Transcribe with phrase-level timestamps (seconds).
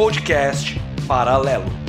[0.00, 1.79] podcast Paralelo.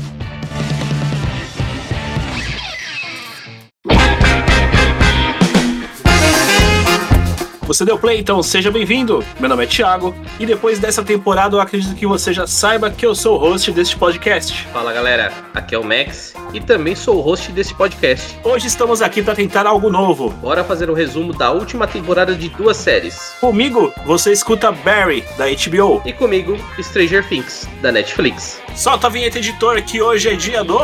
[7.71, 9.23] Você deu play, então seja bem-vindo.
[9.39, 13.05] Meu nome é Thiago e depois dessa temporada eu acredito que você já saiba que
[13.05, 14.67] eu sou o host deste podcast.
[14.73, 18.37] Fala galera, aqui é o Max e também sou o host desse podcast.
[18.43, 20.31] Hoje estamos aqui para tentar algo novo.
[20.31, 23.35] Bora fazer um resumo da última temporada de duas séries.
[23.39, 26.01] Comigo, você escuta Barry, da HBO.
[26.03, 28.61] E comigo, Stranger Things, da Netflix.
[28.75, 30.77] Solta a vinheta editor que hoje é dia do.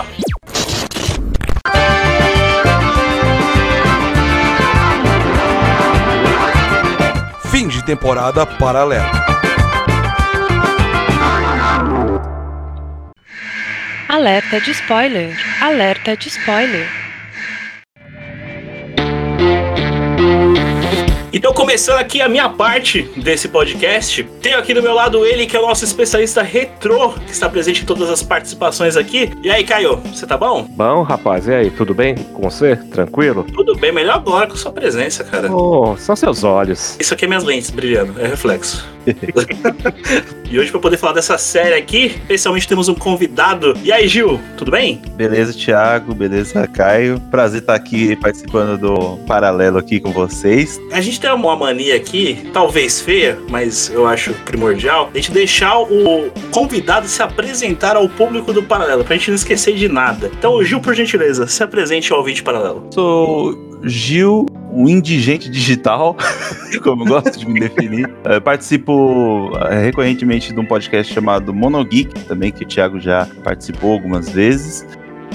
[7.88, 9.10] Temporada paralelo.
[14.10, 15.38] Alerta de spoiler!
[15.62, 17.07] Alerta de spoiler!
[21.32, 25.58] Então, começando aqui a minha parte desse podcast, tenho aqui do meu lado ele, que
[25.58, 29.30] é o nosso especialista retrô, que está presente em todas as participações aqui.
[29.44, 30.66] E aí, Caio, você tá bom?
[30.70, 32.78] Bom, rapaz, e aí, tudo bem com você?
[32.78, 33.46] Tranquilo?
[33.54, 35.54] Tudo bem, melhor agora com sua presença, cara.
[35.54, 36.96] Oh, são seus olhos.
[37.00, 38.97] Isso aqui é minhas lentes brilhando, é reflexo.
[40.50, 43.74] e hoje, para poder falar dessa série aqui, especialmente temos um convidado.
[43.84, 45.02] E aí, Gil, tudo bem?
[45.16, 47.20] Beleza, Thiago, beleza, Caio.
[47.32, 50.80] Prazer estar aqui participando do Paralelo aqui com vocês.
[50.92, 55.80] A gente tem uma mania aqui, talvez feia, mas eu acho primordial, a gente deixar
[55.80, 60.32] o convidado se apresentar ao público do Paralelo, pra gente não esquecer de nada.
[60.38, 62.88] Então, Gil, por gentileza, se apresente ao ouvinte Paralelo.
[62.92, 64.46] Sou Gil,
[64.78, 66.16] um indigente digital,
[66.84, 68.08] como eu gosto de me definir.
[68.24, 73.92] Eu participo é, recorrentemente de um podcast chamado Monogeek, também que o Thiago já participou
[73.92, 74.86] algumas vezes.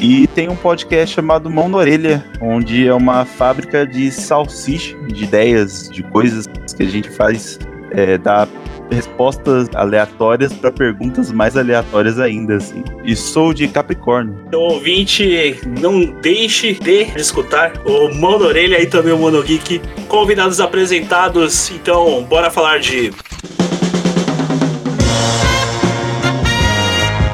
[0.00, 5.24] E tem um podcast chamado Mão na Orelha, onde é uma fábrica de salsicha, de
[5.24, 7.58] ideias, de coisas que a gente faz,
[7.90, 8.46] é, dá
[8.90, 12.84] respostas aleatórias para perguntas mais aleatórias ainda, assim.
[13.04, 14.36] E sou de Capricórnio.
[14.46, 19.80] Então, ouvinte, não deixe de escutar o Mão na Orelha e também o Monogeek.
[20.08, 23.12] Convidados apresentados, então bora falar de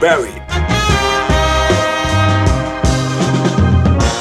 [0.00, 0.38] Barry.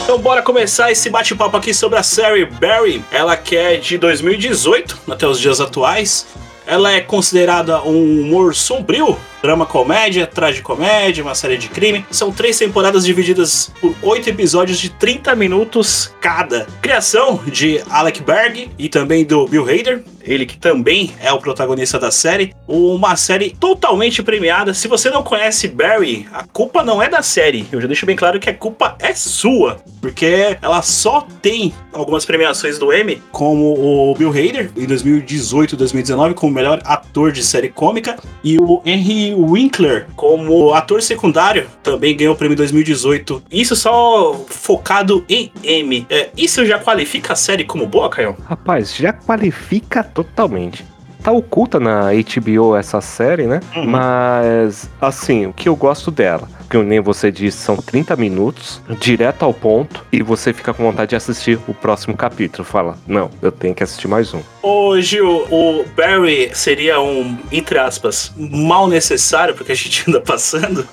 [0.03, 3.03] Então bora começar esse bate-papo aqui sobre a série Barry.
[3.11, 6.25] Ela que é de 2018 até os dias atuais.
[6.67, 12.05] Ela é considerada um humor sombrio, drama comédia, tragicomédia, uma série de crime.
[12.11, 16.67] São três temporadas divididas por oito episódios de 30 minutos cada.
[16.81, 21.97] Criação de Alec Berg e também do Bill Hader, ele que também é o protagonista
[21.97, 22.53] da série.
[22.67, 24.73] Uma série totalmente premiada.
[24.73, 27.65] Se você não conhece Barry, a culpa não é da série.
[27.71, 32.25] Eu já deixo bem claro que a culpa é sua, porque ela só tem algumas
[32.25, 37.43] premiações do Emmy, como o Bill Hader em 2018 e 2019 como melhor ator de
[37.43, 43.43] série cômica e o Henry Winkler como ator secundário também ganhou o prêmio em 2018.
[43.51, 46.05] Isso só focado em Emmy.
[46.09, 48.35] É, isso já qualifica a série como boa, Caio?
[48.45, 50.85] Rapaz, já qualifica totalmente.
[51.23, 53.59] Tá oculta na HBO essa série, né?
[53.75, 53.85] Uhum.
[53.85, 59.43] Mas, assim, o que eu gosto dela, que nem você disse, são 30 minutos, direto
[59.43, 62.63] ao ponto, e você fica com vontade de assistir o próximo capítulo.
[62.63, 64.41] Fala, não, eu tenho que assistir mais um.
[64.61, 70.87] Ô, Gil, o Barry seria um, entre aspas, mal necessário porque a gente anda passando?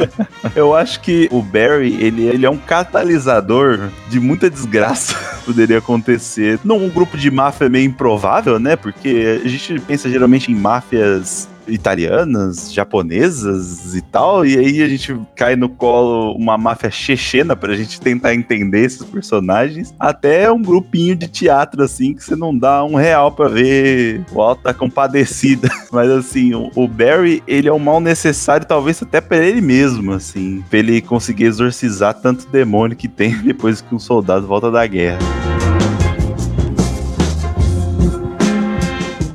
[0.56, 5.78] Eu acho que o Barry, ele, ele é um catalisador de muita desgraça que poderia
[5.78, 6.58] acontecer.
[6.64, 8.74] Num grupo de máfia meio improvável, né?
[8.74, 15.18] Porque a gente pensa geralmente em máfias italianas, japonesas e tal, e aí a gente
[15.34, 21.16] cai no colo uma máfia chechena pra gente tentar entender esses personagens, até um grupinho
[21.16, 25.68] de teatro assim que você não dá um real pra ver o Alto da Compadecida.
[25.92, 30.62] Mas assim, o, Barry, ele é um mal necessário talvez até pra ele mesmo, assim,
[30.68, 35.18] pra ele conseguir exorcizar tanto demônio que tem depois que um soldado volta da guerra.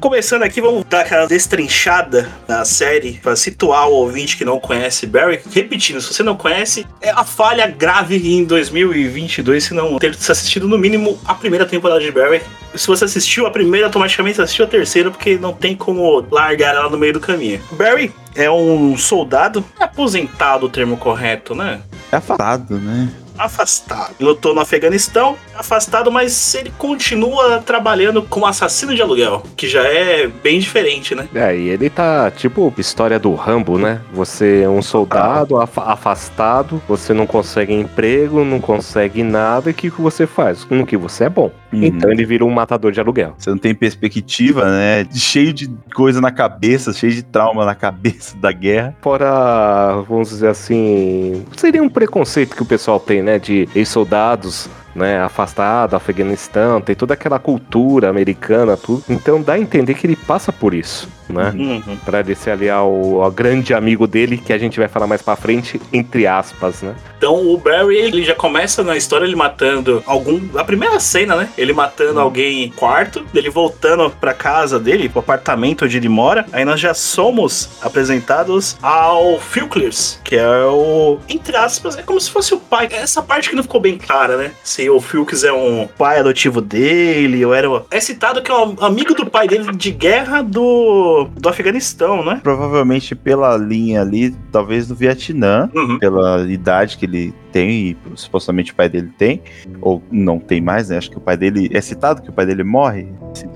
[0.06, 5.07] Começando aqui, vamos dar aquela destrinchada na série para situar o ouvinte que não conhece
[5.07, 5.42] Barry.
[5.52, 10.68] Repetindo, se você não conhece, é a falha grave em 2022 se não ter assistido
[10.68, 12.44] no mínimo a primeira temporada de Barry.
[12.75, 16.88] Se você assistiu a primeira, automaticamente assistiu a terceira, porque não tem como largar ela
[16.88, 17.60] no meio do caminho.
[17.72, 21.81] Barry é um soldado aposentado, o termo correto, né?
[22.12, 23.10] É afastado, né?
[23.38, 24.14] Afastado.
[24.20, 30.28] Lutou no Afeganistão, afastado, mas ele continua trabalhando como assassino de aluguel, que já é
[30.28, 31.28] bem diferente, né?
[31.34, 34.02] É, e ele tá tipo história do Rambo, né?
[34.14, 39.76] Você é um soldado af- afastado, você não consegue emprego, não consegue nada, e o
[39.76, 40.66] que, que você faz?
[40.70, 41.52] No que você é bom.
[41.83, 43.33] Então ele vira um matador de aluguel.
[43.38, 45.06] Você não tem perspectiva, né?
[45.13, 48.95] Cheio de coisa na cabeça, cheio de trauma na cabeça da guerra.
[49.01, 53.39] Fora, vamos dizer assim, seria um preconceito que o pessoal tem, né?
[53.39, 59.03] De ex-soldados né, afastado, Afeganistão, tem toda aquela cultura americana, tudo.
[59.09, 61.53] Então dá a entender que ele passa por isso, né?
[61.53, 61.97] Uhum.
[62.06, 65.21] Pra ele se aliar ao, ao grande amigo dele, que a gente vai falar mais
[65.21, 66.95] pra frente, entre aspas, né?
[67.18, 70.39] Então o Barry, ele já começa na história ele matando algum.
[70.56, 71.50] A primeira cena, né?
[71.57, 76.45] Ele matando alguém em quarto, ele voltando pra casa dele, pro apartamento onde ele mora.
[76.51, 81.18] Aí nós já somos apresentados ao Filclers, que é o.
[81.27, 82.88] Entre aspas, é como se fosse o pai.
[82.91, 84.51] Essa parte que não ficou bem clara, né?
[84.63, 87.68] Se o Filks é um pai adotivo dele, ou era.
[87.92, 92.40] É citado que é um amigo do pai dele de guerra do, do Afeganistão, né?
[92.44, 96.00] Provavelmente pela linha ali, talvez do Vietnã, Uhum.
[96.00, 99.42] pela idade que ele tem e supostamente o pai dele tem,
[99.80, 100.98] ou não tem mais, né?
[100.98, 101.69] Acho que o pai dele.
[101.72, 103.07] É citado que o pai dele morre?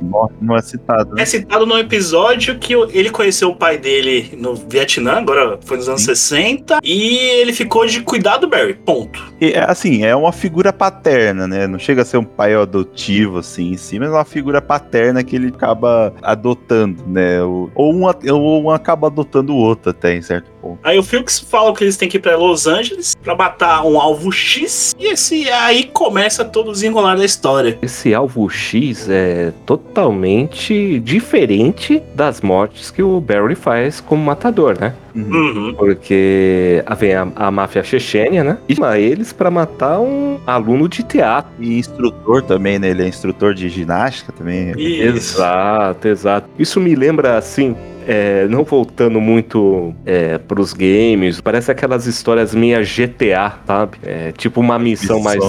[0.01, 1.21] Morre, não é citado, né?
[1.21, 5.89] É citado no episódio que ele conheceu o pai dele no Vietnã, agora foi nos
[5.89, 8.75] anos 60, e ele ficou de cuidar do Barry.
[8.75, 9.33] Ponto.
[9.41, 11.67] E, é, assim, é uma figura paterna, né?
[11.67, 15.23] Não chega a ser um pai adotivo, assim, em si, mas é uma figura paterna
[15.25, 17.41] que ele acaba adotando, né?
[17.43, 20.79] Ou um, ou um acaba adotando o outro até, em certo ponto.
[20.83, 23.88] Aí o Felix fala que eles têm que ir pra Los Angeles pra matar um
[23.97, 27.77] alvo X, e esse aí começa todo o desenrolar da história.
[27.81, 34.93] Esse alvo X é totalmente diferente das mortes que o Barry faz como matador, né?
[35.15, 35.73] Uhum.
[35.77, 38.57] Porque vem a, a máfia chechênia, né?
[38.67, 41.51] E chama eles pra matar um aluno de teatro.
[41.59, 42.89] E instrutor também, né?
[42.89, 44.71] Ele é instrutor de ginástica também.
[44.77, 45.37] Isso.
[45.37, 46.49] Exato, exato.
[46.57, 47.75] Isso me lembra assim.
[48.09, 53.99] É, não voltando muito é, pros games, parece aquelas histórias minhas GTA, sabe?
[54.03, 55.39] É, tipo uma missão, mais.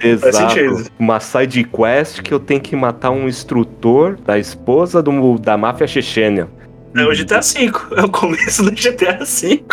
[0.00, 0.90] Exato.
[0.96, 5.88] Uma side quest que eu tenho que matar um instrutor da esposa do, da máfia
[5.88, 6.48] chechênia.
[6.96, 9.64] É o GTA V, é o começo do GTA V.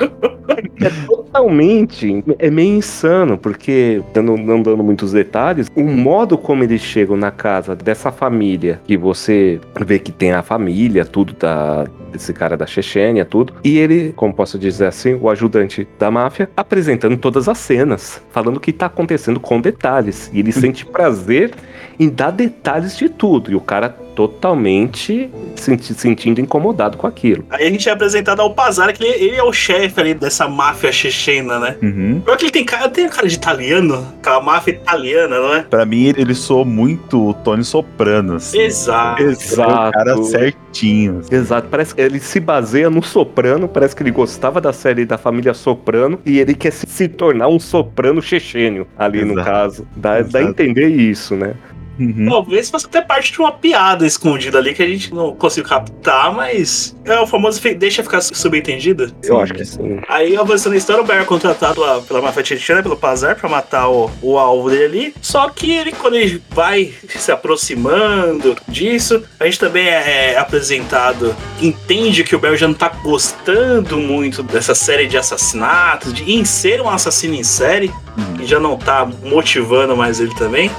[0.83, 2.23] É totalmente.
[2.39, 7.29] É meio insano, porque, não, não dando muitos detalhes, o modo como eles chegam na
[7.29, 12.65] casa dessa família, que você vê que tem a família, tudo da, desse cara da
[12.65, 17.59] Chechênia, tudo, e ele, como posso dizer assim, o ajudante da máfia, apresentando todas as
[17.59, 20.31] cenas, falando o que tá acontecendo com detalhes.
[20.33, 21.51] E ele sente prazer
[22.00, 23.51] em dar detalhes de tudo.
[23.51, 27.46] E o cara totalmente se sentindo incomodado com aquilo.
[27.50, 30.48] Aí a gente é apresentado ao Pazar, que ele, ele é o chefe ali dessa
[30.48, 31.75] máfia chechena, né?
[31.81, 32.22] Uhum.
[32.22, 35.62] Pior que ele tem cara, tem cara de italiano, aquela máfia italiana, não é?
[35.63, 38.60] Pra mim, ele soou muito o Tony Soprano, assim.
[38.60, 39.22] Exato.
[39.24, 39.90] Exato.
[39.90, 41.19] O cara certinho.
[41.19, 41.36] assim.
[41.36, 45.18] Exato, parece que ele se baseia no Soprano, parece que ele gostava da série da
[45.18, 49.50] família Soprano e ele quer se, se tornar um Soprano chechênio ali no Exato.
[49.50, 49.88] caso.
[49.96, 51.54] Dá, dá a entender isso, né?
[51.99, 52.27] Uhum.
[52.29, 56.33] Talvez fosse até parte de uma piada escondida ali que a gente não conseguiu captar,
[56.33, 59.13] mas é o famoso deixa ficar subentendido.
[59.23, 59.99] Eu acho que sim.
[60.07, 63.47] Aí, avançando a história, o Barry é contratado lá pela máfia chechena, pelo Pazar, pra
[63.49, 65.15] matar o, o alvo dele ali.
[65.21, 71.35] Só que ele, quando ele vai se aproximando disso, a gente também é, é apresentado,
[71.61, 76.43] entende que o Barry já não tá gostando muito dessa série de assassinatos, de em
[76.45, 78.41] ser um assassino em série, Uhum.
[78.41, 80.69] e já não tá motivando mais ele também.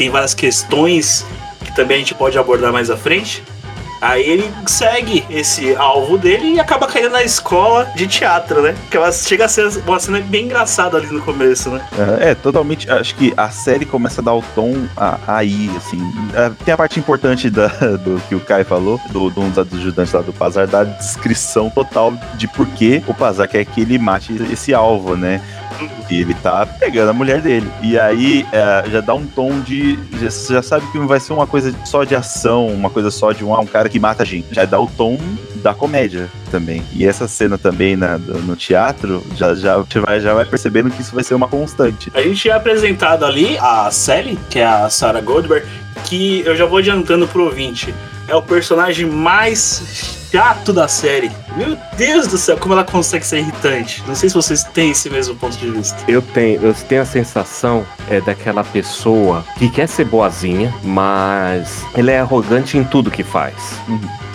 [0.00, 1.26] Tem várias questões
[1.62, 3.44] que também a gente pode abordar mais à frente.
[4.00, 8.74] Aí ele segue esse alvo dele e acaba caindo na escola de teatro, né?
[8.90, 11.86] Que ela chega a ser uma cena bem engraçada ali no começo, né?
[11.98, 12.90] Aham, É, totalmente.
[12.90, 14.74] Acho que a série começa a dar o tom
[15.26, 16.00] aí, assim.
[16.34, 17.66] É, Tem a parte importante da-
[18.02, 21.68] do que o Kai falou, do, do um dos ajudantes lá do Pazar, da descrição
[21.68, 25.42] total de por que o Pazar quer que ele mate esse alvo, né?
[26.10, 27.70] E ele tá pegando a mulher dele.
[27.82, 29.96] E aí é, já dá um tom de.
[30.20, 33.32] Você já sabe que não vai ser uma coisa só de ação, uma coisa só
[33.32, 34.46] de um, ah, um cara que mata a gente.
[34.52, 35.18] Já dá o tom
[35.56, 36.82] da comédia também.
[36.92, 41.14] E essa cena também na- no teatro, já, já, vai, já vai percebendo que isso
[41.14, 42.10] vai ser uma constante.
[42.14, 45.66] A gente é apresentado ali a Sally, que é a Sarah Goldberg,
[46.04, 47.94] que eu já vou adiantando pro ouvinte.
[48.26, 51.30] É o personagem mais chato da série.
[51.56, 54.02] Meu Deus do céu, como ela consegue ser irritante.
[54.06, 55.96] Não sei se vocês têm esse mesmo ponto de vista.
[56.06, 62.10] Eu tenho, eu tenho a sensação é daquela pessoa que quer ser boazinha, mas ela
[62.10, 63.54] é arrogante em tudo que faz.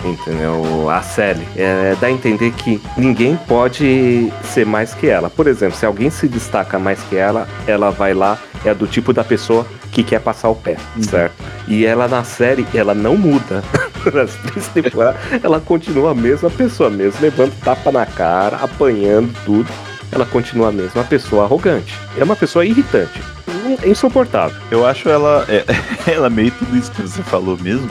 [0.04, 0.88] Entendeu?
[0.90, 5.30] A Sally é, dá a entender que ninguém pode ser mais que ela.
[5.30, 9.12] Por exemplo, se alguém se destaca mais que ela, ela vai lá, é do tipo
[9.12, 11.34] da pessoa que quer passar o pé, certo?
[11.66, 13.64] E ela na série, ela não muda.
[14.12, 19.68] Nas três temporadas, ela continua a mesma pessoa mesmo, levando tapa na cara, apanhando tudo.
[20.12, 21.94] Ela continua a mesma pessoa arrogante.
[22.16, 23.20] É uma pessoa irritante.
[23.82, 24.56] é insuportável.
[24.70, 25.44] Eu acho ela.
[25.48, 25.64] É,
[26.10, 27.88] ela meio tudo isso que você falou mesmo.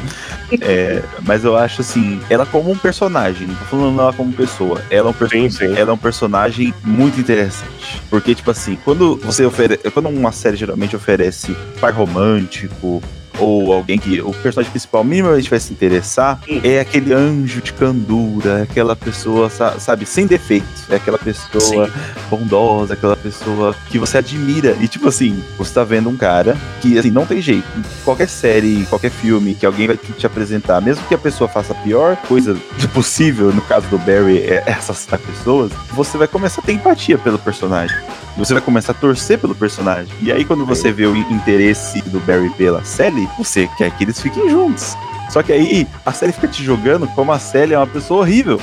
[0.62, 4.82] É, mas eu acho assim, ela como um personagem, não tô falando ela como pessoa.
[4.90, 5.78] Ela é um, Sim, sim.
[5.78, 8.02] ela é um personagem muito interessante.
[8.10, 9.90] Porque, tipo assim, quando você oferece.
[9.92, 13.02] Quando uma série geralmente oferece par romântico.
[13.40, 16.62] Ou alguém que o personagem principal minimamente vai se interessar, Hum.
[16.64, 20.84] é aquele anjo de candura, é aquela pessoa, sa- sabe, sem defeitos.
[20.90, 21.94] É aquela pessoa Sim.
[22.30, 24.76] bondosa, aquela pessoa que você admira.
[24.80, 27.66] E tipo assim, você tá vendo um cara que assim, não tem jeito.
[28.04, 31.76] Qualquer série, qualquer filme que alguém vai te apresentar, mesmo que a pessoa faça a
[31.76, 32.56] pior coisa
[32.94, 37.38] possível, no caso do Barry, é assassinar pessoas, você vai começar a ter empatia pelo
[37.40, 37.96] personagem.
[38.38, 40.12] Você vai começar a torcer pelo personagem.
[40.22, 44.04] E aí, quando você vê o in- interesse do Barry pela Sally, você quer que
[44.04, 44.96] eles fiquem juntos.
[45.30, 48.62] Só que aí a série fica te jogando como a Sally é uma pessoa horrível.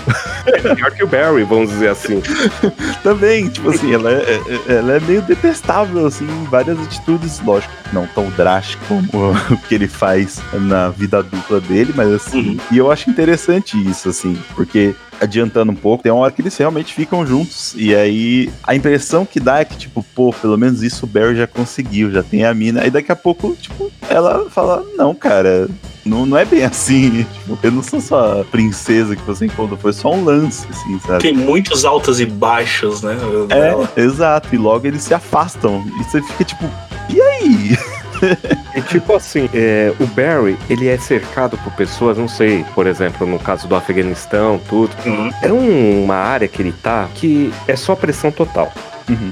[0.77, 2.23] Pior que o Barry, vamos dizer assim.
[3.03, 7.73] Também, tipo assim, ela é, é- ela é meio detestável, assim, em várias atitudes, lógico,
[7.93, 12.57] não tão drástico como o que ele faz na vida adulta dele, mas assim, Uhum.
[12.71, 16.57] e eu acho interessante isso, assim, porque adiantando um pouco, tem uma hora que eles
[16.57, 20.83] realmente ficam juntos, e aí a impressão que dá é que, tipo, pô, pelo menos
[20.83, 24.51] isso o Barry já conseguiu, já tem a mina, e daqui a pouco, tipo, ela
[24.51, 25.69] fala, não, cara,
[26.05, 29.79] não, não é bem assim, tipo, eu não sou só a princesa que você encontrou,
[29.79, 31.21] foi só um lance, assim, sabe?
[31.21, 33.17] Tem muitos altos e baixos, né?
[33.51, 33.93] É, dela.
[33.97, 34.49] exato.
[34.53, 35.85] E logo eles se afastam.
[36.01, 36.69] E você fica tipo,
[37.09, 37.79] e aí?
[38.75, 43.27] E tipo assim, é, o Barry, ele é cercado por pessoas, não sei, por exemplo,
[43.27, 44.91] no caso do Afeganistão, tudo.
[45.05, 45.31] Uhum.
[45.43, 48.73] É um- uma área que ele tá que é só pressão total.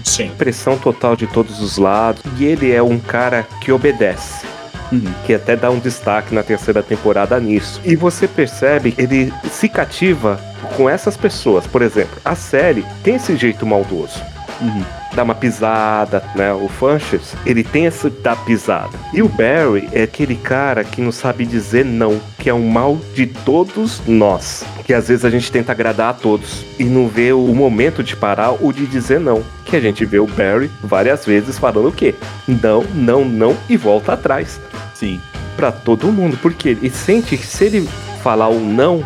[0.04, 0.30] Sim.
[0.36, 2.22] Pressão total de todos os lados.
[2.38, 4.44] E ele é um cara que obedece.
[4.92, 5.04] Uhum.
[5.24, 7.80] Que até dá um destaque na terceira temporada nisso.
[7.82, 10.38] E você percebe ele se cativa
[10.76, 11.66] com essas pessoas.
[11.66, 14.20] Por exemplo, a série tem esse jeito maldoso.
[14.60, 14.84] Uhum.
[15.14, 16.52] Dá uma pisada, né?
[16.52, 18.96] O Funches, ele tem esse da pisada.
[19.12, 22.98] E o Barry é aquele cara que não sabe dizer não, que é o mal
[23.14, 24.64] de todos nós.
[24.84, 28.16] Que às vezes a gente tenta agradar a todos e não vê o momento de
[28.16, 29.42] parar ou de dizer não.
[29.64, 32.14] Que a gente vê o Barry várias vezes falando o quê?
[32.46, 34.60] Não, não, não e volta atrás
[35.00, 35.18] Sim.
[35.56, 37.88] Pra todo mundo, porque ele sente que se ele
[38.22, 39.02] falar um não,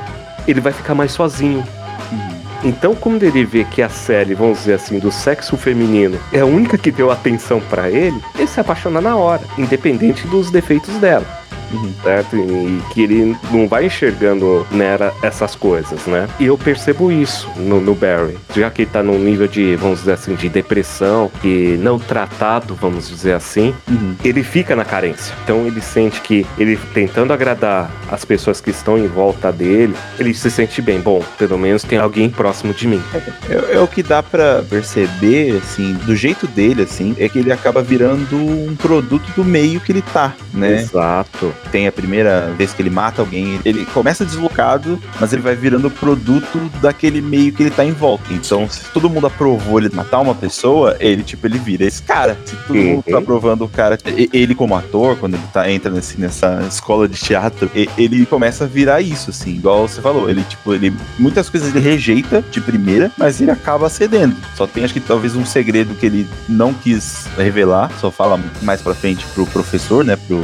[0.47, 1.65] ele vai ficar mais sozinho.
[2.11, 2.34] Uhum.
[2.65, 6.47] Então, quando ele vê que a série, vamos dizer assim, do sexo feminino é a
[6.47, 11.44] única que deu atenção pra ele, ele se apaixona na hora, independente dos defeitos dela.
[11.73, 11.93] Uhum.
[12.03, 12.37] Certo?
[12.37, 16.29] E que ele não vai enxergando nela essas coisas, né?
[16.39, 18.37] E eu percebo isso no, no Barry.
[18.55, 22.75] Já que ele tá num nível de, vamos dizer assim, de depressão, e não tratado,
[22.75, 24.15] vamos dizer assim, Uhum.
[24.25, 25.35] ele fica na carência.
[25.45, 30.35] Então ele sente que ele tentando agradar as pessoas que estão em volta dele, ele
[30.35, 31.01] se sente bem.
[31.01, 33.03] Bom, pelo menos tem alguém próximo de mim.
[33.49, 37.53] É, é o que dá pra perceber, assim, do jeito dele, assim, é que ele
[37.53, 40.81] acaba virando um produto do meio que ele tá, né?
[40.81, 41.53] Exato.
[41.71, 45.91] Tem a primeira vez que ele mata alguém, ele começa deslocado, mas ele vai virando
[45.91, 48.33] produto daquele meio que ele tá em volta.
[48.33, 52.37] Então, se todo mundo aprovou ele matar uma pessoa, ele, tipo, ele vira esse cara.
[52.45, 52.85] Se todo Uhum.
[52.85, 53.99] mundo tá aprovando o cara,
[54.33, 58.67] ele como ator, quando ele tá, entra nesse, nessa escola de teatro, ele começa a
[58.67, 60.29] virar isso, assim, igual você falou.
[60.29, 64.37] Ele, tipo, ele, muitas coisas ele rejeita de primeira, mas ele acaba cedendo.
[64.55, 68.81] Só tem, acho que talvez um segredo que ele não quis revelar, só fala mais
[68.83, 70.43] pra frente pro professor, né, pro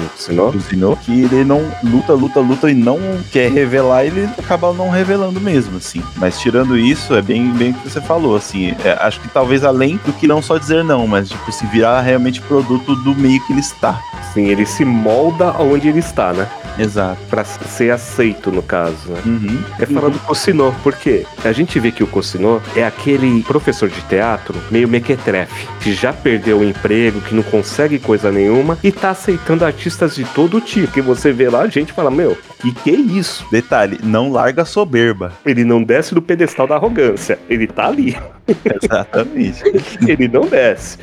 [0.53, 2.99] do Zino, que ele não luta, luta, luta e não
[3.31, 6.03] quer revelar, ele acaba não revelando mesmo, assim.
[6.17, 8.75] Mas tirando isso, é bem, bem o que você falou, assim.
[8.85, 12.01] é, acho que talvez além do que não só dizer não, mas tipo, se virar
[12.01, 14.01] realmente produto do meio que ele está.
[14.33, 16.49] sim, ele se molda onde ele está, né?
[16.81, 17.21] Exato.
[17.29, 19.21] Pra ser aceito, no caso, né?
[19.25, 19.63] Uhum.
[19.79, 24.01] É falando do Cosinô, porque a gente vê que o Cosinô é aquele professor de
[24.03, 29.11] teatro meio mequetrefe, que já perdeu o emprego, que não consegue coisa nenhuma e tá
[29.11, 30.93] aceitando artistas de todo tipo.
[30.93, 33.47] Que você vê lá, a gente fala, meu, que que é isso?
[33.51, 35.33] Detalhe, não larga a soberba.
[35.45, 38.17] Ele não desce do pedestal da arrogância, ele tá ali,
[38.83, 39.63] Exatamente.
[40.07, 40.99] ele não desce.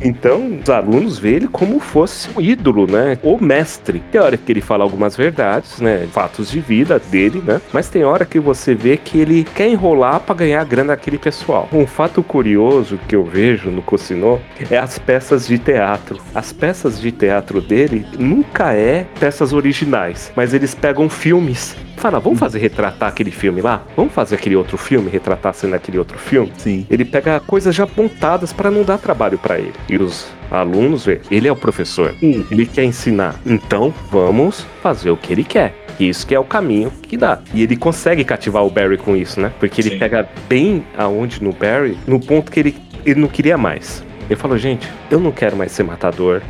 [0.00, 3.18] Então, os alunos veem ele como fosse um ídolo, né?
[3.22, 4.02] O mestre.
[4.10, 6.08] Tem hora que ele fala algumas verdades, né?
[6.10, 7.60] Fatos de vida dele, né?
[7.72, 11.18] Mas tem hora que você vê que ele quer enrolar pra ganhar a grana daquele
[11.18, 11.68] pessoal.
[11.72, 16.18] Um fato curioso que eu vejo no Cosinô é as peças de teatro.
[16.34, 21.76] As peças de teatro dele nunca é peças originais, mas eles pegam filmes.
[21.96, 23.84] Fala, vamos fazer retratar aquele filme lá?
[23.96, 26.52] Vamos fazer aquele outro filme, retratar sendo aquele outro filme?
[26.58, 26.84] Sim.
[26.90, 29.74] Ele pega coisas já apontadas para não dar trabalho para ele.
[29.88, 32.14] E os alunos, vê, ele é o professor.
[32.20, 33.34] Ele quer ensinar.
[33.44, 35.74] Então, vamos fazer o que ele quer.
[35.98, 37.40] Isso que é o caminho que dá.
[37.54, 39.52] E ele consegue cativar o Barry com isso, né?
[39.60, 39.98] Porque ele Sim.
[39.98, 44.02] pega bem aonde no Barry, no ponto que ele, ele não queria mais.
[44.28, 46.42] Ele falou, gente, eu não quero mais ser matador.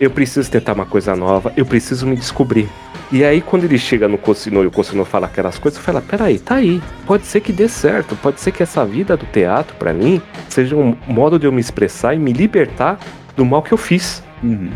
[0.00, 2.68] eu preciso tentar uma coisa nova, eu preciso me descobrir.
[3.10, 6.00] E aí, quando ele chega no Cossinô e o Cossinô fala aquelas coisas, eu falo,
[6.00, 6.80] peraí, tá aí.
[7.06, 10.74] Pode ser que dê certo, pode ser que essa vida do teatro, pra mim, seja
[10.74, 12.98] um modo de eu me expressar e me libertar
[13.36, 14.70] do mal que eu fiz Uhum.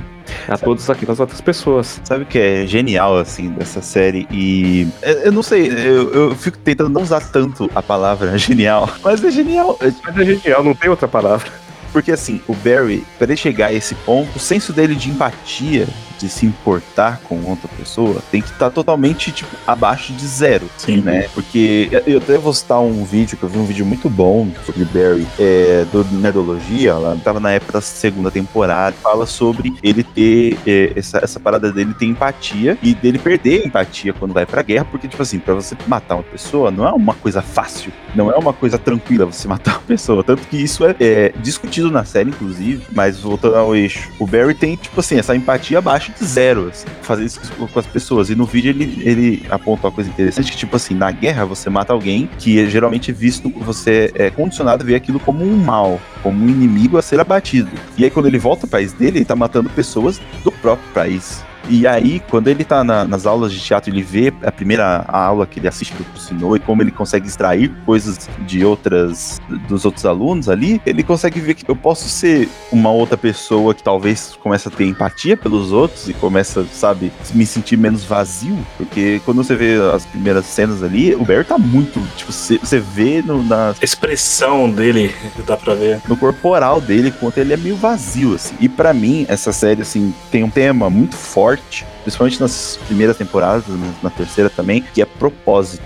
[0.49, 2.01] a todas aquelas outras pessoas.
[2.05, 4.27] Sabe o que é genial, assim, dessa série?
[4.31, 4.87] E
[5.25, 9.31] eu, não sei, eu, eu fico tentando não usar tanto a palavra genial, mas é
[9.31, 9.77] genial.
[9.81, 11.51] Mas é genial, não tem outra palavra.
[11.93, 15.89] Porque assim, o Barry, para ele chegar a esse ponto, o senso dele de empatia,
[16.19, 20.69] de se importar com outra pessoa, tem que estar totalmente, tipo, abaixo de zero.
[20.77, 21.01] Sim.
[21.01, 21.29] né?
[21.35, 24.85] Porque eu- até vou citar um vídeo que eu vi um vídeo muito bom sobre
[24.85, 30.57] Barry, é, do Nerdologia, ela tava na época da segunda temporada, fala sobre ele ter
[30.67, 34.63] é, essa, essa parada dele ter empatia e dele perder a empatia quando vai pra
[34.63, 38.31] guerra, porque, tipo assim, pra você matar uma pessoa não é uma coisa fácil, não
[38.31, 40.23] é uma coisa tranquila você matar uma pessoa.
[40.25, 44.55] Tanto que isso é, é discutido na série, inclusive, mas voltando ao eixo, o Barry
[44.55, 48.31] tem, tipo assim, essa empatia abaixo de zero, assim, fazer isso com as pessoas.
[48.31, 51.69] E no vídeo ele, ele aponta uma coisa interessante, que, tipo assim, na guerra você
[51.69, 56.01] mata alguém que é geralmente visto, você é condicionado a ver aquilo como um mal,
[56.23, 57.71] como um inimigo a ser abatido.
[57.97, 61.45] E aí quando ele volta ao país dele, ele tá matando pessoas do próprio país.
[61.69, 65.47] E aí, quando ele tá na- nas aulas de teatro, ele vê a primeira aula
[65.47, 70.05] que ele assiste do Kusinô e como ele consegue extrair coisas de outras dos outros
[70.07, 74.69] alunos ali, ele consegue ver que eu posso ser uma outra pessoa que talvez comece
[74.69, 79.55] a ter empatia pelos outros e começa, sabe, me sentir menos vazio, porque quando você
[79.55, 83.85] vê as primeiras cenas ali, o Barry tá muito, tipo, você vê no, na, A
[83.85, 85.15] expressão dele,
[85.47, 86.01] dá pra ver.
[86.09, 88.55] no corporal dele, quanto ele é meio vazio, assim.
[88.61, 91.56] E pra mim, essa série, assim, tem um tema muito forte,
[92.03, 95.83] principalmente nas primeiras temporadas, na- na terceira também, que é propósito.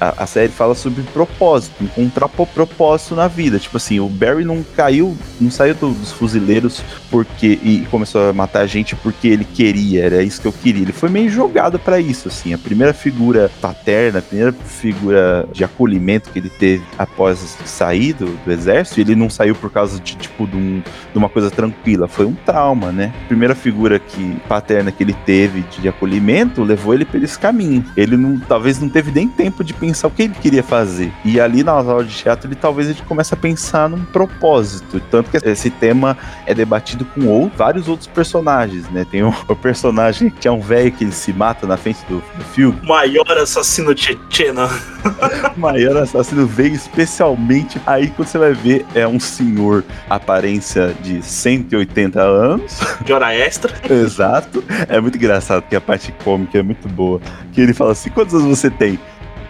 [0.00, 3.58] A, a série fala sobre propósito, encontrar propósito na vida.
[3.58, 8.32] Tipo assim, o Barry não caiu, não saiu do- dos fuzileiros porque e começou a
[8.32, 10.82] matar gente porque ele queria, era isso que eu queria.
[10.82, 12.52] Ele foi meio jogado pra isso, assim.
[12.54, 18.26] A primeira figura paterna, a primeira figura de acolhimento que ele teve após sair do,
[18.44, 22.06] do exército, ele não saiu por causa de, tipo, de, um- de uma coisa tranquila,
[22.08, 23.12] foi um trauma, né?
[23.24, 27.84] A primeira figura que paterna que ele teve de, acolhimento levou ele por esse caminho.
[27.96, 31.12] Ele não, talvez não teve nem tempo de pensar o que ele queria fazer.
[31.24, 35.00] E ali nas aulas de teatro, ele talvez ele comece a pensar num propósito.
[35.10, 39.06] Tanto que esse tema é debatido com ou, vários outros personagens, né?
[39.08, 42.16] Tem o, o personagem que é um velho que ele se mata na frente do,
[42.36, 42.78] do filme.
[42.82, 44.68] Maior assassino tchetcheno.
[45.56, 47.80] O maior assassino veio especialmente.
[47.86, 52.78] Aí quando você vai ver, é um senhor, aparência de 180 anos.
[53.04, 53.72] de hora extra.
[53.88, 54.62] Exato.
[54.88, 57.20] É muito engraçado que a parte cômica é muito boa.
[57.52, 58.98] Que ele fala assim: quantos anos você tem?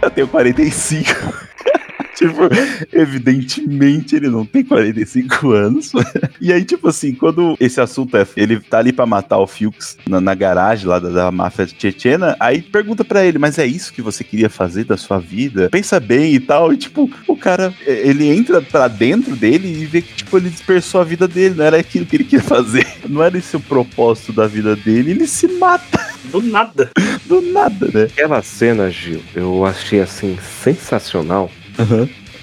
[0.01, 1.09] Eu tenho 45.
[2.17, 2.41] tipo,
[2.91, 5.91] evidentemente ele não tem 45 anos.
[6.41, 8.27] e aí, tipo assim, quando esse assunto é.
[8.35, 12.35] Ele tá ali pra matar o Fuchs na, na garagem lá da, da máfia tchetchena,
[12.39, 15.69] aí pergunta pra ele: Mas é isso que você queria fazer da sua vida?
[15.69, 16.73] Pensa bem e tal.
[16.73, 20.49] E tipo, o cara, é, ele entra pra dentro dele e vê que, tipo, ele
[20.49, 22.87] dispersou a vida dele, não era aquilo que ele queria fazer.
[23.07, 25.97] Não era esse o propósito da vida dele, ele se mata
[26.31, 26.91] Do nada.
[27.25, 28.03] do nada, né?
[28.03, 31.49] Aquela cena, Gil, eu achei assim sensacional.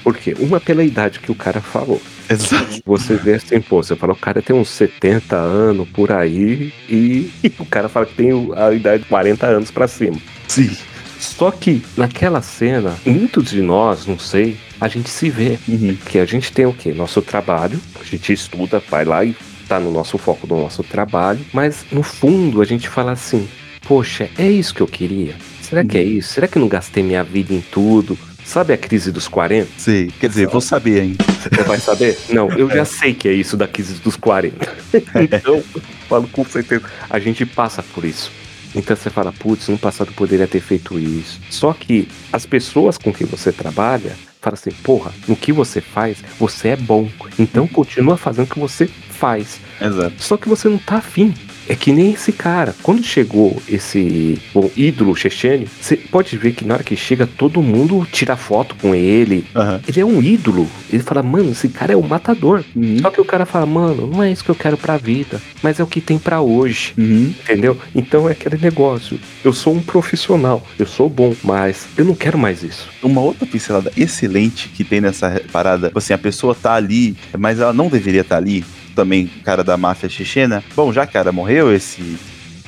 [0.03, 0.37] Por quê?
[0.39, 2.01] Uma pela idade que o cara falou.
[2.29, 2.81] Exato.
[2.85, 7.31] Você vê assim, pô, você fala, o cara tem uns 70 anos por aí e
[7.59, 10.19] o cara fala que tem a idade de 40 anos pra cima.
[10.47, 10.77] Sim.
[11.19, 15.59] Só que naquela cena, muitos de nós, não sei, a gente se vê.
[15.67, 15.97] Uhum.
[16.07, 16.93] Que a gente tem o quê?
[16.93, 19.35] Nosso trabalho, a gente estuda, vai lá e
[19.67, 23.49] tá no nosso foco do nosso trabalho, mas no fundo a gente fala assim:
[23.87, 25.35] poxa, é isso que eu queria?
[25.63, 26.35] Será que é isso?
[26.35, 28.19] Será que eu não gastei minha vida em tudo?
[28.45, 29.69] Sabe a crise dos 40?
[29.79, 30.13] Sei.
[30.21, 31.25] Quer dizer, vou saber ainda.
[31.25, 32.19] Você vai saber?
[32.31, 34.85] Não, eu já sei que é isso da crise dos 40.
[35.21, 35.63] Então,
[36.09, 36.85] falo com certeza.
[37.11, 38.31] A gente passa por isso.
[38.75, 41.41] Então você fala, putz, no passado eu poderia ter feito isso.
[41.49, 46.19] Só que as pessoas com quem você trabalha falam assim, porra, no que você faz,
[46.39, 47.09] você é bom.
[47.39, 49.61] Então continua fazendo o que você faz.
[49.81, 50.15] Exato.
[50.19, 51.33] Só que você não tá afim.
[51.69, 52.75] É que nem esse cara.
[52.83, 57.63] Quando chegou esse bom, ídolo chechene, você pode ver que na hora que chega, todo
[57.63, 59.45] mundo tira foto com ele.
[59.55, 59.81] Aham.
[59.87, 60.69] Ele é um ídolo.
[60.93, 62.65] Ele fala, mano, esse cara é um matador.
[62.75, 62.99] Uhum.
[63.01, 65.81] Só que o cara fala, mano, não é isso que eu quero pra vida, mas
[65.81, 66.93] é o que tem pra hoje.
[66.97, 67.35] Uhum.
[67.43, 67.79] Entendeu?
[67.95, 69.19] Então é aquele negócio.
[69.45, 72.89] Eu sou um profissional, eu sou bom, mas eu não quero mais isso.
[73.03, 77.61] Uma outra pincelada excelente que tem nessa parada, tipo assim, a pessoa tá ali, mas
[77.61, 78.65] ela não deveria estar ali.
[78.95, 80.63] Também, o cara da máfia chechena.
[80.75, 82.17] Bom, já cara morreu, esse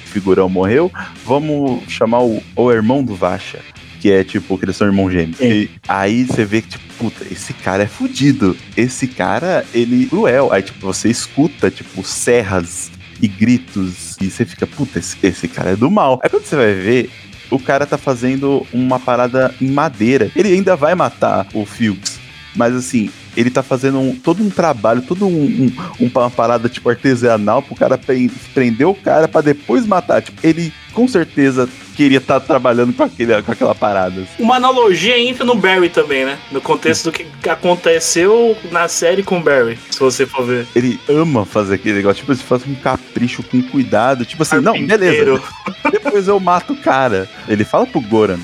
[0.06, 0.90] figurão morreu,
[1.24, 3.58] vamos chamar o, o irmão do Vacha.
[4.00, 5.40] Que é tipo, que eles são irmãos gêmeos.
[5.40, 8.56] E aí você vê que, tipo, puta, esse cara é fudido.
[8.76, 10.52] Esse cara, ele é cruel.
[10.52, 14.16] Aí, tipo, você escuta, tipo, serras e gritos.
[14.20, 16.20] E você fica, puta, esse, esse cara é do mal.
[16.22, 17.10] Aí quando você vai ver,
[17.50, 20.30] o cara tá fazendo uma parada em madeira.
[20.36, 22.18] Ele ainda vai matar o Fuchs.
[22.54, 26.68] Mas assim, ele tá fazendo um- todo um trabalho, todo um, um- um- uma parada
[26.68, 30.22] tipo artesanal pro cara pre- prender o cara pra depois matar.
[30.22, 34.22] Tipo, ele com certeza queria estar trabalhando com, aquele, com aquela parada.
[34.22, 34.42] assim.
[34.42, 36.38] Uma analogia entra no Barry também, né?
[36.50, 40.66] No contexto do que aconteceu na série com o Barry, se você for ver.
[40.74, 44.24] Ele ama fazer aquele negócio, tipo, ele faz com capricho, com cuidado.
[44.24, 45.40] Tipo assim, não, beleza.
[45.90, 47.28] Depois eu mato o cara.
[47.48, 48.38] Ele fala pro Goran.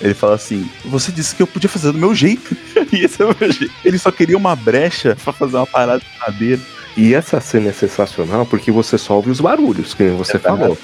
[0.00, 2.56] Ele fala assim: Você disse que eu podia fazer do meu jeito.
[2.92, 3.72] e esse é o meu jeito.
[3.84, 6.60] Ele só queria uma brecha pra fazer uma parada de madeira.
[6.96, 10.76] E essa cena é sensacional porque você só ouve os barulhos, que você É falou.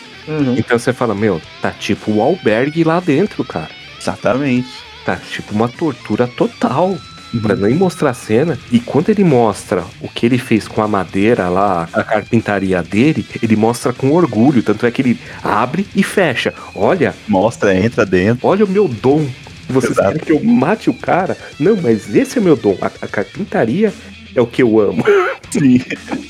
[0.57, 3.71] Então você fala, meu, tá tipo o albergue lá dentro, cara.
[4.01, 4.69] Exatamente.
[5.05, 6.97] Tá tipo uma tortura total.
[7.35, 7.41] Uhum.
[7.41, 8.59] Pra nem mostrar a cena.
[8.71, 13.27] E quando ele mostra o que ele fez com a madeira lá, a carpintaria dele,
[13.43, 14.63] ele mostra com orgulho.
[14.63, 16.55] Tanto é que ele abre e fecha.
[16.75, 18.47] Olha, Mostra, entra dentro.
[18.47, 19.27] olha o meu dom.
[19.69, 20.09] Vocês Exato.
[20.09, 21.37] querem que eu mate o cara?
[21.59, 22.77] Não, mas esse é meu dom.
[22.81, 23.93] A, a carpintaria
[24.35, 25.03] é o que eu amo.
[25.51, 25.81] Sim.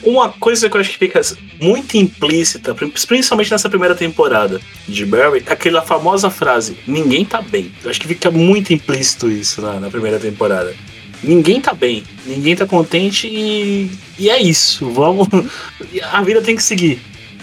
[0.03, 1.21] Uma coisa que eu acho que fica
[1.61, 7.73] muito implícita, principalmente nessa primeira temporada de Barry, é aquela famosa frase: ninguém tá bem.
[7.83, 10.75] Eu acho que fica muito implícito isso na, na primeira temporada.
[11.25, 14.91] Ninguém tá bem, ninguém tá contente e, e é isso.
[14.91, 15.27] Vamos.
[16.13, 17.01] A vida tem que seguir,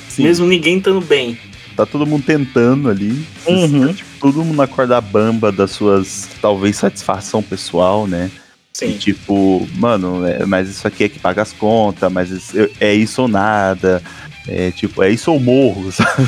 [0.08, 0.24] Sim.
[0.24, 1.38] mesmo ninguém estando bem.
[1.76, 3.26] Tá todo mundo tentando ali.
[3.48, 3.94] Uhum.
[3.94, 8.30] Tipo, todo mundo na corda bamba das suas, talvez, satisfação pessoal, né?
[8.74, 8.98] E Sim.
[8.98, 13.28] tipo, mano, é- mas isso aqui é que paga as contas, mas é isso ou
[13.28, 14.02] nada.
[14.48, 16.28] É tipo, é isso ou morro, sabe?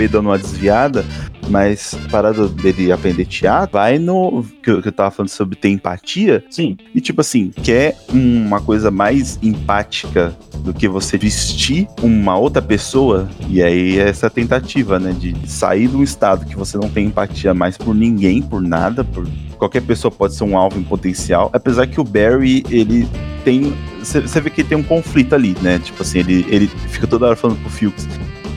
[0.00, 1.04] Acabei dando uma desviada,
[1.50, 4.42] mas a parada dele aprender teatro vai no.
[4.62, 6.42] Que eu, que eu tava falando sobre ter empatia.
[6.48, 6.78] Sim.
[6.94, 10.34] E tipo assim, quer uma coisa mais empática
[10.64, 13.28] do que você vestir uma outra pessoa?
[13.46, 15.12] E aí é essa tentativa, né?
[15.12, 19.04] De sair de um estado que você não tem empatia mais por ninguém, por nada,
[19.04, 19.28] por.
[19.58, 21.50] Qualquer pessoa pode ser um alvo em potencial.
[21.52, 23.06] Apesar que o Barry, ele
[23.44, 23.74] tem.
[23.98, 25.78] Você vê que ele tem um conflito ali, né?
[25.78, 28.08] Tipo assim, ele, ele fica toda hora falando pro Fuchs.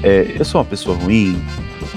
[0.03, 1.41] É, eu sou uma pessoa ruim,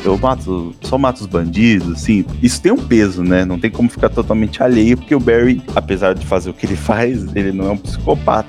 [0.05, 2.25] eu mato, só mato os bandidos, assim.
[2.43, 3.45] Isso tem um peso, né?
[3.45, 6.77] Não tem como ficar totalmente alheio, porque o Barry, apesar de fazer o que ele
[6.77, 8.49] faz, ele não é um psicopata.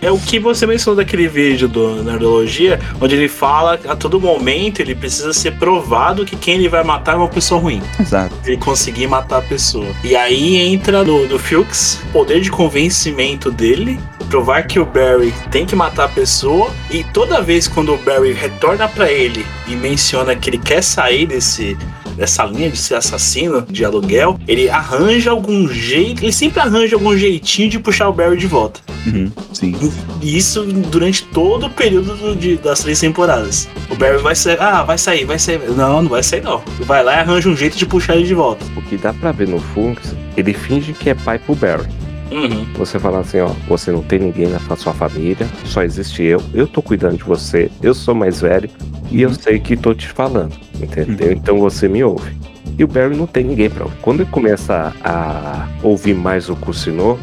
[0.00, 4.80] É o que você mencionou daquele vídeo do Nerdologia, onde ele fala a todo momento
[4.80, 7.80] ele precisa ser provado que quem ele vai matar é uma pessoa ruim.
[7.98, 8.34] Exato.
[8.44, 9.86] ele conseguir matar a pessoa.
[10.02, 15.64] E aí entra no, no Fuchs, poder de convencimento dele, provar que o Barry tem
[15.66, 20.34] que matar a pessoa, e toda vez quando o Barry retorna pra ele e menciona
[20.34, 21.76] que ele quer sair desse
[22.16, 27.16] dessa linha de ser assassino de aluguel, ele arranja algum jeito, ele sempre arranja algum
[27.18, 28.78] jeitinho de puxar o Barry de volta.
[29.04, 29.74] Uhum, sim.
[30.22, 33.68] E isso durante todo o período do- de- das três temporadas.
[33.90, 35.58] O Barry vai sair, ah, vai sair, vai sair.
[35.76, 36.62] Não, não vai sair não.
[36.82, 38.64] Vai lá e arranja um jeito de puxar ele de volta.
[38.76, 41.88] O que dá pra ver no Funks, ele finge que é pai pro Barry.
[42.34, 42.66] Uhum.
[42.74, 46.66] Você fala assim, ó, você não tem ninguém na sua família, só existe eu, eu
[46.66, 48.68] tô cuidando de você, eu sou mais velho
[49.08, 51.30] e eu sei que tô te falando, entendeu?
[51.30, 52.36] Então você me ouve.
[52.76, 53.96] E o Barry não tem ninguém pra ouvir.
[54.02, 57.16] Quando ele começa a ouvir mais o Cusinô,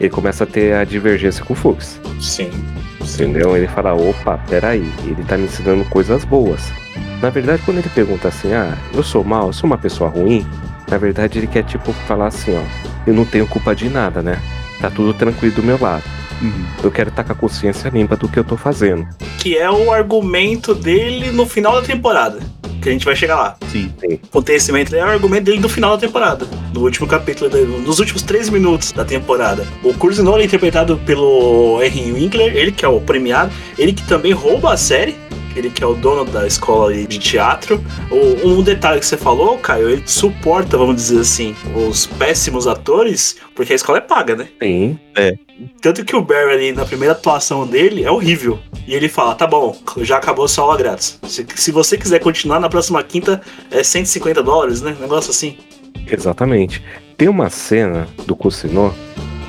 [0.00, 2.50] ele começa a ter a divergência com o Fux, Sim.
[3.00, 3.56] entendeu?
[3.56, 6.72] Ele fala, opa, peraí, ele tá me ensinando coisas boas.
[7.22, 10.44] Na verdade, quando ele pergunta assim, ah, eu sou mal, eu sou uma pessoa ruim,
[10.90, 12.62] na verdade ele quer tipo falar assim, ó,
[13.06, 14.40] eu não tenho culpa de nada, né?
[14.80, 16.02] Tá tudo tranquilo do meu lado.
[16.42, 16.64] Uhum.
[16.82, 19.06] Eu quero estar com a consciência limpa do que eu tô fazendo.
[19.38, 22.40] Que é o argumento dele no final da temporada.
[22.80, 23.56] Que a gente vai chegar lá.
[23.70, 23.92] Sim.
[24.02, 26.46] O acontecimento é o argumento dele no final da temporada.
[26.72, 27.50] No último capítulo,
[27.80, 29.66] nos últimos três minutos da temporada.
[29.84, 34.32] O Curzino é interpretado pelo Henry Winkler, ele que é o premiado, ele que também
[34.32, 35.14] rouba a série.
[35.56, 37.82] Ele que é o dono da escola de teatro.
[38.44, 43.72] Um detalhe que você falou, Caio, ele suporta, vamos dizer assim, os péssimos atores, porque
[43.72, 44.48] a escola é paga, né?
[44.62, 44.98] Sim,
[45.80, 48.58] Tanto que o Barry ali, na primeira atuação dele, é horrível.
[48.86, 51.18] E ele fala, tá bom, já acabou sua aula grátis.
[51.24, 54.96] Se, se você quiser continuar, na próxima quinta é 150 dólares, né?
[55.00, 55.56] Negócio assim.
[56.10, 56.82] exatamente.
[57.16, 58.92] Tem uma cena do Cusinô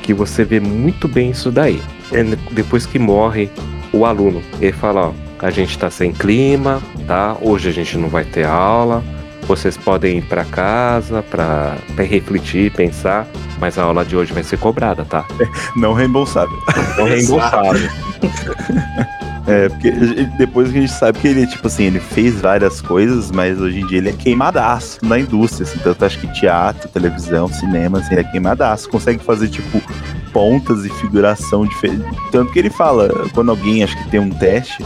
[0.03, 1.81] que você vê muito bem isso daí.
[2.11, 3.49] É depois que morre
[3.93, 4.41] o aluno.
[4.59, 7.35] Ele fala, ó, a gente tá sem clima, tá?
[7.41, 9.03] Hoje a gente não vai ter aula.
[9.47, 13.27] Vocês podem ir pra casa pra, pra refletir, pensar,
[13.59, 15.25] mas a aula de hoje vai ser cobrada, tá?
[15.75, 16.57] Não reembolsável.
[16.97, 17.89] Não reembolsável.
[19.47, 19.91] É, porque
[20.37, 23.81] depois que a gente sabe que ele, tipo assim, ele fez várias coisas, mas hoje
[23.81, 28.13] em dia ele é queimadaço na indústria, assim, tanto acho que teatro, televisão, cinema, assim,
[28.13, 29.81] ele é queimadaço, consegue fazer, tipo,
[30.31, 32.05] pontas e figuração diferente.
[32.31, 34.85] Tanto que ele fala, quando alguém acho que tem um teste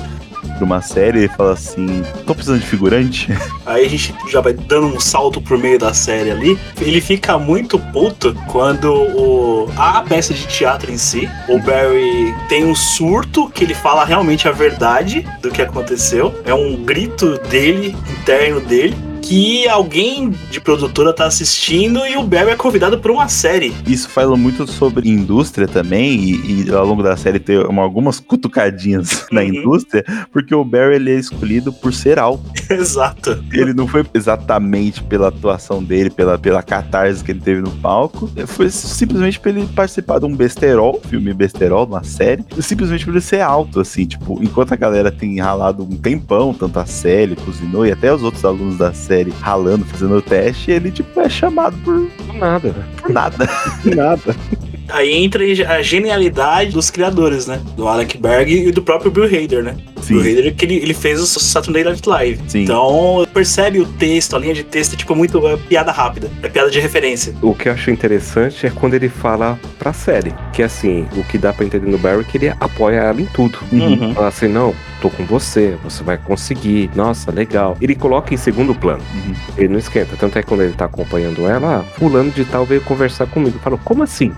[0.56, 3.28] pra uma série, ele fala assim, tô precisando de figurante?
[3.66, 6.60] Aí a gente já vai dando um salto por meio da série ali.
[6.80, 12.66] Ele fica muito puto quando o, a peça de teatro em si, o Barry tem
[12.66, 16.34] um surto que ele fala realmente a verdade do que aconteceu.
[16.46, 18.96] É um grito dele, interno dele.
[19.28, 23.74] Que alguém de produtora tá assistindo e o Barry é convidado pra uma série.
[23.88, 28.20] Isso fala muito sobre indústria também, e, e ao longo da série tem uma- algumas
[28.20, 29.48] cutucadinhas na Uhum.
[29.48, 32.44] indústria, porque o Barry ele é escolhido por ser alto.
[32.70, 33.44] Exato.
[33.52, 38.30] Ele não foi exatamente pela atuação dele, pela, pela catarse que ele teve no palco.
[38.46, 42.46] Foi simplesmente pra ele participar de um besterol, filme besterol, uma série.
[42.60, 46.80] Simplesmente por ele ser alto, assim, tipo, enquanto a galera tem ralado um tempão, tanto
[46.80, 50.92] a série, cozinhou, e até os outros alunos da série ralando, fazendo o teste, ele,
[50.92, 53.48] tipo, é chamado por, Nada, por nada.
[53.86, 54.36] Nada.
[54.90, 57.62] Aí entra a genialidade dos criadores, né?
[57.76, 59.76] Do Alec Berg e do próprio Bill Hader, né?
[60.08, 62.42] Bill Hader que ele, ele fez o Saturday Night Live.
[62.48, 62.64] Sim.
[62.64, 66.30] Então, percebe o texto, a linha de texto é tipo muito é, piada rápida.
[66.44, 67.34] É piada de referência.
[67.42, 70.34] O que eu acho interessante é quando ele fala pra série.
[70.54, 73.26] Que assim, o que dá pra entender no Barry é que ele apoia ela em
[73.26, 73.58] tudo.
[73.72, 74.14] Uhum.
[74.14, 76.90] Fala assim, não, tô com você, você vai conseguir.
[76.96, 77.78] Nossa, legal.
[77.82, 79.04] Ele coloca em segundo plano.
[79.14, 79.34] Uhum.
[79.58, 80.16] Ele não esquenta.
[80.18, 83.60] Tanto é que quando ele tá acompanhando ela, ah, fulano de tal veio conversar comigo.
[83.60, 84.34] Falou, como assim?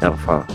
[0.00, 0.46] Ela fala,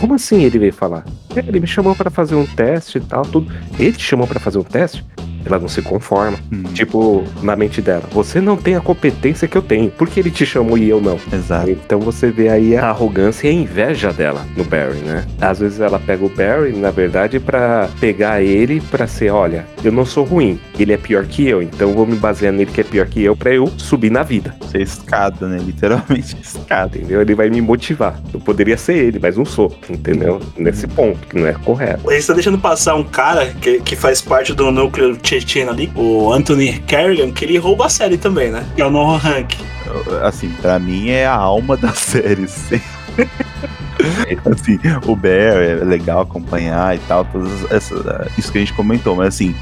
[0.00, 1.04] como assim ele veio falar?
[1.36, 3.52] "É, Ele me chamou pra fazer um teste e tal, tudo.
[3.78, 5.04] Ele te chamou pra fazer um teste?
[5.44, 6.38] Ela não se conforma.
[6.50, 6.62] Uhum.
[6.74, 9.90] Tipo, na mente dela, você não tem a competência que eu tenho.
[9.90, 11.18] Por que ele te chamou e eu não?
[11.32, 11.70] Exato.
[11.70, 15.24] Então você vê aí a arrogância e a inveja dela no Barry, né?
[15.40, 19.92] Às vezes ela pega o Barry, na verdade, pra pegar ele pra ser, olha, eu
[19.92, 22.80] não sou ruim, ele é pior que eu, então eu vou me basear nele que
[22.80, 25.58] é pior que eu pra eu subir na vida, Você é escada, né?
[25.58, 26.96] Literalmente escada.
[26.98, 27.20] entendeu?
[27.20, 28.20] Ele vai me motivar.
[28.32, 30.40] Eu poderia ser ele, mas não sou, entendeu?
[30.56, 32.08] Nesse ponto, que não é correto.
[32.10, 36.30] Ele está deixando passar um cara que, que faz parte do núcleo checheno ali, o
[36.32, 38.66] Anthony Kerrigan, que ele rouba a série também, né?
[38.74, 39.56] Que é o Noah Hank.
[40.22, 42.46] Assim, pra mim é a alma da série.
[42.46, 42.80] sim.
[44.50, 48.02] assim, o Bear é legal acompanhar e tal, todas essas,
[48.36, 49.54] isso que a gente comentou, mas assim,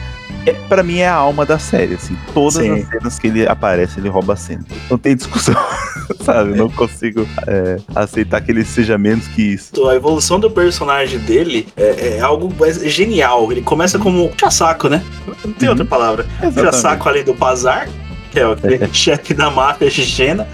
[0.46, 2.72] é, para mim é a alma da série, assim, todas Sim.
[2.72, 4.64] as cenas que ele aparece, ele rouba a cena.
[4.90, 5.54] Não tem discussão,
[6.24, 6.56] sabe?
[6.56, 9.88] Não consigo é, aceitar que ele seja menos que isso.
[9.88, 12.52] A evolução do personagem dele é, é algo
[12.84, 13.50] genial.
[13.52, 15.02] Ele começa como um puxa-saco, né?
[15.44, 15.72] Não tem Uhum.
[15.74, 16.26] outra palavra.
[16.40, 17.88] Puxa-saco ali do Bazar,
[18.30, 18.56] que é o
[18.92, 20.46] chefe da máfia chechena.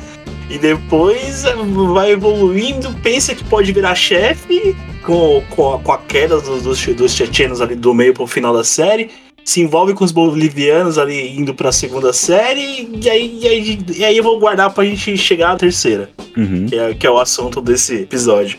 [0.48, 1.44] E depois
[1.92, 6.86] vai evoluindo, pensa que pode virar chefe com, com, a, com a queda dos, dos,
[6.86, 9.10] dos chechenos ali do meio pro final da série.
[9.46, 12.90] Se envolve com os bolivianos ali indo pra segunda série.
[13.00, 16.66] E aí, e aí, e aí eu vou guardar pra gente chegar à terceira Uhum.
[16.66, 18.58] que é, que é o assunto desse episódio.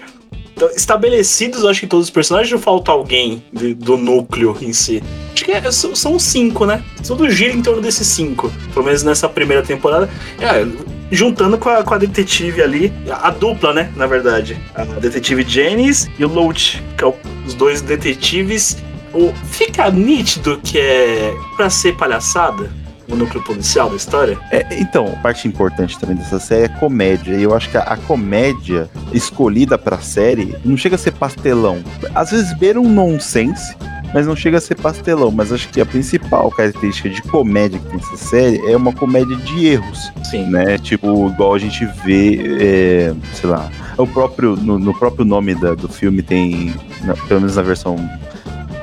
[0.56, 5.04] Então, estabelecidos, acho que todos os personagens, ou falta alguém de- do núcleo em si?
[5.36, 6.82] Acho que é- são, são cinco, né?
[7.06, 8.52] Tudo gira em torno desses cinco.
[8.73, 10.10] Pelo menos nessa primeira temporada.
[10.39, 10.65] É,
[11.12, 13.91] juntando com a, com a detetive ali, a, a dupla, né?
[13.95, 14.58] Na verdade.
[14.73, 17.13] A detetive Janice e o Loach, que é o-
[17.45, 18.78] os dois detetives.
[19.13, 22.69] O, fica nítido que é pra ser palhaçada
[23.09, 24.37] o núcleo policial da história.
[24.51, 27.35] É, então, parte importante também dessa série é comédia.
[27.35, 31.81] E eu acho que a, a comédia escolhida pra série não chega a ser pastelão.
[32.13, 33.73] Às vezes beira um nonsense,
[34.13, 35.31] mas não chega a ser pastelão.
[35.31, 39.37] Mas acho que a principal característica de comédia que tem essa série é uma comédia
[39.37, 40.45] de erros, Sim.
[40.49, 40.77] né?
[40.77, 45.75] Tipo, igual a gente vê, é, sei lá, o próprio, no, no próprio nome da-
[45.75, 47.95] do filme tem, na- pelo menos na versão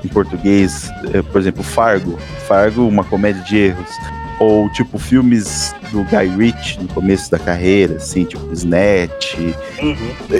[0.05, 2.19] em português, é, por exemplo, Fargo.
[2.47, 3.91] Fargo, uma comédia de erros.
[4.39, 9.37] Ou, tipo, filmes do Guy Ritchie no começo da carreira, assim, tipo, Snatch.
[9.81, 9.97] Uhum.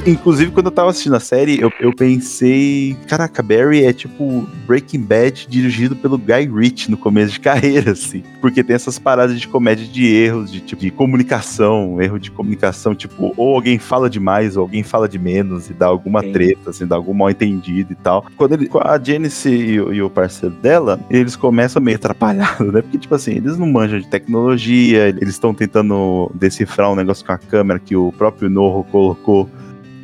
[0.07, 5.03] Inclusive, quando eu tava assistindo a série, eu, eu pensei, caraca, Barry é tipo Breaking
[5.03, 8.23] Bad dirigido pelo Guy Ritchie no começo de carreira, assim.
[8.41, 12.95] Porque tem essas paradas de comédia de erros, de tipo, de comunicação, erro de comunicação,
[12.95, 16.33] tipo, ou alguém fala demais, ou alguém fala de menos, e dá alguma Sim.
[16.33, 18.27] treta, assim, dá algum mal entendido e tal.
[18.37, 22.83] Quando ele, a Janice e, e o parceiro dela, eles começam meio atrapalhados, né?
[22.83, 27.33] Porque, tipo assim, eles não manjam de tecnologia, eles estão tentando decifrar um negócio com
[27.33, 29.49] a câmera que o próprio Norro colocou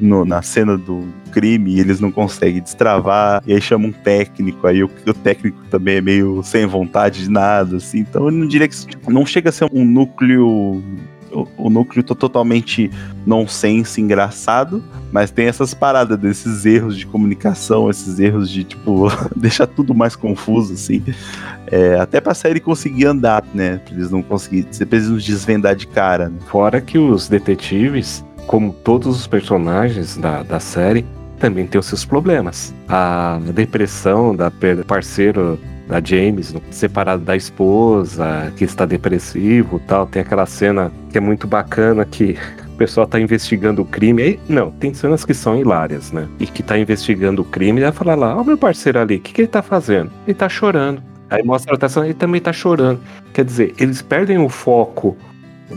[0.01, 4.67] no- na cena do crime e eles não conseguem destravar, e aí chama um técnico,
[4.67, 8.47] aí o, o técnico também é meio sem vontade de nada, assim, então eu não
[8.47, 10.83] diria que tipo, não chega a ser um núcleo
[11.33, 12.91] o, o núcleo tá totalmente
[13.27, 19.67] nonsense, engraçado, mas tem essas paradas desses erros de comunicação, esses erros de, tipo, deixar
[19.67, 21.03] tudo mais confuso, assim.
[21.67, 23.79] É, até pra série conseguir andar, né?
[23.79, 24.67] Pra eles não conseguirem.
[24.71, 26.39] Você precisa desvendar de cara, né?
[26.47, 31.05] Fora que os detetives, como todos os personagens da, da série,
[31.39, 32.75] também têm os seus problemas.
[32.89, 34.53] A depressão da
[34.87, 35.59] parceiro
[35.91, 40.07] da James, separado da esposa, que está depressivo e tal.
[40.07, 44.23] Tem aquela cena que é muito bacana que o pessoal tá investigando o crime.
[44.23, 46.29] Aí, não, tem cenas que são hilárias, né?
[46.39, 49.21] E que tá investigando o crime e vai falar lá, ó, meu parceiro ali, o
[49.21, 50.11] que, que ele tá fazendo?
[50.27, 51.03] Ele tá chorando.
[51.29, 53.01] Aí mostra a atenção, ele também tá chorando.
[53.33, 55.17] Quer dizer, eles perdem o foco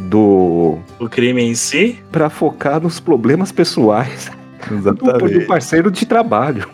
[0.10, 1.99] do O crime em si.
[2.12, 4.32] para focar nos problemas pessoais
[4.69, 5.45] do, do Exatamente.
[5.45, 6.67] parceiro de trabalho.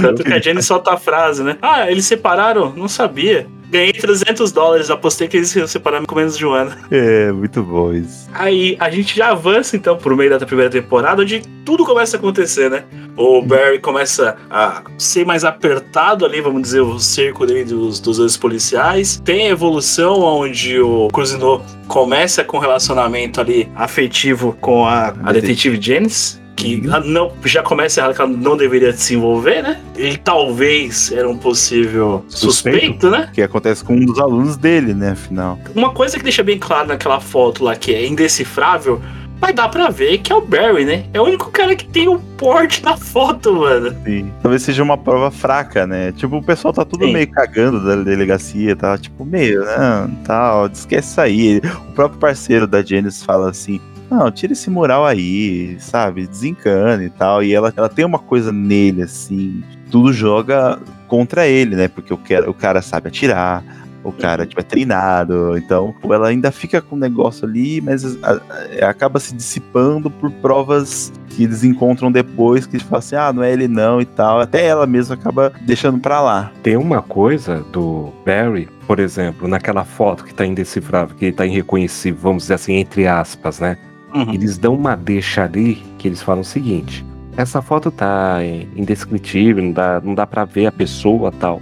[0.00, 1.56] Tanto que a Jenny solta a frase, né?
[1.62, 2.72] Ah, eles separaram?
[2.76, 3.46] Não sabia.
[3.68, 6.72] Ganhei 300 dólares, apostei que eles se separaram com menos de um ano.
[6.90, 8.28] É, muito bom isso.
[8.32, 12.18] Aí a gente já avança então pro meio da primeira temporada, onde tudo começa a
[12.18, 12.84] acontecer, né?
[13.16, 18.18] O Barry começa a ser mais apertado ali, vamos dizer, o cerco dele dos, dos
[18.18, 19.20] dois policiais.
[19.24, 25.32] Tem a evolução onde o Cruzinot começa com um relacionamento ali afetivo com a, a
[25.32, 26.45] detetive Janice.
[26.56, 29.78] Que ela não, já começa errado que ela não deveria se envolver, né?
[29.94, 32.50] Ele talvez era um possível Suspeito.
[32.52, 33.30] suspeito né?
[33.32, 35.58] Que acontece com um dos alunos dele, né, afinal.
[35.74, 39.00] Uma coisa que deixa bem claro naquela foto lá, que é indecifrável,
[39.38, 41.04] vai dar pra ver que é o Barry, né?
[41.12, 43.94] É o único cara que tem o porte na foto, mano.
[44.04, 44.32] Sim.
[44.42, 46.10] Talvez seja uma prova fraca, né?
[46.12, 47.12] Tipo, o pessoal tá tudo Sim.
[47.12, 48.96] meio cagando da delegacia, tá?
[48.96, 51.60] Tipo, meio, não, tal, esquece isso aí.
[51.88, 53.78] O próprio parceiro da Janice fala assim.
[54.10, 56.26] Não, tira esse mural aí, sabe?
[56.26, 57.42] Desencana e tal.
[57.42, 59.62] E ela, ela tem uma coisa nele, assim.
[59.90, 61.88] Tudo joga contra ele, né?
[61.88, 63.64] Porque o cara, o cara sabe atirar,
[64.04, 65.56] o cara tipo, é treinado.
[65.58, 68.40] Então, ela ainda fica com o negócio ali, mas a-
[68.80, 73.42] a- acaba se dissipando por provas que eles encontram depois, que falam assim, ah, não
[73.42, 74.40] é ele não e tal.
[74.40, 76.50] Até ela mesma acaba deixando pra lá.
[76.62, 82.20] Tem uma coisa do Barry, por exemplo, naquela foto que tá indecifrável, que tá irreconhecível,
[82.22, 83.76] vamos dizer assim, entre aspas, né?
[84.14, 84.32] Uhum.
[84.32, 87.04] Eles dão uma deixa ali que eles falam o seguinte:
[87.36, 91.60] essa foto tá é, indescritível, não dá, não dá para ver a pessoa tal.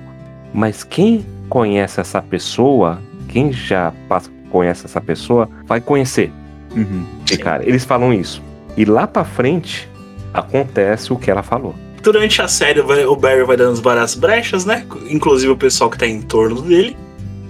[0.52, 6.30] Mas quem conhece essa pessoa, quem já passa, conhece essa pessoa, vai conhecer.
[6.76, 7.04] Uhum.
[7.30, 8.42] E, cara, eles falam isso.
[8.76, 9.88] E lá pra frente
[10.33, 11.74] acontece o que ela falou.
[12.02, 14.87] Durante a série, o Barry vai dando várias brechas, né?
[15.09, 16.96] Inclusive o pessoal que tá em torno dele.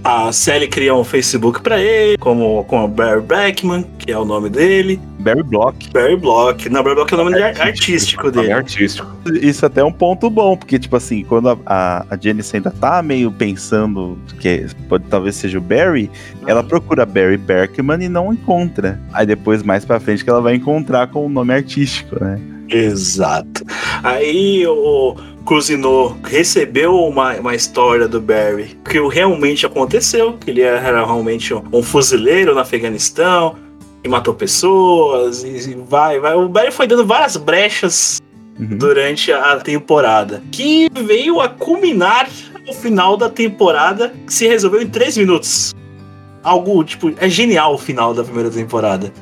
[0.05, 4.25] A Sally cria um Facebook pra ele, como com o Barry Beckman, que é o
[4.27, 5.01] nome dele.
[5.21, 5.91] Barry Block.
[5.95, 6.69] Barry Block.
[6.69, 7.67] Não, Barry Block é o nome Artístico.
[7.67, 8.53] artístico Nome dele.
[8.53, 9.09] artístico.
[9.41, 12.71] Isso até é um ponto bom, porque, tipo assim, quando a, a, a Janice ainda
[12.71, 16.11] tá meio pensando que pode, talvez seja o Barry,
[16.47, 19.01] ela procura Barry Berkman e não encontra.
[19.11, 22.39] Aí depois, mais pra frente, que ela vai encontrar com o nome artístico, né?
[22.77, 23.65] Exato.
[24.03, 25.15] Aí o
[25.47, 31.55] Cruzinot recebeu uma, uma história do Barry que o realmente aconteceu, que ele era realmente
[31.55, 33.57] um, um fuzileiro no Afeganistão
[34.03, 36.35] e matou pessoas e, e vai, vai.
[36.35, 38.21] O Barry foi dando várias brechas
[38.59, 38.79] Uhum.
[38.79, 42.29] durante a temporada, que veio a culminar
[42.65, 45.75] no final da temporada, que se resolveu em três minutos.
[46.41, 49.13] Algo, tipo, é genial o final da primeira temporada.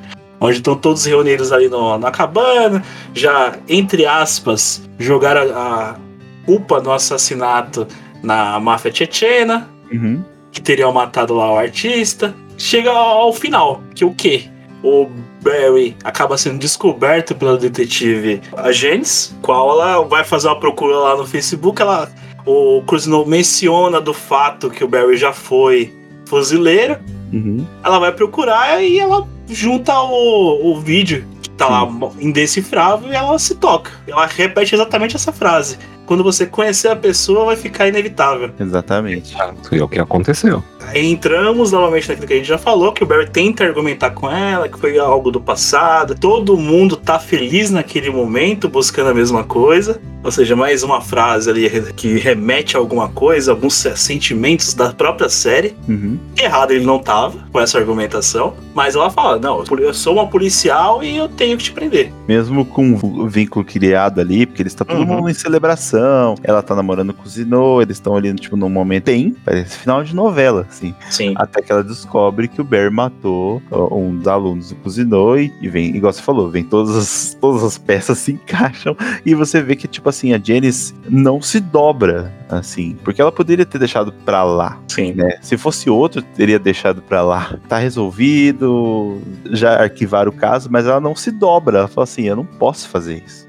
[0.43, 2.83] Onde estão todos reunidos ali no, na cabana,
[3.15, 5.97] já, entre aspas, jogaram a, a
[6.45, 7.87] culpa no assassinato
[8.23, 10.25] na máfia tchetchena, Uhum.
[10.51, 12.35] que teriam matado lá o artista.
[12.57, 14.45] Chega ao, final, que o quê?
[14.83, 15.07] O
[15.43, 21.17] Barry acaba sendo descoberto pela detetive a Janice, qual ela vai fazer uma procura lá
[21.17, 22.11] no Facebook, ela
[22.45, 25.93] o Cruzinot menciona do fato que o Barry já foi
[26.27, 26.97] fuzileiro,
[27.33, 27.65] Uhum.
[27.85, 31.89] ela vai procurar e ela junta o, o vídeo que tá lá
[32.21, 33.91] indecifrável e ela se toca.
[34.07, 35.79] Ela repete exatamente essa frase.
[36.07, 38.51] Quando você conhecer a pessoa, vai ficar inevitável.
[38.59, 39.35] Exatamente.
[39.71, 40.63] E é o que aconteceu.
[40.89, 44.31] Aí entramos novamente naquilo que a gente já falou, que o Barry tenta argumentar com
[44.31, 46.15] ela, que foi algo do passado.
[46.19, 50.01] Todo mundo tá feliz naquele momento, buscando a mesma coisa.
[50.25, 55.29] Ou seja, mais uma frase ali que remete a alguma coisa, alguns sentimentos da própria
[55.29, 55.75] série.
[55.89, 56.19] Uhum.
[56.37, 61.03] Errado ele não tava com essa argumentação, mas ela fala: Não, eu sou uma policial
[61.03, 62.13] e eu tenho que te prender.
[62.29, 65.07] Mesmo com o vínculo criado ali, porque eles estão todo Uhum.
[65.07, 68.69] mundo em celebração, relação, ela tá namorando com o Zino, eles estão ali, tipo, num
[68.69, 70.95] momento tem, parece final de novela, assim.
[71.11, 71.35] Sim.
[71.37, 75.69] Até que ela descobre que o Barry matou um dos alunos do Cousinou e, e
[75.69, 79.75] vem, igual você falou, vem todas as, todas as peças se encaixam e você vê
[79.77, 84.45] que, tipo assim, a Janice não se dobra, assim, porque ela poderia ter deixado pra
[84.45, 85.15] lá, Sim.
[85.15, 85.39] né?
[85.43, 87.57] Se fosse outro, teria deixado pra lá.
[87.69, 89.21] Tá resolvido,
[89.51, 91.79] já arquivaram o caso, mas ela não se dobra.
[91.79, 93.42] Ela fala assim: eu não posso fazer isso.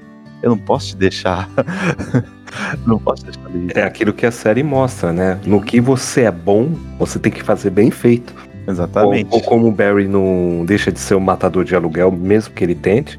[0.44, 1.48] Eu não posso te deixar.
[2.86, 5.40] não posso deixar de É aquilo que a série mostra, né?
[5.46, 8.34] No que você é bom, você tem que fazer bem feito.
[8.66, 9.28] Ou, Exatamente.
[9.30, 12.74] ou como o Barry não deixa de ser um matador de aluguel, mesmo que ele
[12.74, 13.18] tente,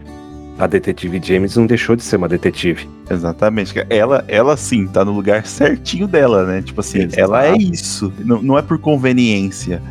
[0.60, 2.88] a detetive James não deixou de ser uma detetive.
[3.10, 3.74] Exatamente.
[3.90, 6.62] Ela, ela sim, tá no lugar certinho dela, né?
[6.62, 7.20] Tipo assim, Exato.
[7.20, 8.14] ela é isso.
[8.20, 9.82] Não, não é por conveniência.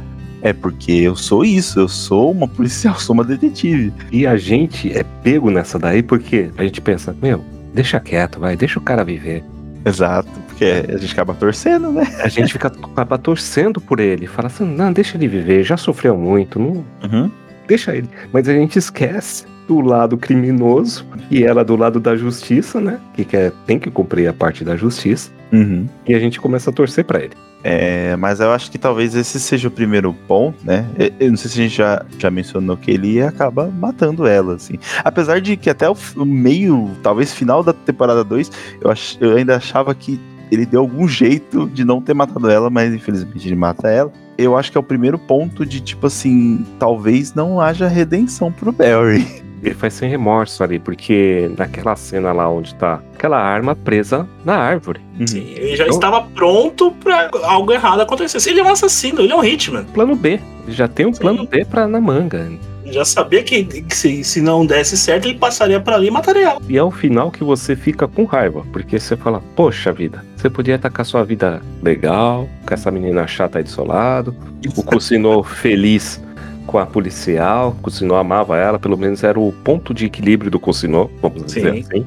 [0.44, 3.92] É porque eu sou isso, eu sou uma policial, sou uma detetive.
[4.12, 7.42] E a gente é pego nessa daí porque a gente pensa, meu,
[7.72, 9.42] deixa quieto, vai, deixa o cara viver.
[9.86, 12.06] Exato, porque a gente acaba torcendo, né?
[12.22, 16.16] A gente fica acaba torcendo por ele, fala assim, não, deixa ele viver, já sofreu
[16.16, 17.30] muito, não, Uhum.
[17.68, 18.08] deixa ele.
[18.32, 22.98] Mas a gente esquece do lado criminoso e ela do lado da justiça, né?
[23.14, 25.30] Que quer, tem que cumprir a parte da justiça.
[25.54, 25.88] Uhum.
[26.06, 27.32] E a gente começa a torcer pra ele.
[27.62, 30.84] É, mas eu acho que talvez esse seja o primeiro ponto, né?
[30.98, 34.54] Eu, eu não sei se a gente já, já mencionou que ele acaba matando ela,
[34.56, 34.74] assim.
[35.02, 38.50] Apesar de que até o, o meio, talvez final da temporada 2,
[38.82, 42.68] eu, ach- eu ainda achava que ele deu algum jeito de não ter matado ela,
[42.68, 44.12] mas infelizmente ele mata ela.
[44.36, 48.72] Eu acho que é o primeiro ponto de, tipo assim, talvez não haja redenção pro
[48.72, 49.26] Barry.
[49.64, 54.56] Ele faz sem remorso ali, porque naquela cena lá onde tá aquela arma presa na
[54.56, 55.00] árvore.
[55.26, 55.54] Sim.
[55.56, 58.50] Ele já Então- estava pronto pra algo errado acontecer.
[58.50, 59.84] Ele é um assassino, ele é um hitman.
[59.84, 60.38] Plano B.
[60.66, 61.20] Ele já tem um Sim.
[61.20, 62.50] plano B pra, na manga.
[62.86, 66.50] Já sabia que, que se, se não desse certo, ele passaria por ali e mataria
[66.50, 66.60] ela.
[66.68, 70.50] E é o final que você fica com raiva, porque você fala, poxa vida, você
[70.50, 74.36] podia estar com a sua vida legal, com essa menina chata aí do seu lado,
[74.76, 76.22] o Cusinô feliz
[76.66, 80.58] com a policial, o Cusinô amava ela, pelo menos era o ponto de equilíbrio do
[80.58, 81.80] Cusinô, vamos dizer Sim.
[81.80, 82.06] assim.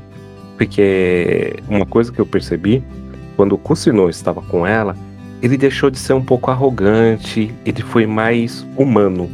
[0.57, 2.83] Porque uma coisa que eu percebi,
[3.35, 4.95] quando o Cusinô estava com ela,
[5.41, 9.29] ele deixou de ser um pouco arrogante, ele foi mais humano.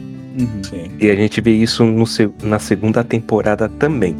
[0.64, 0.92] Sim.
[1.00, 2.06] E a gente vê isso no
[2.44, 4.16] na segunda temporada também.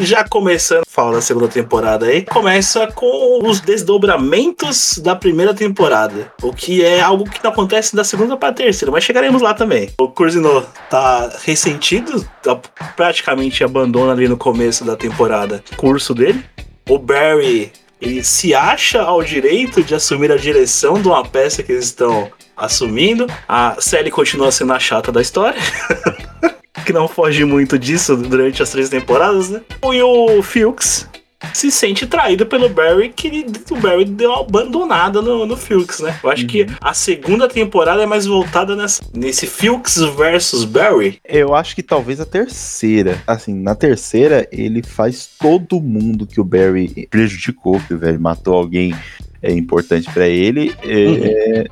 [0.00, 6.32] Já começando a falar da segunda temporada aí, começa com os desdobramentos da primeira temporada.
[6.40, 9.90] O que é algo que não acontece da segunda pra terceira, mas chegaremos lá também.
[9.98, 12.56] O Curzino tá ressentido, tá
[12.96, 16.44] praticamente abandona ali no começo da temporada o curso dele.
[16.88, 21.72] O Barry, ele se acha ao direito de assumir a direção de uma peça que
[21.72, 23.26] eles estão assumindo.
[23.48, 25.60] A Sally continua sendo a chata da história.
[26.88, 29.60] que não foge muito disso durante as três temporadas, né?
[29.92, 31.06] E o Fuchs
[31.52, 36.18] se sente traído pelo Barry, que o Barry deu uma abandonada no, no Fuchs, né?
[36.24, 41.18] Eu acho que a segunda temporada é mais voltada nessa, nesse Fuchs versus Barry.
[41.28, 43.22] Eu acho que talvez a terceira.
[43.26, 48.54] Assim, na terceira, ele faz todo mundo que o Barry prejudicou, que o Barry matou
[48.54, 48.94] alguém
[49.42, 51.66] é, importante pra ele, é,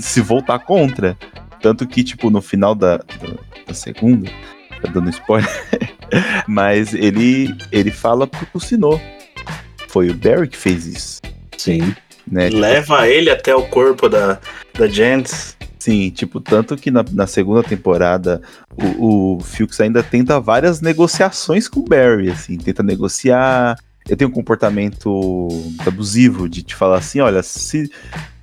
[0.00, 1.18] se voltar contra.
[1.60, 3.04] Tanto que, tipo, no final da, da,
[3.66, 4.30] da segunda,
[4.84, 5.48] tá dando spoiler,
[6.46, 9.00] mas ele, ele fala pro Cusinô.
[9.88, 11.20] Foi o Barry que fez isso.
[11.56, 11.94] Sim.
[12.30, 12.48] Né?
[12.50, 14.40] Leva ele até o corpo da,
[14.76, 15.54] da Janice.
[15.78, 18.40] Sim, tipo, tanto que na, na segunda temporada
[18.74, 23.76] o, o Fuchs ainda tenta várias negociações com o Barry, assim, tenta negociar.
[24.06, 25.48] Ele tem um comportamento
[25.86, 27.90] abusivo de te falar assim, olha, se.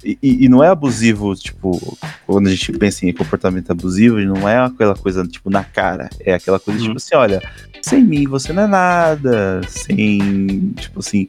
[0.04, 4.58] E, e não é abusivo, tipo, quando a gente pensa em comportamento abusivo, não é
[4.58, 6.10] aquela coisa, tipo, na cara.
[6.22, 6.86] É aquela coisa, Uhum.
[6.88, 7.41] tipo assim, olha,
[7.82, 10.74] sem mim você não é nada, sem.
[10.78, 11.28] Tipo assim,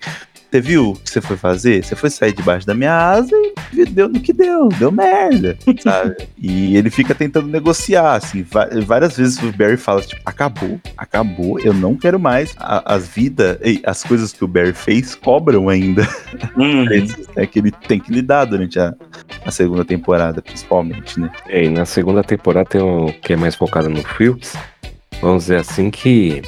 [0.53, 1.83] você viu o que você foi fazer?
[1.83, 3.35] Você foi sair debaixo da minha asa
[3.73, 6.15] e deu no que deu, deu merda, sabe?
[6.37, 8.45] e ele fica tentando negociar, assim,
[8.87, 12.55] várias vezes o Barry fala, tipo, acabou, acabou, eu não quero mais.
[12.59, 16.07] A- as vidas, as coisas que o Barry fez cobram ainda,
[16.57, 16.85] Uhum.
[17.35, 18.95] né, que ele tem que lidar durante a,
[19.47, 21.31] a segunda temporada, principalmente, né?
[21.49, 24.55] E aí, na segunda temporada tem o que é mais focado no Phillips.
[25.23, 26.43] Vamos dizer assim que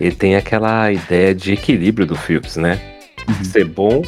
[0.00, 2.80] ele tem aquela ideia de equilíbrio do Phillips, né?
[3.28, 3.44] Uhum.
[3.44, 4.02] Ser bom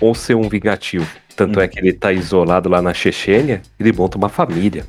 [0.00, 1.06] ou ser um vingativo.
[1.36, 4.86] Tanto é que ele tá isolado lá na Chechênia, ele monta uma família.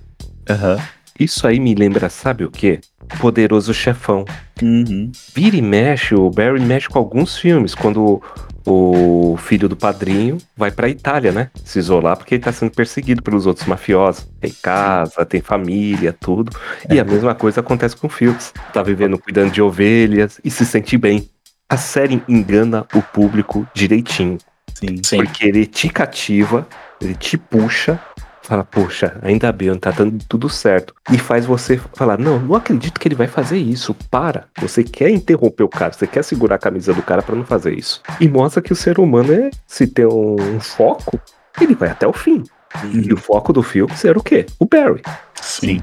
[0.49, 0.79] Aham.
[1.17, 2.81] Isso aí me lembra, sabe o quê?
[3.19, 4.25] Poderoso Chefão.
[4.61, 5.11] Uhum.
[5.33, 7.73] Vira e mexe, o Barry mexe com alguns filmes.
[7.73, 8.21] Quando
[8.65, 11.51] o filho do padrinho vai pra Itália, né?
[11.63, 14.27] Se isolar porque ele tá sendo perseguido pelos outros mafiosos.
[14.41, 16.51] Tem casa, tem família, tudo.
[16.89, 18.53] E a mesma coisa acontece com o Phillips.
[18.73, 21.29] Tá vivendo cuidando de ovelhas e se sente bem.
[21.67, 24.37] A série engana o público direitinho.
[24.75, 25.01] Sim.
[25.03, 25.17] Sim.
[25.17, 26.67] Porque ele te cativa,
[27.01, 27.99] ele te puxa,
[28.43, 30.93] fala, poxa, ainda bem, tá dando tudo certo.
[31.11, 33.95] E faz você falar, não, não acredito que ele vai fazer isso.
[34.11, 34.45] Para.
[34.59, 37.73] Você quer interromper o cara, você quer segurar a camisa do cara pra não fazer
[37.73, 38.01] isso.
[38.19, 41.19] E mostra que o ser humano é, se tem um foco,
[41.59, 42.43] ele vai até o fim.
[42.91, 44.45] E o foco do filme era o quê?
[44.59, 45.01] O Barry.
[45.45, 45.81] Sim.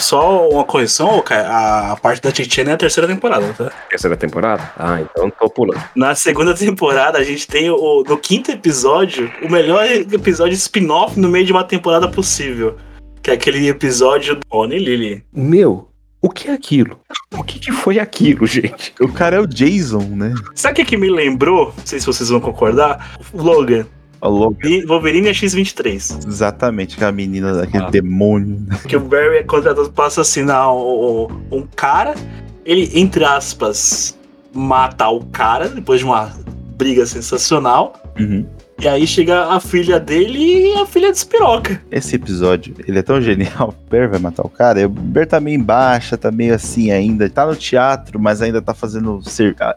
[0.00, 3.70] Só uma correção, cara, a parte da Titiana é a terceira temporada, tá?
[3.88, 4.72] Terceira temporada?
[4.76, 5.82] Ah, então tô pulando.
[5.94, 11.28] Na segunda temporada, a gente tem o, no quinto episódio, o melhor episódio spin-off no
[11.28, 12.76] meio de uma temporada possível.
[13.22, 15.24] Que é aquele episódio do Bonnie e Lily.
[15.32, 15.88] Meu,
[16.20, 16.98] o que é aquilo?
[17.32, 18.92] O que, que foi aquilo, gente?
[19.00, 20.34] O cara é o Jason, né?
[20.54, 21.72] Sabe o que, que me lembrou?
[21.76, 23.16] Não sei se vocês vão concordar.
[23.32, 23.86] O Logan.
[24.24, 24.68] O Logan.
[24.68, 26.26] E Wolverine é X-23.
[26.26, 27.90] Exatamente, aquela menina daquele Ah.
[27.90, 28.58] demônio.
[28.88, 32.14] Que o Barry é contratado para assassinar o- o- um cara.
[32.64, 34.18] Ele, entre aspas,
[34.52, 36.32] mata o cara depois de uma
[36.76, 37.94] briga sensacional.
[38.18, 38.46] Uhum.
[38.80, 40.38] E aí chega a filha dele
[40.72, 41.80] e a filha despiroca.
[41.92, 43.72] Esse episódio, ele é tão genial.
[43.86, 44.80] O Ber vai matar o cara.
[44.80, 47.30] E o Ber tá meio baixa, tá meio assim ainda.
[47.30, 49.20] Tá no teatro, mas ainda tá fazendo.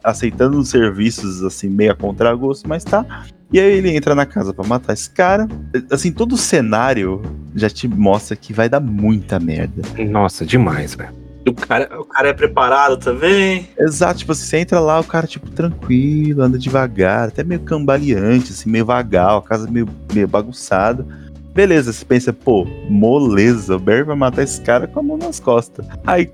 [0.04, 3.06] aceitando os serviços, assim, meio a contragosto, mas tá.
[3.52, 5.48] E aí ele entra na casa pra matar esse cara.
[5.90, 7.22] Assim, todo o cenário
[7.56, 9.82] já te mostra que vai dar muita merda.
[10.10, 11.12] Nossa, demais, velho.
[11.48, 13.70] O cara, o cara é preparado também.
[13.80, 18.52] Exato, tipo, assim, você entra lá, o cara, tipo, tranquilo, anda devagar, até meio cambaleante,
[18.52, 21.06] assim, meio vagal, a casa meio, meio bagunçada.
[21.54, 25.40] Beleza, você pensa, pô, moleza, o Barry vai matar esse cara com a mão nas
[25.40, 25.86] costas.
[26.06, 26.30] Aí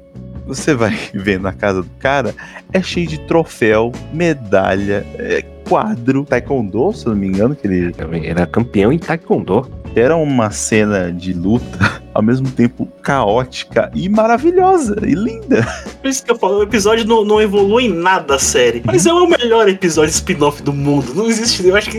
[0.45, 2.33] você vai vendo a casa do cara,
[2.71, 7.93] é cheio de troféu, medalha, é, quadro, taekwondo, se eu não me engano, que ele
[7.97, 9.69] Ele era campeão em Taekwondo.
[9.95, 15.65] era uma cena de luta, ao mesmo tempo caótica e maravilhosa e linda.
[16.01, 18.81] Por isso que eu falo, o episódio não, não evolui em nada a série.
[18.85, 21.13] Mas é o melhor episódio spin-off do mundo.
[21.13, 21.97] Não existe, eu acho que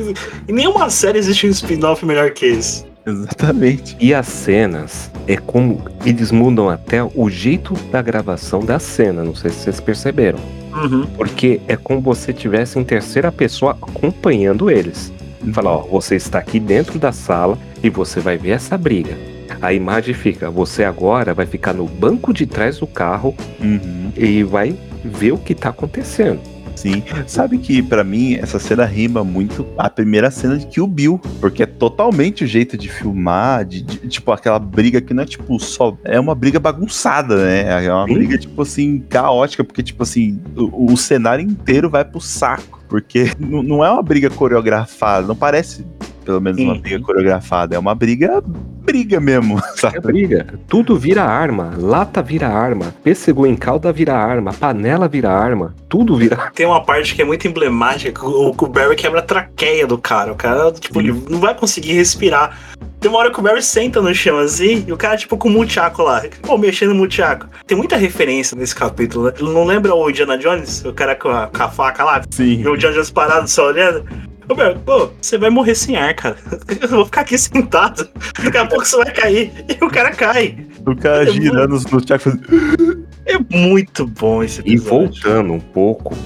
[0.49, 2.84] em nenhuma série existe um spin-off melhor que esse.
[3.07, 3.97] Exatamente.
[4.01, 9.35] E as cenas, é como eles mudam até o jeito da gravação da cena, não
[9.35, 10.39] sei se vocês perceberam.
[10.75, 11.07] Uhum.
[11.17, 15.13] Porque é como você tivesse em terceira pessoa acompanhando eles.
[15.53, 19.17] Fala, ó, você está aqui dentro da sala e você vai ver essa briga.
[19.61, 24.11] A imagem fica, você agora vai ficar no banco de trás do carro Uhum.
[24.17, 24.75] e vai
[25.05, 26.41] ver o que tá acontecendo.
[26.85, 27.03] Sim.
[27.26, 31.62] Sabe que pra mim essa cena rima muito a primeira cena de Kill Bill, porque
[31.62, 35.59] é totalmente o jeito de filmar, de, de- tipo aquela briga que não é tipo
[35.59, 37.87] só é uma briga bagunçada, né?
[37.87, 38.12] É uma Sim.
[38.14, 43.30] briga tipo assim caótica, porque tipo assim o, o cenário inteiro vai pro saco, porque
[43.39, 45.85] não, é uma briga coreografada, não parece
[46.24, 48.43] pelo menos uma briga coreografada, é uma briga
[48.85, 50.01] briga mesmo, É sabe?
[50.01, 50.47] briga.
[50.68, 51.72] Tudo vira arma.
[51.76, 52.95] Lata vira arma.
[53.03, 54.53] Pêssego em calda vira arma.
[54.53, 55.74] Panela vira arma.
[55.89, 59.20] Tudo vira Tem uma parte que é muito emblemática, que o, que o Barry quebra
[59.20, 60.32] a traqueia do cara.
[60.32, 62.59] O cara, tipo, ele não vai conseguir respirar.
[63.05, 65.47] Tem uma hora que o Barry senta no chão assim, e o cara, tipo, com
[65.47, 66.23] o multiaco lá.
[66.41, 67.47] Pô, mexendo no multiaco.
[67.67, 69.35] Tem muita referência nesse capítulo, né?
[69.41, 70.83] Não lembra o Indiana Jones?
[70.87, 72.23] O cara com a, com a faca lá?
[72.31, 72.63] Sim.
[72.63, 74.07] E o Indiana Jones parado só olhando.
[74.49, 76.39] Ô, Barry, pô, você vai morrer sem ar, cara.
[76.81, 78.09] Eu vou ficar aqui sentado.
[78.43, 79.53] Daqui a pouco você vai cair.
[79.69, 80.57] E o cara cai.
[80.87, 83.05] O cara É girando no Thiago fazendo...
[83.27, 84.89] É muito bom esse E episódio.
[84.89, 86.17] voltando um pouco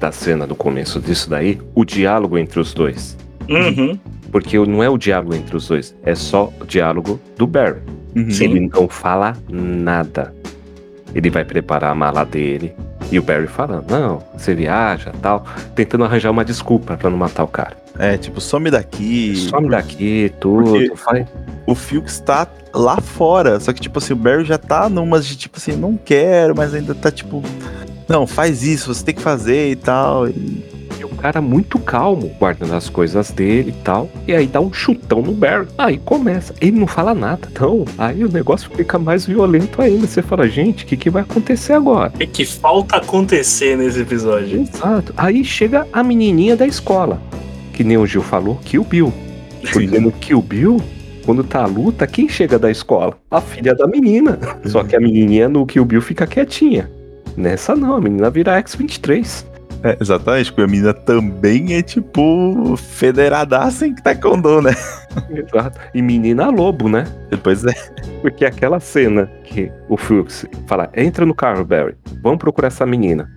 [0.00, 3.14] da cena do começo disso daí, o diálogo entre os dois.
[3.46, 3.98] Uhum.
[4.34, 7.78] Porque não é o diálogo entre os dois, é só o diálogo do Barry.
[8.16, 8.28] Uhum.
[8.40, 10.34] Ele não fala nada.
[11.14, 12.74] Ele vai preparar a mala dele
[13.12, 17.44] e o Barry falando: Não, você viaja tal, tentando arranjar uma desculpa pra não matar
[17.44, 17.76] o cara.
[17.96, 19.36] É, tipo, some daqui.
[19.36, 20.96] Some daqui, tudo.
[20.96, 21.28] Faz...
[21.64, 23.60] o Fuchs tá lá fora.
[23.60, 26.74] Só que, tipo assim, o Barry já tá numas de tipo assim, não quero, mas
[26.74, 27.40] ainda tá tipo.
[28.08, 30.26] Não, faz isso, você tem que fazer e tal.
[30.26, 30.73] E-
[31.06, 34.08] O cara muito calmo, guardando as coisas dele e tal.
[34.26, 35.66] E aí dá um chutão no Barry.
[35.76, 36.54] Aí começa.
[36.60, 37.48] Ele não fala nada.
[37.50, 40.06] Então, aí o negócio fica mais violento ainda.
[40.06, 42.12] Você fala, gente, o que, que vai acontecer agora?
[42.14, 44.62] O que, que falta acontecer nesse episódio?
[44.62, 45.12] Exato.
[45.16, 47.20] Aí chega a menininha da escola.
[47.72, 49.12] Que nem o Gil falou, Kill Bill.
[49.72, 50.80] Porque no Kill Bill,
[51.24, 53.16] quando tá a luta, quem chega da escola?
[53.30, 54.38] A filha da menina.
[54.66, 56.90] Só que a menininha no Kill Bill fica quietinha.
[57.36, 59.44] Nessa não, a menina vira X-23.
[59.84, 64.74] É, exatamente, porque a menina também é tipo federadaça em taekwondo, né?
[65.28, 65.78] Exato.
[65.92, 67.06] E menina lobo, né?
[67.28, 67.74] Depois é.
[68.22, 73.30] Porque aquela cena que o Fuchs fala, entra no carro, Barry, vamos procurar essa menina.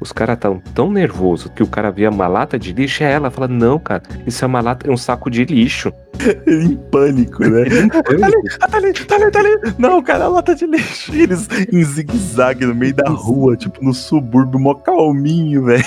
[0.00, 3.30] Os caras tão tão nervosos que o cara vê uma lata de lixo é ela.
[3.30, 5.92] Fala, não, cara, isso é uma lata, é um saco de lixo.
[6.46, 7.64] Ele em pânico, né?
[7.88, 9.74] Tá ali, tá ali, tá ali, tá ali.
[9.78, 11.14] Não, cara, a lata de lixo.
[11.14, 15.84] E Eles em zigue-zague no meio da rua, tipo no subúrbio, mó calminho, velho.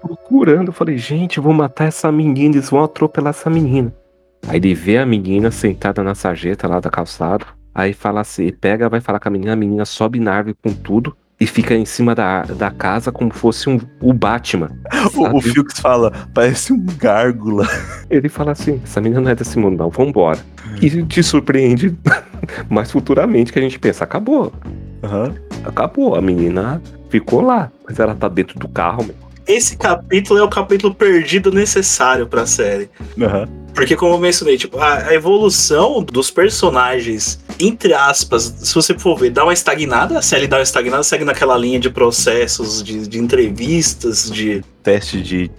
[0.00, 3.92] Procurando, eu falei, gente, vou matar essa menina, eles vão atropelar essa menina.
[4.46, 7.44] Aí ele vê a menina sentada na sarjeta lá da calçada.
[7.74, 10.72] Aí fala assim, pega, vai falar com a menina, a menina sobe na árvore com
[10.72, 14.70] tudo e fica em cima da, da casa como fosse um, o Batman.
[15.16, 15.40] O, o?
[15.40, 17.66] Felix fala, parece um gárgula.
[18.10, 20.38] Ele fala assim: essa menina não é desse mundo, não, vambora.
[20.80, 21.96] E te surpreende
[22.68, 24.52] mais futuramente que a gente pensa: acabou,
[25.02, 25.34] Aham.
[25.64, 26.14] acabou.
[26.14, 29.27] A menina ficou lá, mas ela tá dentro do carro, meu.
[29.48, 32.90] Esse capítulo é o capítulo perdido necessário pra série.
[33.18, 33.48] Aham.
[33.74, 39.30] Porque, como eu mencionei, tipo, a, evolução dos personagens, entre aspas, se você for ver,
[39.30, 43.18] dá uma estagnada, a série dá uma estagnada, segue naquela linha de processos, de, de
[43.18, 45.50] entrevistas, de Teste de.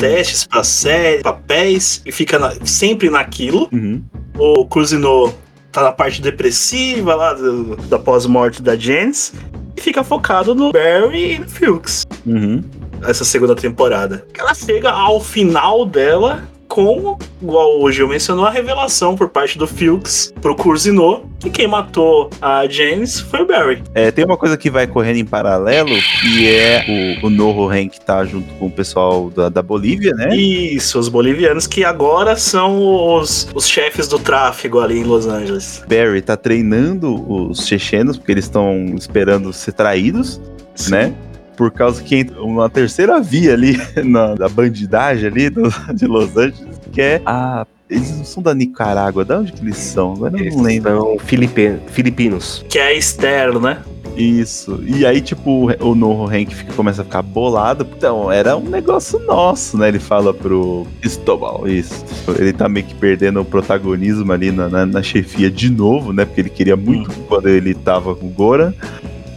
[0.00, 3.68] Testes pra série, papéis, e fica na- sempre naquilo.
[3.72, 4.02] Uhum.
[4.38, 5.32] O Cruzino
[5.70, 9.32] tá na parte depressiva lá do- da pós-morte da Janice,
[9.76, 12.64] e fica focado no Barry e no Fuchs Uhum.
[13.02, 14.24] Essa segunda temporada.
[14.38, 19.66] Ela chega ao final dela com, igual o Gil mencionou, a revelação por parte do
[19.66, 23.82] Fuchs pro Curzino que quem matou a James foi o Barry.
[23.94, 27.88] É, tem uma coisa que vai correndo em paralelo, que é o, o Noho Ren
[27.88, 30.36] que tá junto com o pessoal da, da Bolívia, né?
[30.36, 35.82] Isso, os bolivianos que agora são os, os chefes do tráfego ali em Los Angeles.
[35.88, 40.40] Barry tá treinando os chechenos, porque eles estão esperando ser traídos,
[40.88, 41.14] né?
[41.56, 46.36] Por causa que entra uma terceira via ali na, da bandidagem ali do- de Los
[46.36, 47.66] Angeles, que é a.
[47.88, 50.14] Eles não são da Nicarágua, de onde que eles são?
[50.14, 50.90] Agora eu não lembro.
[50.90, 52.64] são filipinos.
[52.68, 53.78] Que é externo, né?
[54.16, 54.82] Isso.
[54.84, 57.86] E aí, tipo, o Noho Hank fica, começa a ficar bolado.
[57.96, 59.86] Então, era um negócio nosso, né?
[59.88, 62.04] Ele fala pro Estobal, isso.
[62.38, 66.24] Ele tá meio que perdendo o protagonismo ali na, na, na chefia de novo, né?
[66.24, 68.72] Porque ele queria muito quando ele tava com o Goran.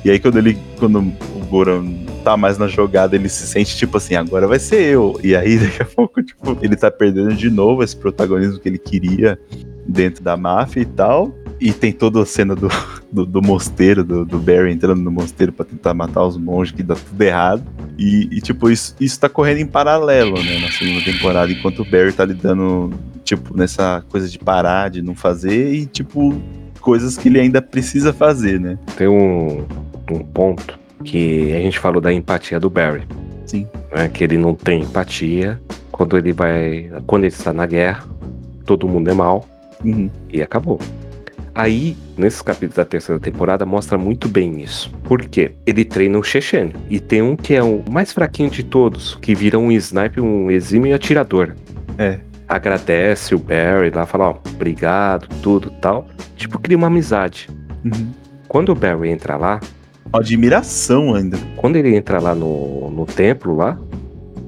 [0.04, 0.58] E aí, quando ele.
[0.80, 1.86] Quando o Goran
[2.30, 5.20] tá mais na jogada, ele se sente tipo assim, agora vai ser eu.
[5.24, 8.78] E aí, daqui a pouco, tipo, ele tá perdendo de novo esse protagonismo que ele
[8.78, 9.40] queria
[9.88, 11.34] dentro da máfia e tal.
[11.60, 12.70] E tem toda a cena do,
[13.12, 16.84] do, do mosteiro, do, do Barry entrando no mosteiro pra tentar matar os monges, que
[16.84, 17.64] dá tudo errado.
[17.98, 21.86] E, e, tipo, isso, isso tá correndo em paralelo, né, na segunda temporada, enquanto o
[21.86, 22.94] Barry tá lidando,
[23.26, 26.40] tipo, nessa coisa de parar, de não fazer, e, tipo,
[26.80, 28.80] coisas que ele ainda precisa fazer, né?
[28.96, 29.66] Tem um,
[30.10, 33.04] um ponto que a gente falou da empatia do Barry.
[33.46, 33.68] Sim.
[33.96, 35.60] Né, que ele não tem empatia
[35.92, 36.92] quando ele vai.
[37.08, 38.06] Quando ele está na guerra,
[38.66, 39.46] todo mundo é mal
[39.84, 40.10] Uhum.
[40.32, 40.80] e acabou.
[41.56, 44.90] Aí, nesses capítulos da terceira temporada, mostra muito bem isso.
[45.04, 45.52] Por quê?
[45.66, 46.74] Ele treina o Chechene.
[46.90, 50.50] E tem um que é o mais fraquinho de todos, que vira um sniper, um
[50.52, 51.56] exímio atirador.
[51.98, 52.20] É.
[52.48, 56.08] Agradece o Barry lá, fala, ó, obrigado, tudo tal.
[56.36, 57.50] Tipo, cria uma amizade.
[57.84, 58.10] Uhum.
[58.48, 59.60] Quando o Barry entra lá,
[60.12, 61.38] Admiração ainda.
[61.58, 63.78] quando ele entra lá no, no templo lá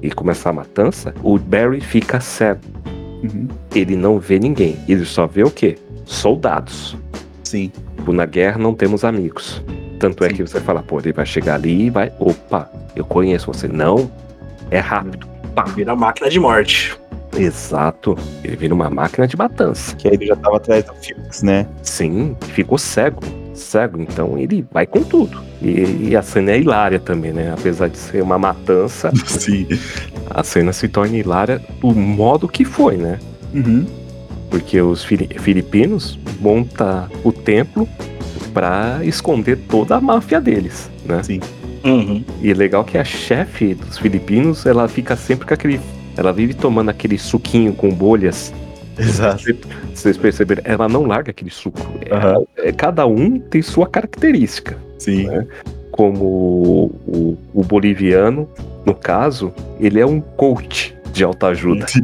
[0.02, 2.60] e começa a matança, o Barry fica cego.
[3.22, 3.46] Uhum.
[3.74, 4.76] Ele não vê ninguém.
[4.88, 5.78] Ele só vê o quê?
[6.04, 6.96] Soldados.
[7.44, 7.70] Sim.
[7.96, 9.62] Tipo, na guerra não temos amigos.
[10.00, 10.34] Tanto é Sim.
[10.34, 12.12] que você fala, pô, ele vai chegar ali e vai.
[12.18, 13.68] Opa, eu conheço você.
[13.68, 14.10] Não,
[14.70, 15.28] é rápido.
[15.54, 15.62] Pá.
[15.64, 16.98] Vira máquina de morte.
[17.36, 18.16] Exato.
[18.42, 19.94] Ele vira uma máquina de matança.
[19.94, 21.66] Que aí ele já tava atrás do Felix, né?
[21.82, 23.22] Sim, ficou cego.
[23.54, 25.40] Cego, então ele vai com tudo.
[25.60, 27.52] E, e a cena é hilária também, né?
[27.52, 29.66] Apesar de ser uma matança, Sim.
[30.30, 33.18] a cena se torna hilária do modo que foi, né?
[33.54, 33.84] Uhum.
[34.50, 37.88] Porque os fili- filipinos montam o templo
[38.52, 41.22] pra esconder toda a máfia deles, né?
[41.22, 41.40] Sim.
[41.84, 42.22] Uhum.
[42.40, 45.80] E é legal que a chefe dos filipinos, ela fica sempre com aquele.
[46.16, 48.52] Ela vive tomando aquele suquinho com bolhas.
[49.02, 49.44] Exato.
[49.94, 50.62] Vocês perceberam?
[50.64, 51.80] Ela não larga aquele suco.
[52.00, 52.44] É- Aham.
[52.56, 54.76] é- cada um tem sua característica.
[54.98, 55.28] Sim.
[55.90, 58.48] Como o, o- o boliviano,
[58.86, 61.86] no caso, ele é um coach de alta ajuda.
[61.88, 62.00] Sim.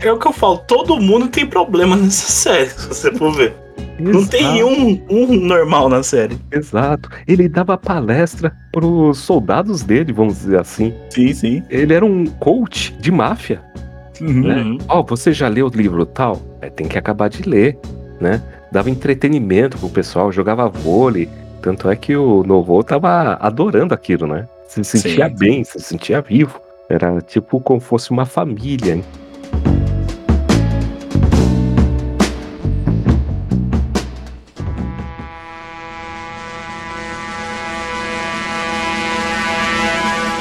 [0.00, 3.54] É o que eu falo, todo mundo tem problema nessa série, se você for ver.
[3.98, 6.36] Não tem um, um normal na série.
[6.52, 7.08] Exato.
[7.26, 10.94] Ele dava palestra pros soldados dele, vamos dizer assim.
[11.10, 11.62] Sim, sim.
[11.70, 13.60] Ele era um coach de máfia.
[14.20, 14.48] Uhum.
[14.50, 14.78] Uhum.
[14.88, 16.40] Ó, você já leu o livro tal?
[16.60, 17.78] É, tem que acabar de ler,
[18.20, 18.42] né?
[18.70, 21.28] Dava entretenimento pro pessoal, jogava vôlei.
[21.62, 24.46] Tanto é que o Novo tava adorando aquilo, né?
[24.68, 25.34] Se sentia Sim.
[25.36, 26.60] bem, se sentia vivo.
[26.88, 28.94] Era tipo como fosse uma família.
[28.94, 29.04] hein?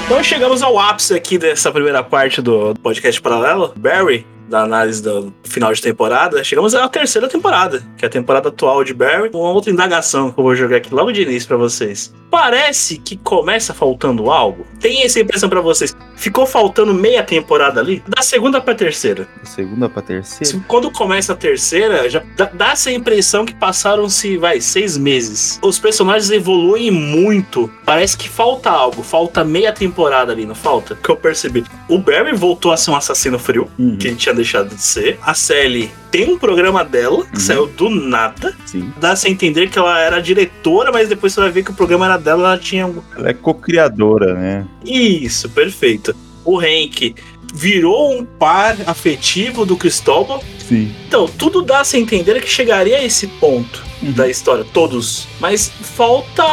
[0.08, 3.74] Então chegamos ao ápice aqui dessa primeira parte do podcast paralelo.
[3.76, 8.48] Barry, da análise do final de temporada, chegamos à terceira temporada, que é a temporada
[8.48, 9.30] atual de Barry.
[9.34, 12.14] Uma outra indagação que eu vou jogar aqui logo de início pra vocês.
[12.32, 14.66] Parece que começa faltando algo?
[14.80, 15.94] Tem essa impressão pra vocês?
[16.18, 18.04] Ficou faltando meia temporada ali?
[18.08, 19.28] Da segunda pra terceira.
[19.42, 20.60] Da segunda pra terceira.
[20.68, 25.60] Quando começa a terceira, já dá, essa impressão que passaram-se, vai, seis meses.
[25.62, 27.72] Os personagens evoluem muito.
[27.86, 29.04] Parece que falta algo.
[29.04, 30.96] Falta meia temporada ali, não falta?
[30.96, 31.64] Que eu percebi.
[31.88, 35.20] O Barry voltou a ser um assassino frio, Uhum, que ele tinha deixado de ser.
[35.22, 37.40] A Sally tem um programa dela, que Uhum.
[37.40, 38.56] saiu do nada.
[38.66, 38.92] sim.
[38.98, 42.06] Dá-se a entender que ela era diretora, mas depois você vai ver que o programa
[42.06, 44.66] era dela, ela tinha Ela é co-criadora, né?
[44.84, 46.07] isso, perfeito.
[46.48, 47.14] O Hank
[47.54, 50.44] virou um par afetivo do Cristóbal.
[50.68, 50.92] Sim.
[51.08, 54.12] Então, tudo dá a entender que chegaria a esse ponto Uhum.
[54.12, 55.28] da história, todos.
[55.40, 56.44] Mas falta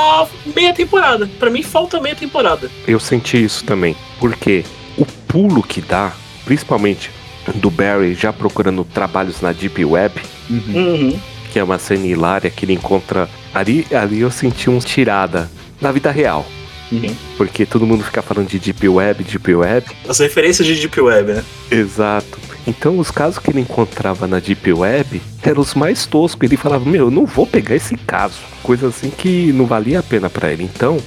[0.54, 1.26] meia temporada.
[1.38, 2.70] Pra mim, falta meia temporada.
[2.86, 3.94] Eu senti isso também.
[4.18, 4.64] Porque
[4.96, 6.12] o pulo que dá,
[6.44, 7.10] principalmente
[7.56, 10.14] do Barry já procurando trabalhos na Deep Web,
[10.48, 10.62] Uhum.
[10.74, 11.20] Uhum.
[11.52, 13.28] que é uma cena hilária que ele encontra.
[13.52, 16.46] Ali, ali eu senti um tirada na vida real.
[16.92, 17.14] Uhum.
[17.36, 19.86] Porque todo mundo fica falando de Deep Web, Deep Web.
[20.08, 21.44] As referências de Deep Web, né?
[21.70, 22.38] Exato.
[22.66, 26.46] Então os casos que ele encontrava na Deep Web eram os mais toscos.
[26.48, 28.40] Ele falava, meu, eu não vou pegar esse caso.
[28.62, 30.64] Coisa assim que não valia a pena pra ele.
[30.64, 30.98] Então,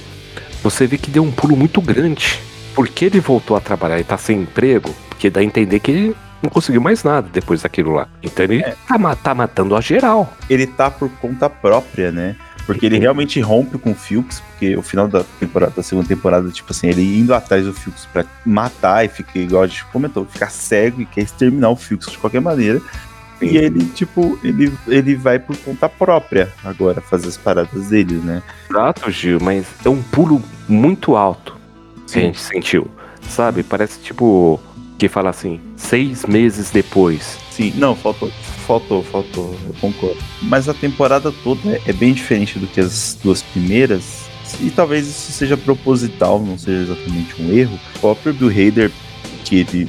[0.62, 2.40] você vê que deu um pulo muito grande.
[2.74, 6.16] Porque ele voltou a trabalhar e tá sem emprego, porque dá a entender que ele
[6.40, 8.06] não conseguiu mais nada depois daquilo lá.
[8.22, 8.76] Então ele É.
[8.86, 10.32] tá, tá matando a geral.
[10.48, 12.36] Ele tá por conta própria, né?
[12.68, 16.50] Porque ele realmente rompe com o Fuchs, porque o final da temporada, da segunda temporada,
[16.50, 20.26] tipo assim, ele indo atrás do Fuchs pra matar e fica, igual a gente comentou,
[20.26, 22.78] ficar cego e quer exterminar o Fuchs de qualquer maneira.
[23.40, 28.42] E ele, tipo, ele, ele vai por conta própria agora fazer as paradas dele, né?
[28.68, 31.56] Exato, Gil, mas é um pulo muito alto
[32.04, 32.18] que Sim.
[32.18, 32.90] a gente sentiu.
[33.22, 33.62] Sabe?
[33.62, 34.60] Parece tipo.
[34.98, 37.38] Que fala assim, seis meses depois.
[37.52, 38.30] Sim, não, faltou,
[38.66, 40.18] faltou, faltou, eu concordo.
[40.42, 44.28] Mas a temporada toda é, é bem diferente do que as duas primeiras.
[44.60, 47.78] E talvez isso seja proposital, não seja exatamente um erro.
[47.96, 48.90] O próprio Bill Hader,
[49.44, 49.88] que ele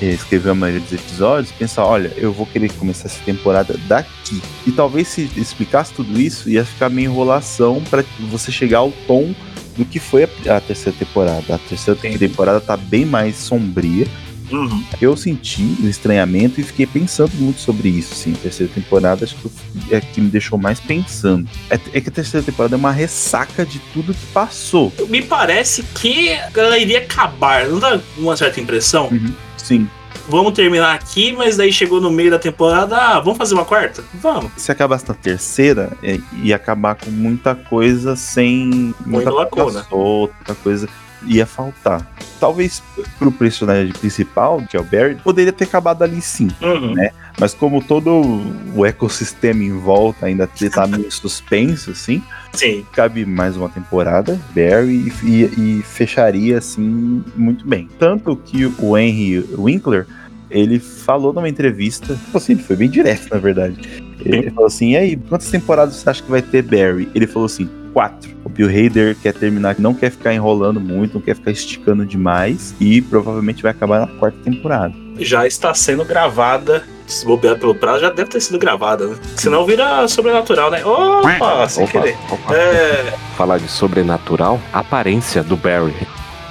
[0.00, 4.42] eh, escreveu a maioria dos episódios, pensa, olha, eu vou querer começar essa temporada daqui.
[4.66, 9.34] E talvez se explicasse tudo isso, ia ficar meio enrolação para você chegar ao tom
[9.76, 11.54] do que foi a, terceira temporada.
[11.54, 14.06] A terceira temporada tá bem mais sombria.
[14.50, 14.84] Uhum.
[15.00, 18.32] Eu senti o estranhamento e fiquei pensando muito sobre isso, sim.
[18.32, 21.48] Terceira temporada acho que é que me deixou mais pensando.
[21.70, 24.92] É, é que a terceira temporada é uma ressaca de tudo que passou.
[25.08, 27.66] Me parece que ela iria acabar.
[27.66, 29.10] Não dá uma certa impressão?
[29.56, 29.88] Sim.
[30.28, 32.96] Vamos terminar aqui, mas daí chegou no meio da temporada.
[32.96, 34.04] Ah, vamos fazer uma quarta?
[34.14, 34.52] Vamos.
[34.58, 38.94] Se acabasse na terceira, é, ia acabar com muita coisa sem.
[39.06, 39.84] Muita lacuna.
[39.88, 40.86] solta, coisa
[41.26, 42.06] ia faltar.
[42.40, 42.82] Talvez
[43.18, 46.48] pro personagem principal, que é o Barry, poderia ter acabado ali sim.
[46.60, 46.94] Uhum.
[46.94, 47.10] Né?
[47.38, 48.42] Mas como todo
[48.74, 52.84] o ecossistema em volta ainda tá meio suspenso, assim, Sim.
[52.92, 57.88] cabe mais uma temporada, Barry, e, e- fecharia assim muito bem.
[57.98, 60.06] Tanto que o Henry Winkler,
[60.50, 63.76] ele falou numa entrevista, tipo assim, ele foi bem direto, na verdade.
[64.24, 67.08] Ele falou assim: e aí, quantas temporadas você acha que vai ter Barry?
[67.14, 68.30] Ele falou assim: quatro.
[68.44, 72.74] O Bill Hader quer terminar, não quer ficar enrolando muito, não quer ficar esticando demais,
[72.80, 74.94] e provavelmente vai acabar na quarta temporada.
[75.18, 76.82] Já está sendo gravada.
[77.06, 79.16] Se bobear pelo prazo, já deve ter sido gravada, né?
[79.36, 80.84] Senão vira sobrenatural, né?
[80.84, 82.16] Opa, sem Opa, querer.
[82.30, 82.54] opa.
[82.54, 83.14] É.
[83.34, 85.94] Falar de sobrenatural, a aparência do Barry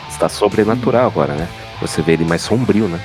[0.09, 1.47] está sobrenatural agora, né?
[1.79, 2.99] Você vê ele mais sombrio, né?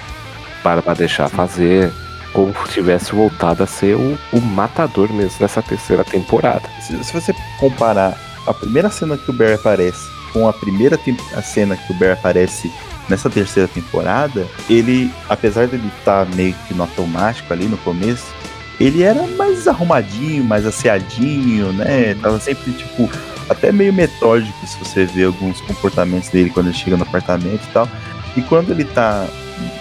[0.62, 1.92] Para pra deixar fazer
[2.32, 6.62] como se tivesse voltado a ser o, o matador mesmo nessa terceira temporada.
[6.80, 10.98] Se, se você comparar a primeira cena que o Barry aparece com a primeira
[11.34, 12.72] a cena que o Barry aparece
[13.08, 18.26] nessa terceira temporada, ele, apesar dele estar meio que no automático ali no começo,
[18.80, 22.14] ele era mais arrumadinho, mais asseadinho, né?
[22.14, 23.08] Tava sempre, tipo,
[23.48, 27.72] até meio metódico se você vê alguns comportamentos dele quando ele chega no apartamento e
[27.72, 27.88] tal.
[28.36, 29.26] E quando ele tá.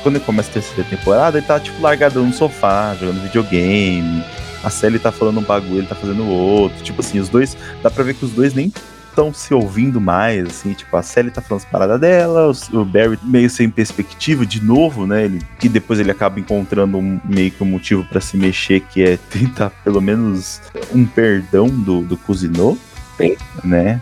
[0.03, 4.23] Quando ele começa a terceira temporada, ele tá, tipo, largadão no sofá, jogando videogame.
[4.63, 6.83] A Sally tá falando um bagulho, ele tá fazendo outro.
[6.83, 7.57] Tipo assim, os dois.
[7.81, 8.71] Dá pra ver que os dois nem
[9.11, 13.19] estão se ouvindo mais, assim, tipo, a Sally tá falando as paradas dela, o Barry
[13.23, 17.61] meio sem perspectiva, de novo, né, ele, que depois ele acaba encontrando um, meio que
[17.61, 20.61] um motivo pra se mexer, que é tentar pelo menos
[20.93, 22.77] um perdão do, do Cousineau,
[23.17, 23.35] Sim.
[23.63, 24.01] né,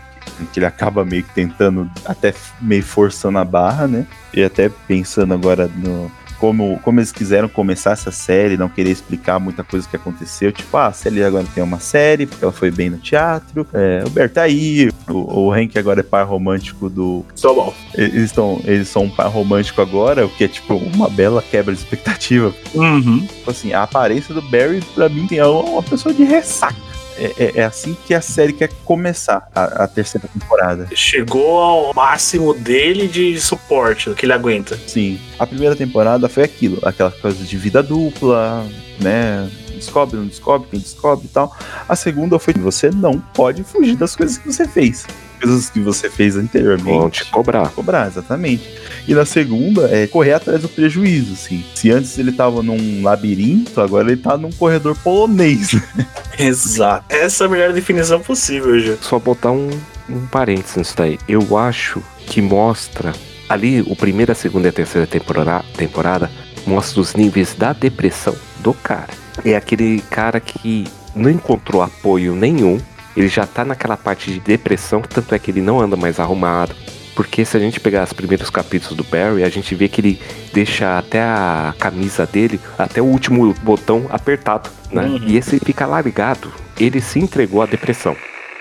[0.52, 5.34] que ele acaba meio que tentando, até meio forçando a barra, né, e até pensando
[5.34, 9.96] agora no, como, como eles quiseram começar essa série, não querer explicar muita coisa que
[9.96, 10.52] aconteceu.
[10.52, 13.68] Tipo, ah, a Sally agora tem uma série, porque ela foi bem no teatro.
[13.74, 17.26] É, o Bert tá aí, o, o Hank agora é par romântico do.
[17.36, 17.74] Só bom.
[17.94, 21.74] Eles, estão, eles são um par romântico agora, o que é tipo uma bela quebra
[21.74, 22.54] de expectativa.
[22.74, 23.28] Uhum.
[23.28, 26.89] Tipo assim, a aparência do Barry, pra mim, é uma pessoa de ressaca.
[27.20, 30.88] É, é- é assim que a série quer começar, a, a terceira temporada.
[30.96, 34.80] Chegou ao máximo dele de suporte que ele aguenta.
[34.88, 38.66] Sim, a primeira temporada foi aquilo, aquela coisa de vida dupla,
[39.00, 39.50] né?
[39.76, 41.56] Descobre, não descobre, quem descobre e tal.
[41.88, 45.06] A segunda foi você não pode fugir das coisas que você fez.
[45.40, 46.98] Coisas que você fez anteriormente.
[46.98, 47.70] Vão te cobrar.
[47.70, 48.70] cobrar, exatamente.
[49.08, 51.64] E na segunda é correr atrás do prejuízo, assim.
[51.74, 55.76] Se antes ele tava num labirinto, agora ele tá num corredor polonês.
[56.38, 57.06] Exato.
[57.10, 58.96] Essa é a melhor definição possível, já.
[59.02, 59.70] Só botar um,
[60.10, 61.18] um parênteses nisso daí.
[61.28, 63.14] Eu acho que mostra.
[63.48, 66.30] Ali, o primeiro, a segunda e a terceira temporada, temporada
[66.68, 69.10] mostra os níveis da depressão do cara.
[69.44, 70.86] É aquele cara que
[71.16, 72.80] não encontrou apoio nenhum.
[73.20, 76.74] Ele já tá naquela parte de depressão, tanto é que ele não anda mais arrumado.
[77.14, 80.22] Porque se a gente pegar os primeiros capítulos do Barry, a gente vê que ele
[80.54, 85.04] deixa até a camisa dele, até o último botão apertado, né?
[85.04, 85.20] Uhum.
[85.28, 86.50] E esse fica largado.
[86.80, 88.16] Ele se entregou à depressão.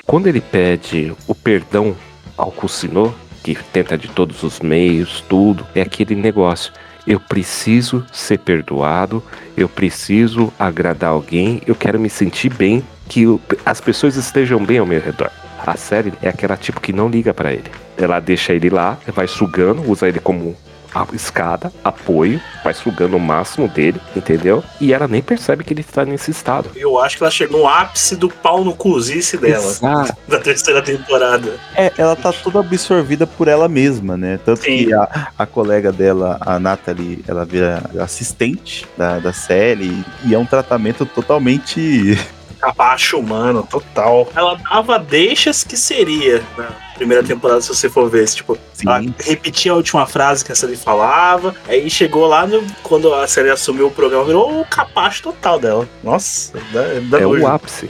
[0.05, 1.95] Quando ele pede o perdão
[2.37, 3.13] ao Cucinô,
[3.45, 6.73] que tenta de todos os meios, tudo, é aquele negócio.
[7.07, 9.23] Eu preciso ser perdoado,
[9.57, 14.79] eu preciso agradar alguém, eu quero me sentir bem, que o- as pessoas estejam bem
[14.79, 15.31] ao meu redor.
[15.67, 17.65] A série é aquela tipo que não liga pra ele.
[17.97, 20.57] Ela deixa ele lá, vai sugando, usa ele como
[20.95, 24.65] a escada, apoio, vai sugando o máximo dele, entendeu?
[24.81, 26.71] E ela nem percebe que ele tá nesse estado.
[26.75, 29.67] Eu acho que ela chegou no ápice do pau no cozice dela.
[29.67, 30.17] Exato.
[30.27, 31.55] Da terceira temporada.
[31.75, 34.39] É, ela tá toda absorvida por ela mesma, né?
[34.45, 34.87] Tanto Sim.
[34.87, 40.39] que a, a colega dela, a Natalie, ela vira assistente da, da série e é
[40.39, 42.19] um tratamento totalmente.
[42.61, 44.29] Capacho humano, total.
[44.35, 48.27] Ela dava deixas que seria na primeira temporada, se você for ver.
[48.29, 48.89] Tipo, Sim.
[48.89, 51.55] ela repetia a última frase que a série falava.
[51.69, 55.89] Aí chegou lá, no- quando a série assumiu o programa, virou o capacho total dela.
[56.03, 57.43] Nossa, dá, dá é nojo.
[57.43, 57.89] o ápice.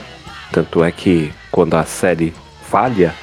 [0.51, 2.33] Tanto é que quando a série
[2.69, 3.13] falha,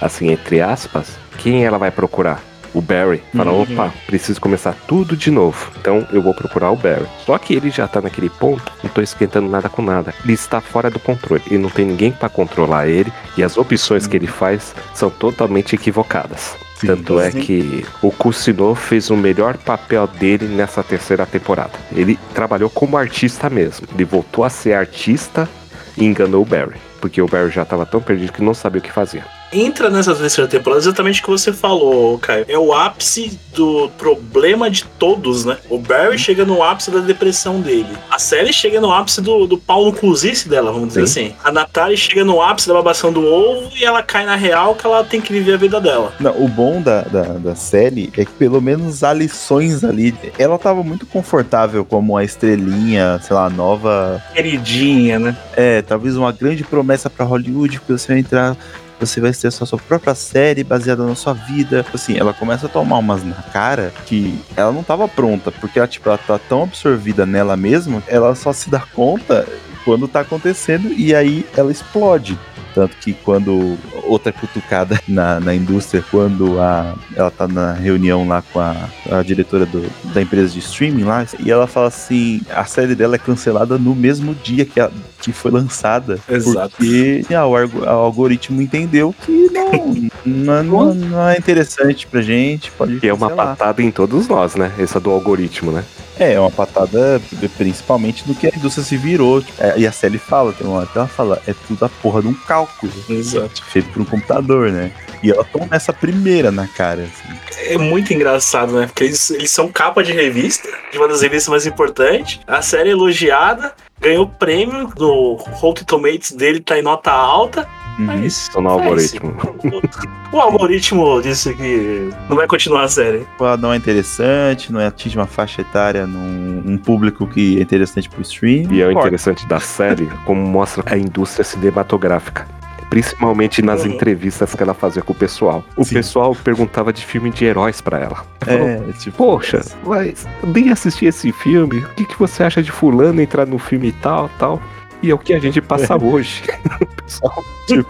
[0.00, 2.42] assim, entre aspas, quem ela vai procurar?
[2.76, 3.22] O Barry.
[3.34, 3.62] Fala, Uhum.
[3.62, 5.70] opa, preciso começar tudo de novo.
[5.80, 7.06] Então eu vou procurar o Barry.
[7.24, 10.12] Só que ele já tá naquele ponto, não tô esquentando nada com nada.
[10.22, 11.42] Ele está fora do controle.
[11.50, 13.10] E não tem ninguém pra controlar ele.
[13.34, 16.54] E as opções que ele faz são totalmente equivocadas.
[16.74, 16.88] Sim.
[16.88, 17.40] Tanto é Sim.
[17.40, 21.72] que o Cusinô fez o melhor papel dele nessa terceira temporada.
[21.92, 23.88] Ele trabalhou como artista mesmo.
[23.94, 25.48] Ele voltou a ser artista
[25.96, 26.76] e enganou o Barry.
[27.00, 29.24] Porque o Barry já estava tão perdido que não sabia o que fazia.
[29.52, 32.44] Entra nessa terceira temporada exatamente o que você falou, Caio.
[32.48, 35.56] É o ápice do problema de todos, né?
[35.70, 37.96] O Barry chega no ápice da depressão dele.
[38.10, 41.34] A série chega no ápice do, do pau no cozice dela, vamos dizer assim.
[41.42, 44.86] A Natália chega no ápice da babação do ovo e ela cai na real que
[44.86, 46.12] ela tem que viver a vida dela.
[46.20, 50.14] Não, o bom da, da, da série é que pelo menos há lições ali.
[50.38, 55.36] Ela tava muito confortável como a estrelinha, sei lá, nova Queridinha, né?
[55.54, 58.56] É, talvez uma grande promessa pra Hollywood, porque você vai entrar,
[58.98, 61.84] você vai ter sua, sua própria série baseada na sua vida.
[61.92, 65.88] Assim, ela começa a tomar umas na cara que ela não tava pronta, porque ela,
[65.88, 69.46] tipo, ela tá tão absorvida nela mesma, ela só se dá conta
[69.86, 72.36] quando tá acontecendo e aí ela explode.
[72.74, 78.42] Tanto que quando outra cutucada na, na indústria, quando a, ela tá na reunião lá
[78.52, 78.76] com a,
[79.10, 83.14] a diretora do- da empresa de streaming lá, e ela fala assim: a série dela
[83.14, 84.90] é cancelada no mesmo dia que, a-
[85.22, 86.18] que foi lançada.
[86.28, 86.76] Exato.
[86.76, 89.94] Porque ah, o, o algoritmo entendeu que não,
[90.62, 92.70] não, não- não é interessante pra gente.
[92.72, 94.70] Pode E é uma patada em todos nós, né?
[94.78, 95.82] Essa do algoritmo, né?
[96.18, 97.20] É, é uma patada
[97.56, 99.42] principalmente do que a indústria se virou.
[99.42, 101.88] Tipo, é, e a Sally fala, tem uma hora que ela fala, é tudo a
[101.88, 103.62] porra de um cálculo Exato.
[103.64, 104.92] feito por um computador, né?
[105.22, 107.38] E ela toma essa primeira na cara, assim.
[107.68, 108.86] É muito engraçado, né?
[108.86, 112.40] Porque eles, eles são capa de revista, de uma das revistas mais importantes.
[112.46, 117.68] A série é elogiada, ganhou prêmio no Rotten Tomatoes dele, tá em nota alta.
[117.98, 118.04] Uhum.
[118.06, 119.34] Mas Só no é algoritmo.
[119.64, 120.08] isso.
[120.32, 123.26] O algoritmo disse que não vai continuar a série.
[123.58, 128.20] Não é interessante, não atinge uma faixa etária num um público que é interessante pro
[128.22, 128.70] stream.
[128.72, 132.46] E é o interessante da série, como mostra a indústria cinematográfica.
[132.90, 133.92] Principalmente nas Uhum.
[133.92, 135.64] entrevistas que ela fazia com o pessoal.
[135.76, 135.94] O Sim.
[135.96, 138.24] pessoal perguntava de filme de heróis pra ela.
[138.40, 139.16] Falou, É, tipo.
[139.16, 141.78] Poxa, mas eu nem assisti esse filme.
[141.80, 144.62] O que, que você acha de fulano entrar no filme e tal, tal?
[145.02, 146.42] E é o que a gente passa hoje.
[147.06, 147.28] Só
[147.66, 147.84] Tipo,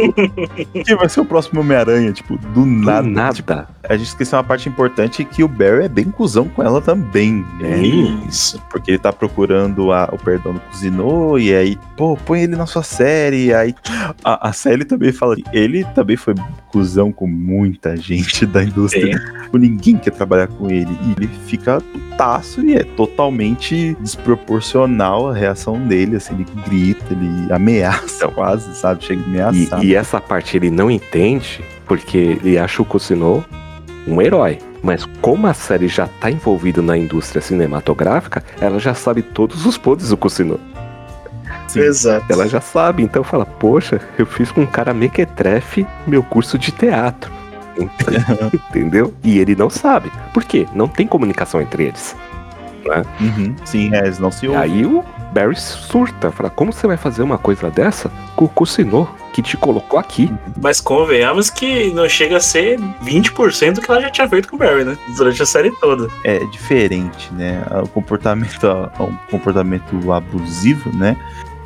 [0.84, 2.10] quem vai ser o próximo Homem-Aranha?
[2.10, 3.06] Tipo, do do nada.
[3.06, 3.34] nada.
[3.34, 3.52] Tipo,
[3.86, 7.44] a gente esqueceu uma parte importante que o Barry é bem cuzão com ela também,
[7.60, 7.78] né?
[8.26, 8.58] Isso.
[8.70, 12.64] Porque ele tá procurando a- o perdão do Cozinô, e aí, pô, põe ele na
[12.64, 13.46] sua série.
[13.48, 13.74] E aí
[14.24, 15.36] a, a série também fala.
[15.52, 16.34] Ele também foi
[16.72, 19.18] cuzão com muita gente da indústria.
[19.42, 20.98] Tipo, ninguém quer trabalhar com ele.
[21.02, 26.16] E ele fica putaço e é totalmente desproporcional a reação dele.
[26.16, 29.04] Assim, ele grita, ele ameaça quase, sabe?
[29.04, 29.84] Chega a E, ameaçar.
[29.84, 33.44] e essa parte ele não entende, porque ele acha o Cosino
[34.06, 34.58] um herói.
[34.82, 39.76] Mas como a série já tá envolvida na indústria cinematográfica, ela já sabe todos os
[39.76, 40.60] podres do Cosino.
[41.66, 41.80] Sim.
[41.80, 42.24] Exato.
[42.32, 46.70] Ela já sabe, então fala, poxa, eu fiz com um cara mequetrefe meu curso de
[46.70, 47.32] teatro.
[48.70, 49.12] Entendeu?
[49.24, 50.10] E ele não sabe.
[50.32, 50.66] Por quê?
[50.74, 52.16] Não tem comunicação entre eles.
[53.20, 53.54] Uhum.
[53.64, 54.62] Sim, é, eles não se E ouvem.
[54.62, 55.04] aí o
[55.36, 59.54] Barry surta, fala, como você vai fazer uma coisa dessa com o Cosino, que te
[59.54, 60.32] colocou aqui?
[60.58, 64.56] Mas convenhamos que não chega a ser 20% do que ela já tinha feito com
[64.56, 64.96] o Barry, né?
[65.14, 66.08] Durante a série toda.
[66.24, 67.62] é diferente, né?
[67.82, 68.66] O comportamento,
[68.98, 71.14] um comportamento abusivo, né?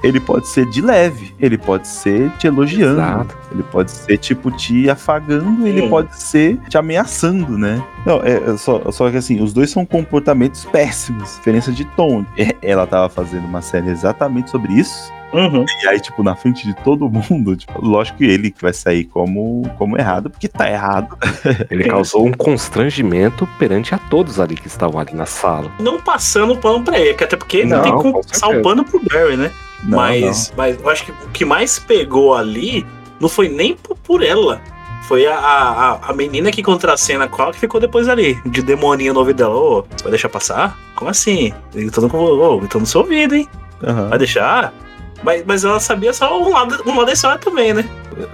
[0.02, 3.36] Ele pode ser de leve, ele pode ser te elogiando, Exato.
[3.52, 5.88] ele pode ser tipo te afagando, ele Hum.
[5.90, 7.82] pode ser te ameaçando, né?
[8.06, 12.24] Não, é, é só, só que assim, os dois são comportamentos péssimos, diferença de tom.
[12.36, 15.64] É, Ela tava fazendo uma série exatamente sobre isso, Uhum.
[15.84, 19.04] e aí, tipo, na frente de todo mundo, tipo, lógico que ele que vai sair
[19.04, 21.16] como, como errado, porque tá errado.
[21.70, 25.70] Ele causou um constrangimento perante a todos ali que estavam ali na sala.
[25.78, 28.84] Não passando pano pra ele, até porque não, Não, tem com como passar o pano
[28.84, 29.50] pro Barry, né?
[29.84, 32.86] Não, mas, mas eu acho que o que mais pegou ali
[33.20, 34.60] não foi nem por, ela.
[35.06, 39.12] Foi a, a, a menina que contracena com ela que ficou depois ali, de demoninho
[39.12, 39.54] no ouvido dela.
[39.54, 40.78] Ô, vai deixar passar?
[40.94, 41.52] Como assim?
[41.74, 43.48] Gritando, com, ô, gritando no seu ouvido, hein?
[43.82, 43.90] não.
[43.90, 44.08] Aham.
[44.08, 44.72] Vai deixar?
[45.22, 47.84] Mas, mas ela sabia só um lado, um lado da história também, né?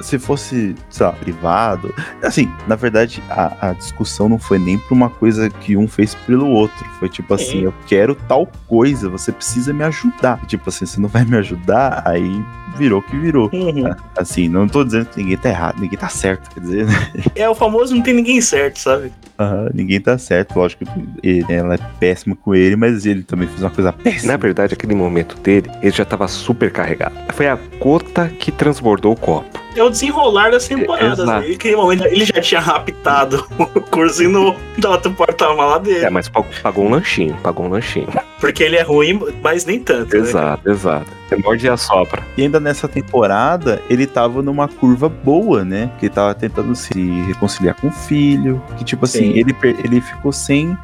[0.00, 1.94] se fosse, sei lá, privado.
[2.22, 6.14] Assim, na verdade, a, a discussão não foi nem pra uma coisa que um fez
[6.14, 6.84] pelo outro.
[6.98, 7.64] Foi tipo assim, Sim.
[7.64, 10.44] eu quero tal coisa, você precisa me ajudar.
[10.46, 12.44] Tipo assim, você não vai me ajudar, aí
[12.76, 13.50] virou o que virou.
[13.52, 13.84] Uhum.
[14.16, 16.92] Assim, não tô dizendo que ninguém tá errado, ninguém tá certo, quer dizer, né?
[17.34, 19.12] É o famoso não tem ninguém certo, sabe?
[19.38, 20.56] Aham, ninguém tá certo.
[20.58, 20.90] Lógico que
[21.22, 24.32] ele- ela é péssima com ele, mas ele também fez uma coisa péssima.
[24.32, 27.14] Na verdade, aquele momento dele, ele já tava super carregado.
[27.34, 29.65] Foi a gota que transbordou o copo.
[29.76, 31.18] É o desenrolar das temporadas.
[31.20, 31.40] Exato.
[31.40, 32.06] Né?
[32.10, 36.04] Ele já tinha raptado o cursinho da outra porta-mala dele.
[36.04, 38.08] É, mas pagou- pagou um lanchinho, pagou um lanchinho.
[38.40, 40.16] Porque ele é ruim, mas nem tanto.
[40.16, 40.22] né?
[40.22, 41.06] Exato, exato.
[41.28, 42.22] Você morde e assopra.
[42.36, 45.90] E ainda nessa temporada, ele tava numa curva boa, né?
[45.98, 46.92] Que ele tava tentando se
[47.26, 48.62] reconciliar com o filho.
[48.78, 49.38] Que, tipo assim, Sim.
[49.38, 49.54] ele,
[49.84, 50.76] ele ficou sem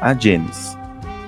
[0.00, 0.77] a Janice.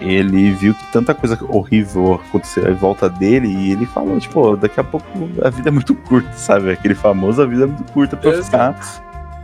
[0.00, 4.56] Ele viu que tanta coisa horrível aconteceu em volta dele e ele falou, tipo, "Ó,
[4.56, 5.06] daqui a pouco
[5.44, 6.70] a vida é muito curta, sabe?
[6.72, 8.72] Aquele famoso, a vida é muito curta pra eu ficar,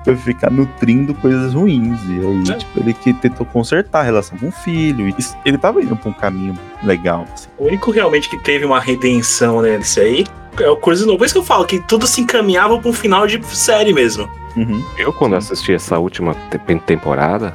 [0.03, 2.01] pra eu ficar nutrindo coisas ruins.
[2.09, 2.55] E aí, É.
[2.57, 5.07] tipo, ele que tentou consertar a relação com o filho.
[5.09, 7.49] E isso- ele tava indo pra um caminho legal, assim.
[7.59, 10.25] O único realmente que teve uma redenção né, nesse aí
[10.59, 11.19] é o Cursinho.
[11.19, 14.27] Por isso que eu falo que tudo se encaminhava pra um final de série mesmo.
[14.57, 14.83] Uhum.
[14.97, 17.53] Eu, quando assisti essa última te- temporada,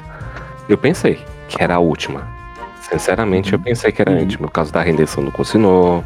[0.69, 2.27] eu pensei que era a última.
[2.91, 4.19] Sinceramente, eu pensei que era Uhum.
[4.19, 6.03] última, por causa da rendição do Cosinô,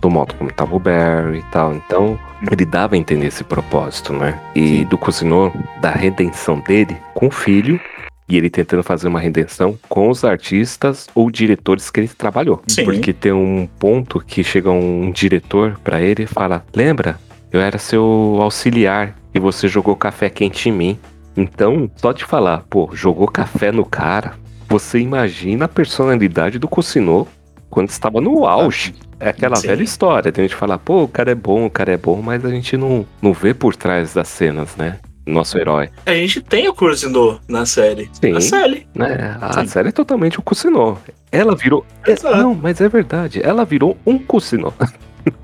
[0.00, 1.74] do modo como tava o Barry e tal.
[1.74, 2.18] Então,
[2.50, 4.38] ele dava a entender esse propósito, né?
[4.54, 5.50] E do Cosinô,
[5.80, 7.80] da redenção dele com o filho,
[8.28, 12.62] e ele tentando fazer uma redenção com os artistas ou diretores que ele trabalhou.
[12.68, 12.84] Sim.
[12.84, 17.18] Porque tem um ponto que chega um diretor pra ele e fala: Lembra?
[17.50, 20.98] Eu era seu auxiliar e você jogou café quente em mim.
[21.36, 24.34] Então, só de falar, pô, jogou café no cara,
[24.72, 27.26] você imagina a personalidade do Cocinô
[27.68, 28.94] quando estava no auge.
[29.20, 29.66] É aquela Sim.
[29.68, 32.22] velha história, tem gente que fala, pô, o cara é bom, o cara é bom,
[32.22, 34.98] mas a gente não, não vê por trás das cenas, né?
[35.26, 35.90] Nosso herói.
[36.06, 38.10] A gente tem o Cursinho na série.
[38.14, 38.34] Sim.
[38.34, 38.86] A série.
[38.94, 39.36] Né?
[39.42, 39.66] A Sim.
[39.68, 40.96] série é totalmente o Cocinô.
[41.30, 41.84] Ela virou.
[42.06, 42.36] é- Exato.
[42.38, 43.40] não, mas é verdade.
[43.44, 44.72] Ela virou um Cocinô.
[44.80, 45.36] Ela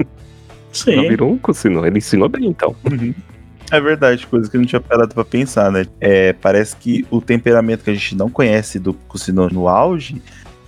[0.73, 1.09] Sim.
[1.09, 1.85] virou um Cocinô.
[1.85, 2.75] Ele ensinou bem, então.
[3.71, 5.85] É verdade, coisa que eu não tinha parado pra pensar, né?
[6.01, 10.23] É, parece que o temperamento que a gente não conhece do Cucino no auge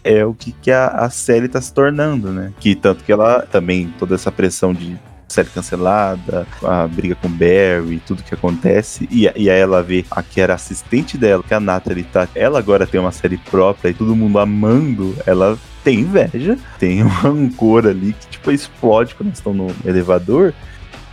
[0.04, 2.52] é o que, que a, a série tá se tornando, né?
[2.60, 4.98] Que tanto que ela também, toda essa pressão de
[5.28, 10.22] série cancelada, a briga com Barry, tudo que acontece, e, e aí ela vê a
[10.22, 13.94] que era assistente dela, que a Natalie tá, ela agora tem uma série própria e
[13.94, 19.54] todo mundo amando, ela tem inveja, tem um rancor ali que tipo explode quando estão
[19.54, 20.52] no elevador,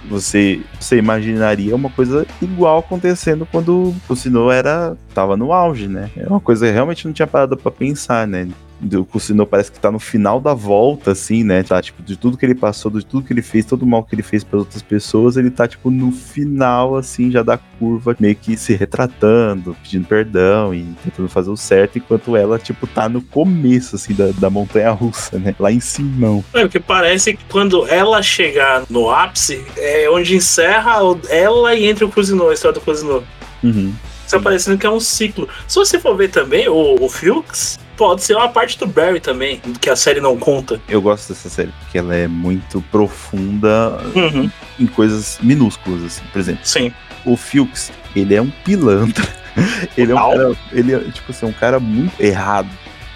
[0.10, 6.10] você, você imaginaria uma coisa igual acontecendo quando o Sino era tava no auge, né?
[6.16, 8.48] É uma coisa que realmente não tinha parado pra pensar, né?
[8.94, 11.64] O Cucino parece que tá no final da volta, assim, né?
[11.64, 14.04] Tá, tipo, de tudo que ele passou, de tudo que ele fez, todo o mal
[14.04, 18.16] que ele fez para outras pessoas, ele tá, tipo, no final, assim, já da curva,
[18.20, 23.10] meio que se retratando, pedindo perdão e tentando fazer o certo, enquanto ela, tipo, tá
[23.10, 25.56] no começo, assim, da, da montanha russa, né?
[25.60, 26.44] Lá em cima.
[26.54, 30.98] É, porque parece que quando ela chegar no ápice, é onde encerra
[31.30, 33.24] ela e entra o Cusinô, a história do Cusinô.
[33.64, 33.94] Uhum.
[34.26, 35.48] Está parecendo que é um ciclo.
[35.68, 39.60] Se você for ver também, o, o Fuchs pode ser uma parte do Barry também,
[39.82, 40.80] que a série não conta.
[40.88, 44.50] Eu gosto dessa série, porque ela é muito profunda Uhum.
[44.80, 46.22] em coisas minúsculas, assim.
[46.32, 46.94] Por exemplo, Sim.
[47.26, 49.28] o Fuchs, ele é um pilantra.
[49.98, 52.70] Ele é um cara, ele é, tipo assim, um cara muito errado,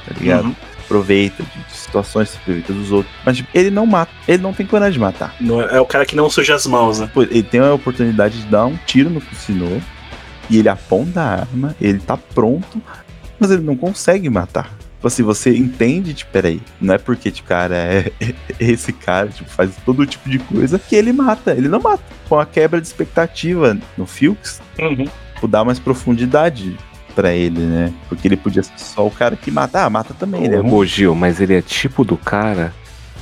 [0.07, 0.45] tá ligado?
[0.45, 0.55] Uhum.
[0.85, 3.13] Aproveita de, situações, se aproveita dos outros.
[3.23, 5.35] Mas tipo, ele não mata, ele não tem coragem de matar.
[5.39, 7.07] Não é, é o cara que não suja as mãos, né?
[7.15, 9.79] Ele tem a oportunidade de dar um tiro no Cucinô
[10.49, 12.81] e ele aponta a arma, ele tá pronto,
[13.41, 14.69] mas ele não consegue matar.
[14.95, 18.11] Tipo assim, você entende, tipo, peraí, não é porque tipo, cara é
[18.59, 22.03] esse cara, tipo, faz todo tipo de coisa que ele mata, ele não mata.
[22.29, 25.07] Com a quebra de expectativa no Fuchs, Uhum.
[25.33, 26.77] tipo, dá mais profundidade
[27.15, 27.91] pra ele, né?
[28.07, 29.83] Porque ele podia ser só o cara que mata.
[29.83, 30.61] Ah, mata também, né?
[30.61, 32.71] Ô, Gil, mas ele é tipo do cara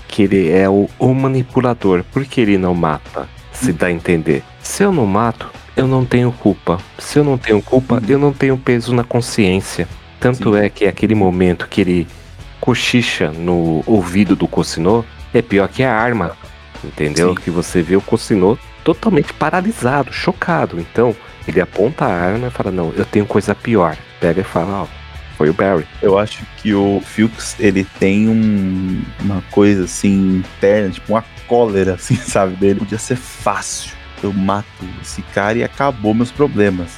[0.09, 2.03] que ele é o, o manipulador.
[2.11, 3.27] Por que ele não mata?
[3.53, 4.43] Se dá a entender.
[4.61, 6.77] Se eu não mato, eu não tenho culpa.
[6.99, 9.87] Se eu não tenho culpa, eu não tenho peso na consciência.
[10.19, 10.59] Tanto Sim.
[10.59, 12.07] é que aquele momento que ele
[12.59, 15.03] cochicha no ouvido do Cocinô
[15.33, 16.35] é pior que a arma.
[16.83, 17.29] Entendeu?
[17.29, 17.35] Sim.
[17.41, 20.79] Que você vê o Cocinô totalmente paralisado, chocado.
[20.79, 21.15] Então,
[21.47, 23.97] ele aponta a arma e fala: Não, eu tenho coisa pior.
[24.19, 24.87] Pega e fala: Ó,
[25.37, 25.85] foi o Barry.
[26.01, 31.95] Eu acho que o Fuchs, ele tem um- uma coisa assim interna, tipo uma cólera,
[31.99, 32.55] assim, sabe?
[32.55, 32.79] Dele.
[32.79, 33.91] Podia ser fácil.
[34.21, 34.67] Eu mato
[35.01, 36.91] esse cara e acabou meus problemas.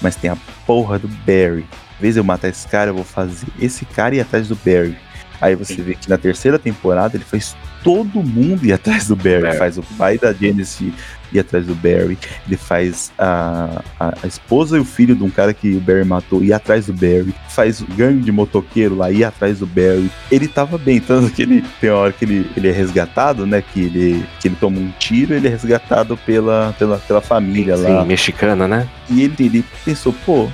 [0.00, 1.64] Mas tem a porra do Barry.
[2.00, 4.96] Vez de eu matar esse cara, eu vou fazer esse cara ir atrás do Barry.
[5.40, 9.42] Aí você vê que na terceira temporada ele faz todo mundo ir atrás do Barry.
[9.42, 9.58] Barry.
[9.58, 10.92] Faz o pai da Genesis
[11.32, 12.18] ir atrás do Barry.
[12.46, 16.04] Ele faz a, a, a esposa e o filho de um cara que o Barry
[16.04, 17.34] matou ir atrás do Barry.
[17.50, 20.10] Faz o gangue de motoqueiro lá ir atrás do Barry.
[20.30, 23.62] Ele tava bem, tanto que ele tem uma hora que ele, ele é resgatado, né?
[23.62, 28.00] Que ele, que ele toma um tiro ele é resgatado pela, pela, pela família lá.
[28.00, 28.88] Sim, mexicana, né?
[29.08, 30.48] E ele, ele pensou, pô,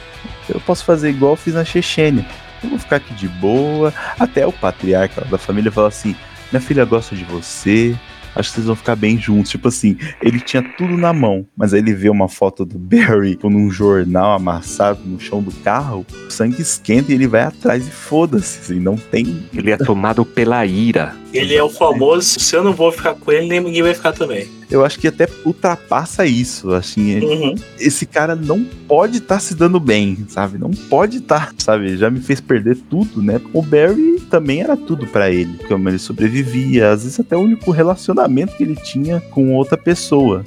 [0.53, 2.27] eu posso fazer igual eu fiz na Chechênia.
[2.63, 3.93] Eu vou ficar aqui de boa.
[4.19, 6.15] Até o patriarca da família fala assim:
[6.51, 7.97] minha filha gosta de você.
[8.35, 9.51] Acho que vocês vão ficar bem juntos.
[9.51, 13.33] Tipo assim, ele tinha tudo na mão, mas aí ele vê uma foto do Barry
[13.33, 17.87] tipo, num jornal amassado no chão do carro, o sangue esquenta e ele vai atrás
[17.87, 18.61] e foda-se.
[18.61, 19.47] Assim, não tem.
[19.53, 21.15] Ele é tomado pela ira.
[21.33, 24.13] Ele é o famoso, se eu não vou ficar com ele, nem ninguém vai ficar
[24.13, 24.49] também.
[24.73, 26.71] Eu acho que até ultrapassa isso.
[26.73, 27.55] Assim, Uhum.
[27.79, 30.59] esse cara não pode estar se dando bem, sabe?
[30.59, 31.97] Não pode estar, sabe?
[31.97, 33.41] Já me fez perder tudo, né?
[33.53, 37.71] O Barry também era tudo pra ele, como ele sobrevivia, às vezes até o único
[37.71, 40.45] relacionamento que ele tinha com outra pessoa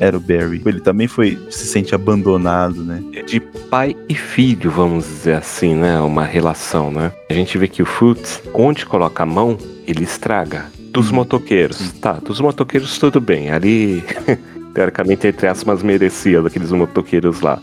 [0.00, 0.62] era o Barry.
[0.64, 3.02] Ele também foi se sente abandonado, né?
[3.26, 5.98] De pai e filho, vamos dizer assim, né?
[6.00, 7.12] Uma relação, né?
[7.30, 9.56] A gente vê que o Futs, onde coloca a mão,
[9.86, 10.66] ele estraga.
[10.90, 13.50] Dos motoqueiros, tá, dos motoqueiros tudo bem.
[13.50, 14.02] Ali,
[14.74, 17.58] teoricamente, entre aspas, merecia daqueles motoqueiros lá.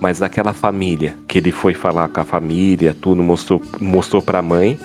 [0.00, 4.78] Mas daquela família, que ele foi falar com a família, tudo, mostrou, mostrou pra mãe.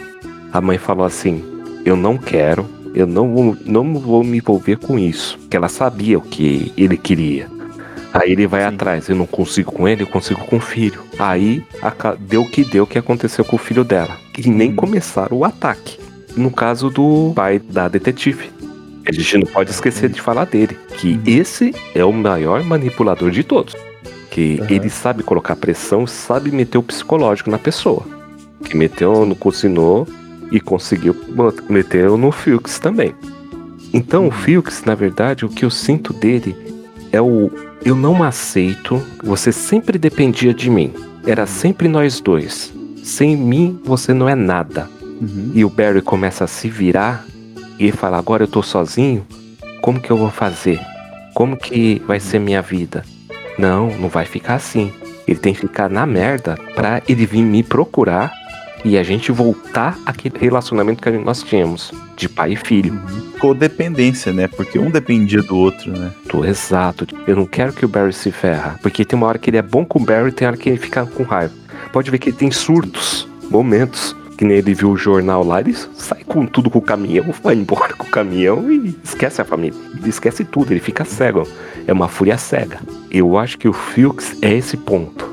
[0.52, 1.44] A mãe falou assim:
[1.84, 2.66] Eu não quero,
[2.96, 5.38] eu não vou, não vou me envolver com isso.
[5.50, 7.48] Que ela sabia o que ele queria.
[8.14, 8.68] Aí ele vai Sim.
[8.68, 11.02] atrás, eu não consigo com ele, eu consigo com o filho.
[11.18, 11.64] Aí
[12.20, 14.16] deu o que deu o que aconteceu com o filho dela.
[14.38, 14.76] E nem Hum.
[14.76, 15.98] começaram o ataque.
[16.36, 18.50] No caso do pai da detetive.
[19.08, 20.78] A gente não pode esquecer de falar dele.
[20.98, 21.22] Que Uhum.
[21.26, 23.76] esse é o maior manipulador de todos.
[24.32, 24.68] Que Uhum.
[24.70, 28.04] ele sabe colocar pressão, sabe meter o psicológico na pessoa.
[28.64, 30.08] Que meteu no Cucinô
[30.52, 31.16] e conseguiu
[31.70, 33.14] meter no Fuchs também.
[33.94, 36.56] Então o Fuchs, na verdade, o que eu sinto dele
[37.12, 37.52] é o
[37.86, 40.94] eu não aceito, você sempre dependia de mim.
[41.28, 42.74] Era sempre nós dois.
[43.04, 44.90] Sem mim você não é nada.
[45.22, 45.52] Uhum.
[45.54, 47.26] E o Barry começa a se virar
[47.80, 49.26] e fala: Agora eu tô sozinho,
[49.82, 50.80] como que eu vou fazer?
[51.34, 53.04] Como que vai ser minha vida?
[53.58, 54.92] Não, não vai ficar assim.
[55.28, 58.32] Ele tem que ficar na merda pra ele vir me procurar
[58.84, 62.94] e a gente voltar àquele relacionamento que nós tínhamos, de pai e filho.
[62.94, 63.32] Uhum.
[63.40, 64.48] Codependência, né?
[64.48, 66.12] Porque um dependia do outro, né?
[66.28, 67.08] Tô exato.
[67.26, 68.78] Eu não quero que o Barry se ferra.
[68.82, 70.70] Porque tem uma hora que ele é bom com o Barry e tem hora que
[70.70, 71.54] ele fica com raiva.
[71.92, 74.16] Pode ver que ele tem surtos, momentos.
[74.38, 77.56] Que nem ele viu o jornal lá, ele sai com tudo com o caminhão, vai
[77.56, 79.78] embora com o caminhão e esquece a família.
[80.00, 81.48] Ele esquece tudo, ele fica cego.
[81.86, 82.80] É uma fúria cega.
[83.12, 85.32] Eu acho que o Fuchs é esse ponto.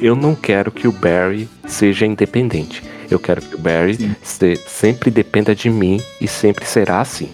[0.00, 2.82] Eu não quero que o Barry seja independente.
[3.10, 7.28] Eu quero que o Barry se- sempre dependa de mim e sempre será assim.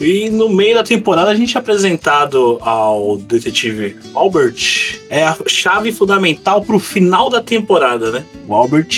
[0.00, 5.00] E no meio da temporada a gente é apresentado ao detetive Albert.
[5.08, 8.24] É a chave fundamental pro final da temporada, né?
[8.46, 8.88] O Albert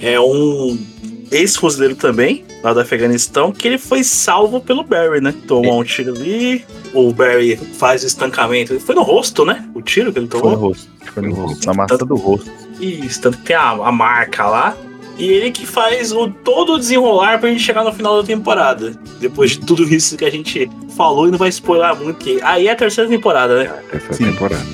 [0.00, 0.78] é um
[1.30, 5.32] ex-fuzileiro também, lá do Afeganistão, que ele foi salvo pelo Barry, né?
[5.46, 8.78] Tomou um tiro ali, o Barry faz o estancamento.
[8.80, 9.68] Foi no rosto, né?
[9.74, 10.56] O tiro que ele Foi tomou.
[10.56, 10.88] no rosto.
[11.14, 11.66] Foi no rosto.
[11.66, 12.50] Na massa do rosto.
[12.80, 14.76] Isso, tanto que tem a, a marca lá.
[15.18, 18.98] E ele que faz o todo o desenrolar pra gente chegar no final da temporada.
[19.20, 22.72] Depois de tudo isso que a gente falou e não vai spoiler muito, aí é
[22.72, 23.70] a terceira temporada, né?
[23.92, 24.32] Essa Sim.
[24.32, 24.64] temporada.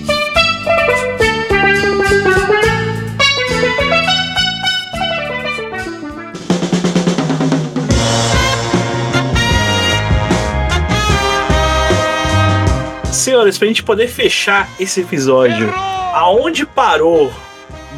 [13.27, 15.69] Senhores, pra gente poder fechar esse episódio,
[16.15, 17.33] aonde parou?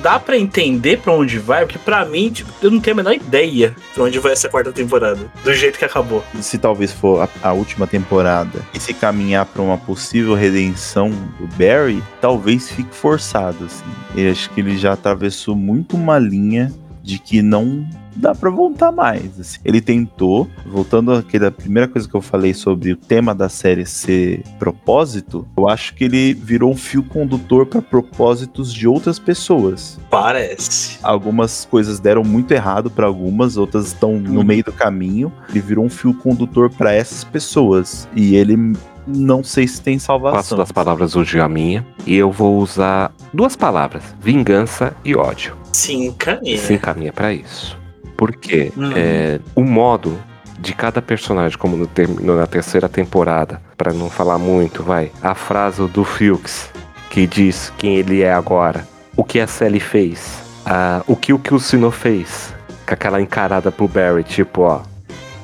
[0.01, 1.67] Dá pra entender pra onde vai?
[1.67, 4.73] Porque pra mim, tipo, eu não tenho a menor ideia pra onde vai essa quarta
[4.73, 5.31] temporada.
[5.45, 6.25] Do jeito que acabou.
[6.41, 11.47] Se talvez for a, a última temporada e se caminhar pra uma possível redenção do
[11.59, 13.85] Barry, talvez fique forçado, assim.
[14.17, 16.73] Eu acho que ele já atravessou muito uma linha
[17.09, 19.41] de que não dá pra voltar mais.
[19.41, 19.59] assim.
[19.65, 24.43] Ele tentou, voltando àquela primeira coisa que eu falei sobre o tema da série ser
[24.59, 29.99] propósito, eu acho que ele virou um fio condutor pra propósitos de outras pessoas.
[30.11, 30.99] Parece.
[31.03, 34.45] Algumas coisas deram muito errado pra algumas, outras estão no Uhum.
[34.45, 35.33] meio do caminho.
[35.49, 38.07] Ele virou um fio condutor pra essas pessoas.
[38.15, 38.75] E ele
[39.07, 40.59] não sei se tem Passo salvação.
[40.59, 41.87] das palavras hoje a minha.
[42.07, 45.57] E eu vou usar duas palavras: vingança e ódio.
[45.79, 46.59] Sim, caminha.
[46.59, 47.79] Se encaminha pra isso.
[48.17, 48.93] Porque Uhum.
[48.97, 50.19] é, o modo
[50.59, 55.35] de cada personagem, como no ter- na terceira temporada, pra não falar muito, vai, a
[55.35, 56.69] frase do Fuchs,
[57.11, 58.87] que diz quem ele é agora,
[59.17, 62.53] o que a Sally fez, ah, o que o Kilsino fez,
[62.87, 64.81] com aquela encarada pro Barry, tipo, ó,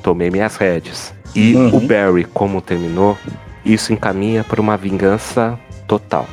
[0.03, 1.13] tomei minhas rédeas.
[1.33, 1.77] E Uhum.
[1.77, 3.17] o Barry, como terminou,
[3.63, 5.57] isso encaminha para uma vingança
[5.87, 6.27] total.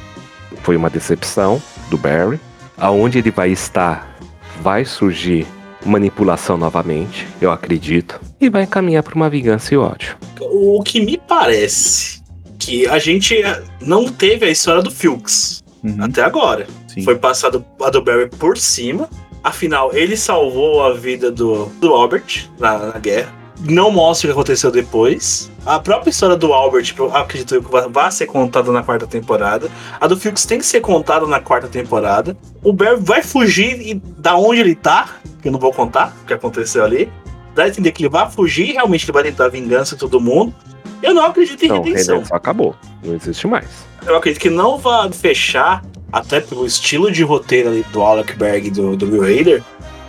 [0.63, 2.41] Foi uma decepção do Barry.
[2.83, 4.19] Aonde ele vai estar,
[4.61, 5.47] vai surgir
[5.87, 8.21] manipulação novamente, eu acredito.
[8.41, 10.17] E vai encaminhar para uma vingança e ódio.
[10.41, 12.21] O que me parece
[12.59, 13.37] que a gente
[13.81, 16.67] não teve a história do Fuchs Uhum, até agora.
[16.89, 17.03] sim.
[17.03, 19.09] Foi passado a do Barry por cima.
[19.45, 23.33] Afinal, ele salvou a vida do, do Albert na, na guerra.
[23.65, 25.51] Não mostra o que aconteceu depois.
[25.65, 29.71] A própria história do Albert, eu acredito que vai, ser contada na quarta temporada.
[30.01, 32.37] A do Fuchs tem que ser contada na quarta temporada.
[32.63, 36.27] O Barry vai fugir e da onde ele tá, que eu não vou contar o
[36.27, 37.09] que aconteceu ali.
[37.55, 40.21] Dá a entender que ele vai fugir e realmente ele vai tentar vingança de todo
[40.21, 40.53] mundo.
[41.01, 42.17] Eu não acredito em Não, redenção.
[42.17, 42.75] redenção acabou.
[43.05, 43.69] Não existe mais.
[44.05, 48.67] Eu acredito que não vai fechar, até pelo estilo de roteiro ali do Alec Berg
[48.67, 49.63] e do, do Bill Hader.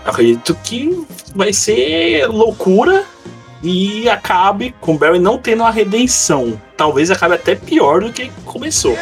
[0.05, 1.05] Acredito que
[1.35, 3.05] vai ser loucura
[3.63, 6.59] e acabe com o Barry não tendo a redenção.
[6.75, 8.95] Talvez acabe até pior do que começou.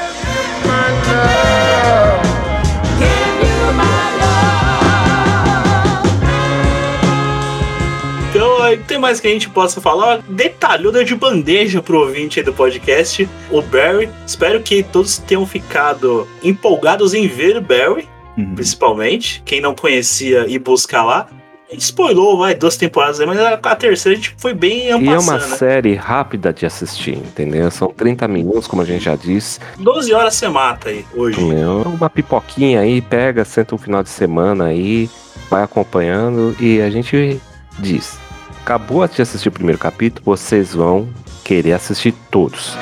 [8.30, 10.22] Então, tem mais que a gente possa falar?
[10.30, 14.10] Detalhou deu de bandeja pro ouvinte aí do podcast, o Barry.
[14.26, 18.08] Espero que todos tenham ficado empolgados em ver o Barry,
[18.38, 18.56] Uhum.
[18.56, 19.42] principalmente.
[19.46, 21.28] Quem não conhecia e buscar lá.
[21.72, 24.89] A gente spoilou, vai, duas temporadas aí, mas a, terceira a gente foi bem E
[24.89, 25.57] é uma ampassando, né?
[25.57, 27.72] série rápida de assistir, entendeu?
[27.72, 29.57] São 30 minutos, como a gente já disse.
[29.80, 31.41] 12 horas você mata aí, hoje.
[31.41, 35.10] Meu, uma pipoquinha aí, pega, senta um final de semana aí,
[35.49, 37.39] vai acompanhando e a gente
[37.80, 38.19] diz.
[38.61, 41.07] Acabou de assistir o primeiro capítulo, vocês vão
[41.41, 42.76] querer assistir todos.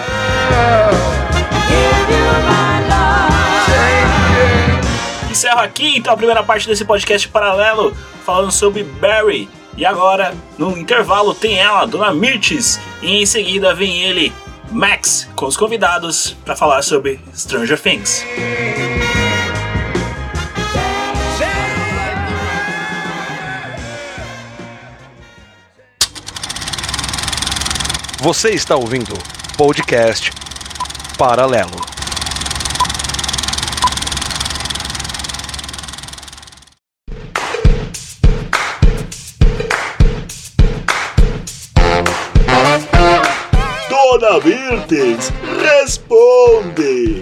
[5.39, 7.95] Encerro aqui então a primeira parte desse podcast paralelo
[8.25, 9.47] falando sobre Barry.
[9.77, 12.77] E agora, no intervalo, tem ela, Dona Mirtes.
[13.01, 14.33] E em seguida vem ele,
[14.69, 18.25] Max, com os convidados para falar sobre Stranger Things.
[28.19, 29.17] Você está ouvindo
[29.55, 30.33] podcast
[31.17, 31.98] Paralelo.
[44.29, 47.19] Dona Mirtes, responde!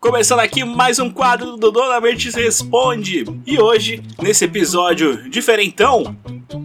[0.00, 3.26] Começando aqui mais um quadro do Dona Mirtes Responde.
[3.46, 6.16] E hoje, nesse episódio diferentão,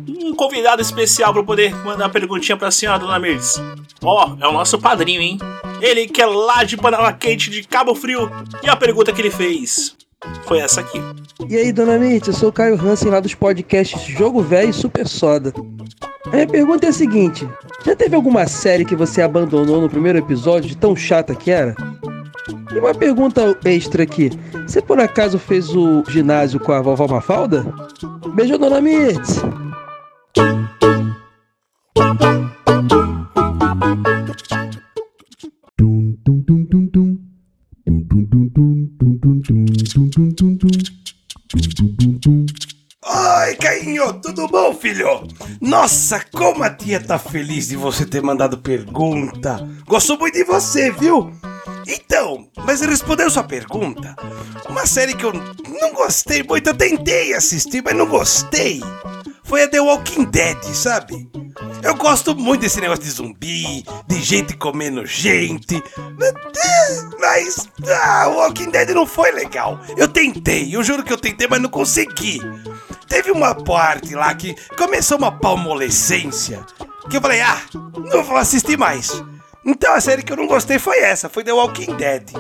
[0.08, 3.62] um um convidado especial para poder mandar uma perguntinha pra senhora, dona Mirtz.
[4.02, 5.38] Ó, é o nosso padrinho, hein?
[5.84, 8.32] Ele que é lá de Panela Quente, de Cabo Frio.
[8.64, 9.94] E a pergunta que ele fez
[10.46, 10.98] foi essa aqui.
[11.50, 14.74] E aí, dona Mitz, eu sou o Caio Hansen lá dos podcasts Jogo Velho e
[14.74, 15.54] Super Soda.
[16.26, 17.46] A minha pergunta é a seguinte:
[17.86, 21.76] já teve alguma série que você abandonou no primeiro episódio de tão chata que era?
[22.74, 24.32] E uma pergunta extra aqui:
[24.66, 27.66] você por acaso fez o ginásio com a vovó Mafalda?
[28.34, 29.42] Beijo, dona Mitz!
[45.62, 49.68] Nossa, como a tia tá feliz de você ter mandado pergunta.
[49.86, 51.32] Gostou muito de você, viu?
[51.88, 54.16] Então, mas respondeu sua pergunta.
[54.70, 58.82] Uma série que eu não gostei muito, eu tentei assistir, mas não gostei.
[59.44, 61.30] Foi a The Walking Dead, sabe?
[61.84, 65.84] Eu gosto muito desse negócio de zumbi, de gente comendo gente.
[67.20, 69.80] Mas ah, Walking Dead não foi legal.
[69.98, 72.40] Eu tentei, eu juro que eu tentei, mas não consegui.
[73.14, 76.66] Teve uma parte lá que começou uma palmolescência
[77.08, 77.62] que eu falei, ah,
[78.12, 79.24] não vou assistir mais.
[79.64, 82.32] Então a série que eu não gostei foi essa, foi The Walking Dead.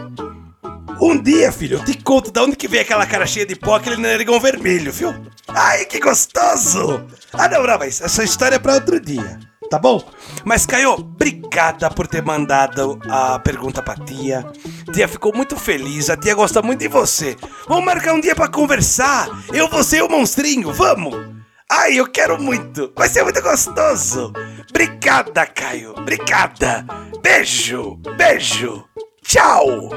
[0.99, 3.75] Um dia, filho, eu te conto de onde que veio aquela cara cheia de pó,
[3.75, 5.13] aquele narigão vermelho, viu?
[5.47, 7.05] Ai, que gostoso!
[7.33, 10.03] Ah, não, não, mas essa história é pra outro dia, tá bom?
[10.43, 14.45] Mas, Caio, obrigada por ter mandado a pergunta pra tia.
[14.91, 17.35] Tia ficou muito feliz, a tia gosta muito de você.
[17.67, 19.27] Vamos marcar um dia pra conversar.
[19.51, 21.15] Eu, você e o monstrinho, vamos?
[21.71, 22.91] Ai, eu quero muito.
[22.95, 24.31] Vai ser muito gostoso.
[24.69, 25.93] Obrigada, Caio.
[25.97, 26.85] Obrigada.
[27.21, 27.95] Beijo.
[28.15, 28.83] Beijo.
[29.23, 29.89] Tchau.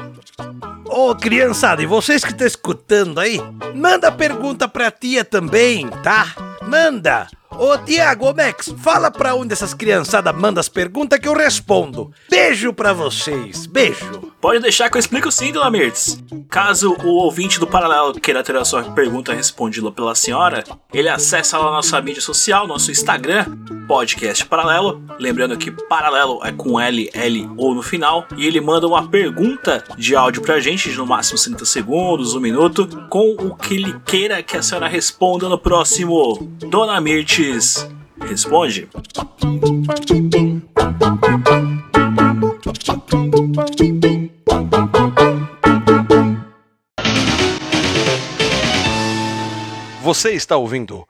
[0.88, 3.40] Ô, criançada, e vocês que estão escutando aí,
[3.74, 6.34] manda pergunta pra tia também, tá?
[6.62, 7.26] Manda.
[7.51, 12.12] Ô, Tiago, ô, Max, fala pra onde essas criançadas mandam as perguntas que eu respondo.
[12.28, 13.66] Beijo pra vocês.
[13.66, 14.32] Beijo.
[14.40, 16.23] Pode deixar que eu explico sim, dona Mirtz.
[16.48, 20.62] Caso o ouvinte do Paralelo queira ter a sua pergunta respondida pela senhora,
[20.93, 23.47] ele acessa lá a nossa mídia social, nosso Instagram,
[23.89, 25.02] Podcast Paralelo.
[25.18, 28.27] Lembrando que Paralelo é com L, L ou no final.
[28.36, 32.40] E ele manda uma pergunta de áudio pra gente, de no máximo 30 segundos, um
[32.40, 36.39] minuto, com o que ele queira que a senhora responda no próximo.
[36.68, 37.35] Dona Mirtz,
[38.26, 38.88] responde.
[50.02, 51.04] Você está ouvindo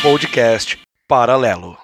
[0.00, 0.78] Podcast
[1.08, 1.76] Paralelo.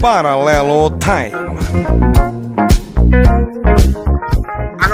[0.00, 2.31] Paralelo Time.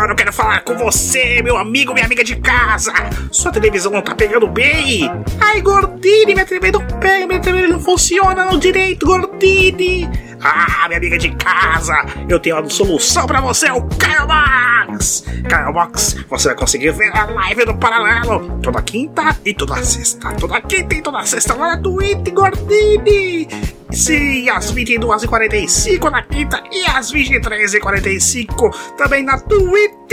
[0.08, 2.94] Agora eu quero falar com você, meu amigo, minha amiga de casa.
[3.30, 5.02] Sua televisão não tá pegando bem?
[5.38, 10.08] Ai, Gordini, minha TV não pega, minha TV não funciona no direito, Gordini.
[10.40, 11.94] Ah, minha amiga de casa,
[12.26, 15.24] eu tenho uma solução pra você, o Caio Box.
[15.46, 20.32] Caio Box, você vai conseguir ver a live do Paralelo toda quinta e toda sexta.
[20.36, 23.46] Toda quinta e toda sexta lá na Twitch, Gordini.
[23.90, 30.12] Sim, às 22h45 na quinta e às 23h45 também na Twitch.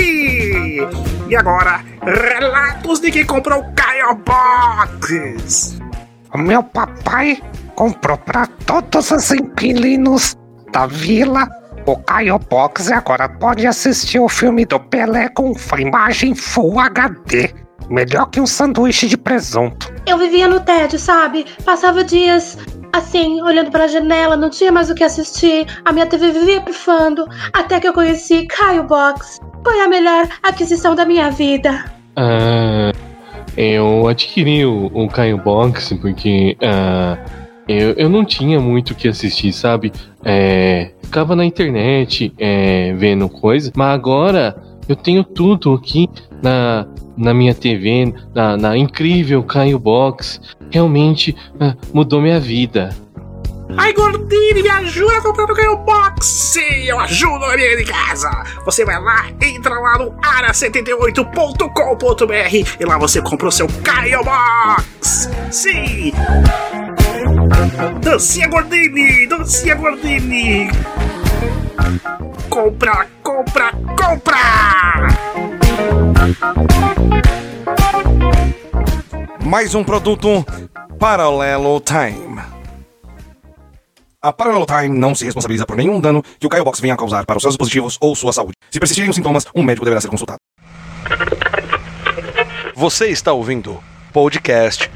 [1.28, 5.80] E agora, relatos de quem comprou o Caio Box.
[6.34, 7.42] O meu papai
[7.76, 10.38] comprou para todos os inquilinos
[10.72, 11.48] da vila
[11.86, 17.54] o Caio Box e agora pode assistir o filme do Pelé com imagem Full HD.
[17.90, 19.94] Melhor que um sanduíche de presunto.
[20.08, 21.46] Eu vivia no tédio, sabe?
[21.64, 22.58] Passava dias
[22.92, 25.66] assim, olhando para a janela, não tinha mais o que assistir.
[25.84, 27.28] A minha TV vivia pifando.
[27.54, 29.40] Até que eu conheci Caio Box.
[29.64, 31.86] Foi a melhor aquisição da minha vida.
[32.16, 32.92] Ah,
[33.58, 37.18] eu adquiri o, o Caio Box porque ah,
[37.68, 39.92] eu, eu não tinha muito o que assistir, sabe?
[40.24, 44.56] É, ficava na internet é, vendo coisas, mas agora
[44.88, 46.10] eu tenho tudo aqui
[46.42, 50.42] na, na minha TV, na, na incrível Caio Box.
[50.72, 52.96] Realmente ah, mudou minha vida.
[53.78, 56.26] Ai, Gordini, me ajuda a comprar o Caio Box!
[56.26, 58.30] Sim, eu ajudo a minha de casa!
[58.64, 65.32] Você vai lá, entra lá no ara78.com.br e lá você compra o seu Caio Box!
[65.52, 66.14] Sim!
[68.02, 69.28] Dancinha Gordini!
[69.28, 70.70] Dancinha Gordini!
[72.50, 75.35] Compra, compra, compra!
[79.46, 80.44] Mais um produto
[81.00, 82.42] Paralelo Time.
[84.22, 86.98] A Parallel Time não se responsabiliza por nenhum dano que o Caio Box venha a
[86.98, 88.54] causar para os seus dispositivos ou sua saúde.
[88.72, 90.40] Se persistirem os sintomas, um médico deverá ser consultado.
[92.76, 93.82] Você está ouvindo
[94.12, 94.90] podcast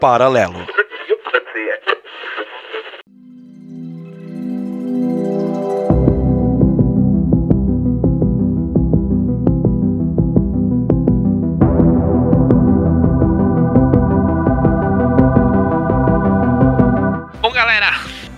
[0.00, 0.79] Paralelo.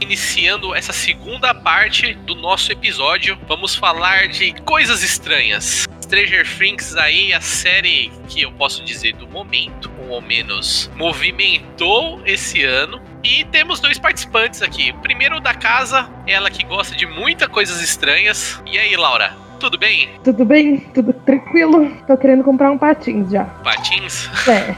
[0.03, 5.87] Iniciando essa segunda parte do nosso episódio, vamos falar de coisas estranhas.
[6.03, 12.65] Stranger Things aí, a série que eu posso dizer do momento, ou menos movimentou esse
[12.65, 13.01] ano.
[13.24, 14.93] E temos dois participantes aqui.
[15.01, 18.61] Primeiro da casa, ela que gosta de muitas coisas estranhas.
[18.66, 20.09] E aí, Laura, tudo bem?
[20.24, 20.81] Tudo bem?
[20.93, 21.97] Tudo tranquilo?
[22.07, 23.45] Tô querendo comprar um patins já.
[23.45, 24.29] Patins?
[24.49, 24.74] É.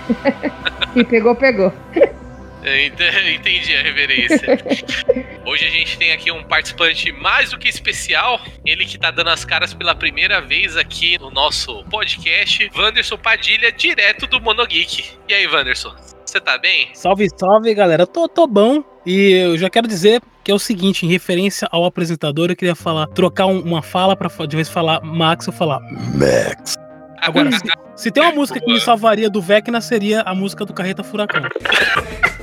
[0.94, 1.72] e pegou, pegou.
[2.64, 3.00] Ent-
[3.34, 4.58] Entendi a reverência.
[5.46, 8.40] Hoje a gente tem aqui um participante mais do que especial.
[8.64, 13.70] Ele que tá dando as caras pela primeira vez aqui no nosso podcast, Wanderson Padilha,
[13.70, 15.04] direto do Monogeek.
[15.28, 15.94] E aí, Wanderson?
[16.24, 16.88] Você tá bem?
[16.94, 18.06] Salve, salve, galera.
[18.06, 18.82] Tô, tô bom.
[19.06, 22.74] E eu já quero dizer que é o seguinte, em referência ao apresentador, eu queria
[22.74, 25.80] falar, trocar um- uma fala pra fa- de vez falar Max, eu falar
[26.14, 26.74] Max.
[27.24, 27.60] Agora, se,
[27.96, 31.42] se tem uma música que me salvaria do Vecna, seria a música do Carreta Furacão.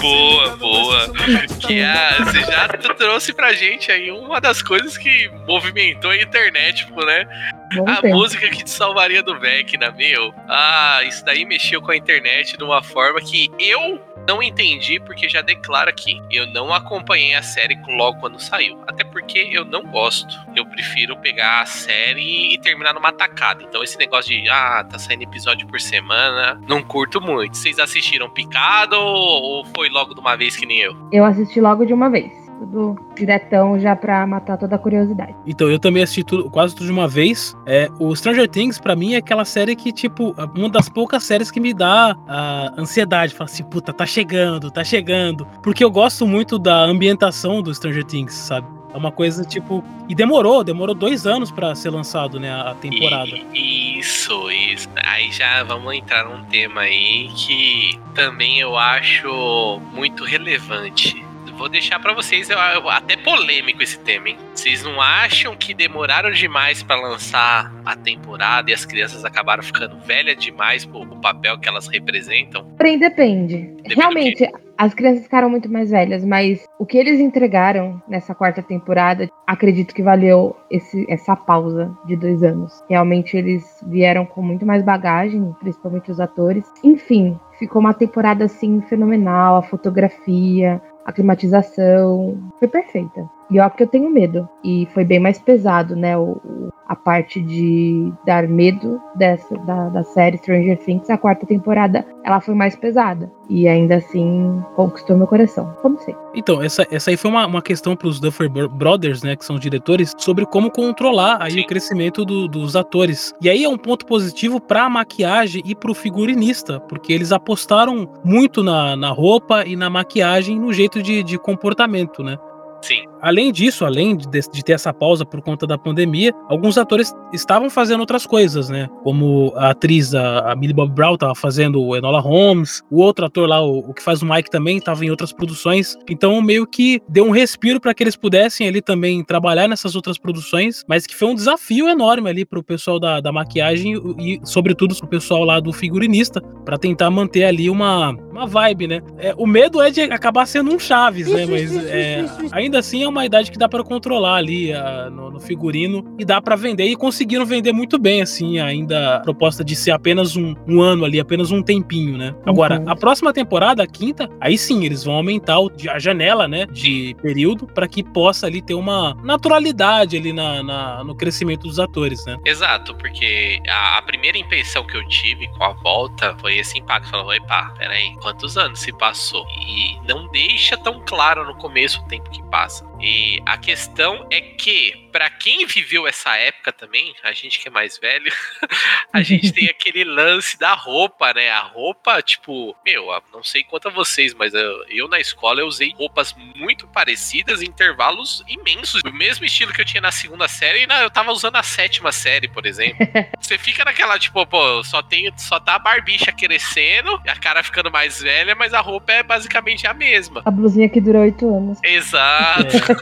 [0.00, 1.12] Boa, boa.
[1.60, 1.82] Que
[2.24, 7.26] você já trouxe pra gente aí uma das coisas que movimentou a internet, tipo, né?
[7.74, 8.14] Bom a tempo.
[8.14, 10.32] música que te salvaria do Vecna, meu.
[10.48, 15.28] Ah, isso daí mexeu com a internet de uma forma que eu não entendi, porque
[15.28, 16.20] já declaro aqui.
[16.30, 18.82] Eu não acompanhei a série logo quando saiu.
[18.86, 20.34] Até porque eu não gosto.
[20.54, 23.62] Eu prefiro pegar a série e terminar numa tacada.
[23.62, 27.56] Então esse negócio de, ah, tá saindo episódio por semana, não curto muito.
[27.56, 30.96] Vocês assistiram picado ou foi logo de uma vez que nem eu?
[31.12, 32.45] Eu assisti logo de uma vez.
[32.58, 35.34] Tudo diretão já pra matar toda a curiosidade.
[35.46, 37.56] Então, eu também assisti tudo, quase tudo de uma vez.
[37.66, 41.50] É, o Stranger Things, pra mim, é aquela série que, tipo, uma das poucas séries
[41.50, 43.34] que me dá a ansiedade.
[43.34, 45.46] Fala assim, puta, tá chegando, tá chegando.
[45.62, 48.66] Porque eu gosto muito da ambientação do Stranger Things, sabe?
[48.94, 49.84] É uma coisa, tipo.
[50.08, 52.50] E demorou, demorou dois anos pra ser lançado, né?
[52.50, 53.30] A temporada.
[53.52, 54.88] Isso, isso.
[55.04, 61.25] Aí já vamos entrar num tema aí que também eu acho muito relevante.
[61.56, 64.36] Vou deixar pra vocês eu- eu- até polêmico esse tema, hein?
[64.54, 69.98] Vocês não acham que demoraram demais pra lançar a temporada e as crianças acabaram ficando
[70.00, 72.64] velhas demais pro, pro papel que elas representam?
[72.76, 73.74] Porém, depende.
[73.86, 79.28] Realmente, as crianças ficaram muito mais velhas, mas o que eles entregaram nessa quarta temporada,
[79.46, 82.82] acredito que valeu esse- essa pausa de dois anos.
[82.88, 86.64] Realmente, eles vieram com muito mais bagagem, principalmente os atores.
[86.84, 89.56] Enfim, ficou uma temporada assim fenomenal.
[89.56, 93.30] A fotografia, a climatização, foi perfeita.
[93.50, 94.48] E ó, que eu tenho medo.
[94.64, 96.16] E foi bem mais pesado, né?
[96.18, 101.44] O, o- a parte de dar medo dessa da, da série Stranger Things, a quarta
[101.44, 103.28] temporada, ela foi mais pesada.
[103.50, 106.20] E ainda assim conquistou meu coração, como sempre.
[106.34, 109.56] Então, essa, essa aí foi uma, uma questão pros Duffer Bro- Brothers, né, que são
[109.56, 113.32] os diretores, sobre como controlar aí o crescimento do- dos atores.
[113.42, 118.62] E aí é um ponto positivo pra maquiagem e pro figurinista, porque eles apostaram muito
[118.62, 122.38] na, na roupa e na maquiagem no jeito de, de comportamento, né?
[122.86, 123.04] Sim.
[123.20, 127.68] Além disso, além de, de ter essa pausa por conta da pandemia, alguns atores estavam
[127.68, 128.88] fazendo outras coisas, né?
[129.02, 133.26] Como a atriz, a, a Millie Bob Brown, estava fazendo o Enola Holmes, o outro
[133.26, 135.96] ator lá, o, o que faz o Mike também, estava em outras produções.
[136.08, 140.18] Então, meio que deu um respiro para que eles pudessem ali também trabalhar nessas outras
[140.18, 144.94] produções, mas que foi um desafio enorme ali pro pessoal da, da maquiagem e, sobretudo,
[144.94, 149.02] pro pessoal lá do figurinista, para tentar manter ali uma, uma vibe, né?
[149.18, 151.46] É, o medo é de acabar sendo um Chaves, né?
[151.46, 155.40] Mas é, ainda assim é uma idade que dá para controlar ali ah, no, no
[155.40, 159.74] figurino e dá para vender e conseguiram vender muito bem assim ainda a proposta de
[159.76, 163.86] ser apenas um, um ano ali apenas um tempinho né agora a próxima temporada a
[163.86, 168.46] quinta aí sim eles vão aumentar o- a janela né de período para que possa
[168.46, 173.98] ali ter uma naturalidade ali na, na- no crescimento dos atores né Exato, porque a,
[173.98, 177.10] a primeira impressão que eu tive com a volta foi esse impacto.
[177.10, 179.44] Falou, epa, peraí, quantos anos se passou?
[179.66, 182.55] E não deixa tão claro no começo o tempo que passa.
[183.00, 187.70] E a questão é que, pra quem viveu essa época também, a gente que é
[187.70, 188.32] mais velho,
[189.12, 191.50] a gente tem aquele lance da roupa, né?
[191.50, 195.66] A roupa, tipo, meu, não sei quanto a vocês, mas eu, eu na escola eu
[195.66, 199.02] usei roupas muito parecidas em intervalos imensos.
[199.04, 201.62] O mesmo estilo que eu tinha na segunda série, e na, eu tava usando a
[201.62, 203.06] sétima série, por exemplo.
[203.38, 207.90] Você fica naquela, tipo, pô, só tem, só tá a barbicha crescendo, a cara ficando
[207.90, 210.40] mais velha, mas a roupa é basicamente a mesma.
[210.44, 211.78] A blusinha que durou oito anos.
[211.84, 212.92] Exato, Exato.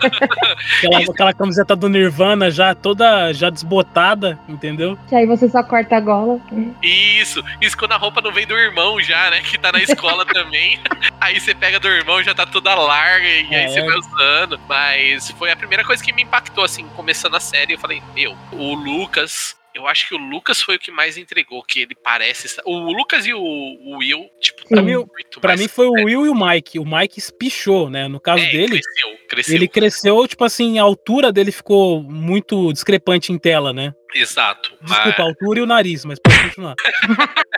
[0.87, 4.99] Aquela, aquela camiseta do Nirvana já toda já desbotada, entendeu?
[5.09, 6.41] Que aí você só corta a gola.
[6.83, 9.41] Isso, isso quando a roupa não vem do irmão já, né?
[9.41, 10.79] Que tá na escola também.
[11.21, 13.69] Aí você pega do irmão, já tá toda larga e aí É.
[13.69, 14.61] você vai usando.
[14.69, 17.75] Mas foi a primeira coisa que me impactou, assim, começando a série.
[17.75, 19.57] Eu falei, meu, o Lucas.
[19.75, 22.47] Eu acho que o Lucas foi o que mais entregou, que ele parece.
[22.47, 25.87] estar- O Lucas e o, o Will, tipo, Pra tá mim, muito pra mim foi
[25.87, 26.79] o Will e o Mike.
[26.79, 28.07] O Mike espichou, né?
[28.07, 29.55] No caso É, dele, cresceu, cresceu.
[29.57, 33.93] ele cresceu, tipo assim, a altura dele ficou muito discrepante em tela, né?
[34.15, 34.73] Exato.
[34.81, 36.75] Desculpa, a altura e o nariz, mas pode continuar.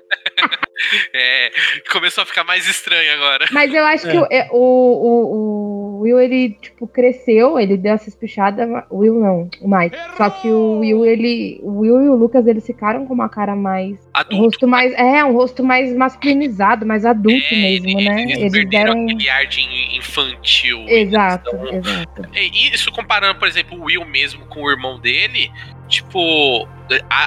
[1.14, 1.50] é,
[1.90, 3.46] começou a ficar mais estranho agora.
[3.52, 4.10] Mas eu acho É.
[4.12, 8.86] que o, é, o, o, o Will, ele, tipo, cresceu, ele deu essa espichada.
[8.90, 9.96] O Will não, o Mike.
[10.16, 11.58] Só que o Will, ele.
[11.62, 13.98] O Will e o Lucas, eles ficaram com uma cara mais.
[14.30, 14.92] Um rosto mais.
[14.94, 18.22] É, um rosto mais masculinizado, mais adulto mesmo, né?
[18.22, 19.04] Eles Eles deram.
[19.04, 20.84] aquele ar de in- infantil.
[20.86, 22.22] Exato, Então, exato.
[22.34, 25.50] E isso comparando, por exemplo, o Will mesmo com o irmão dele,
[25.88, 26.68] tipo,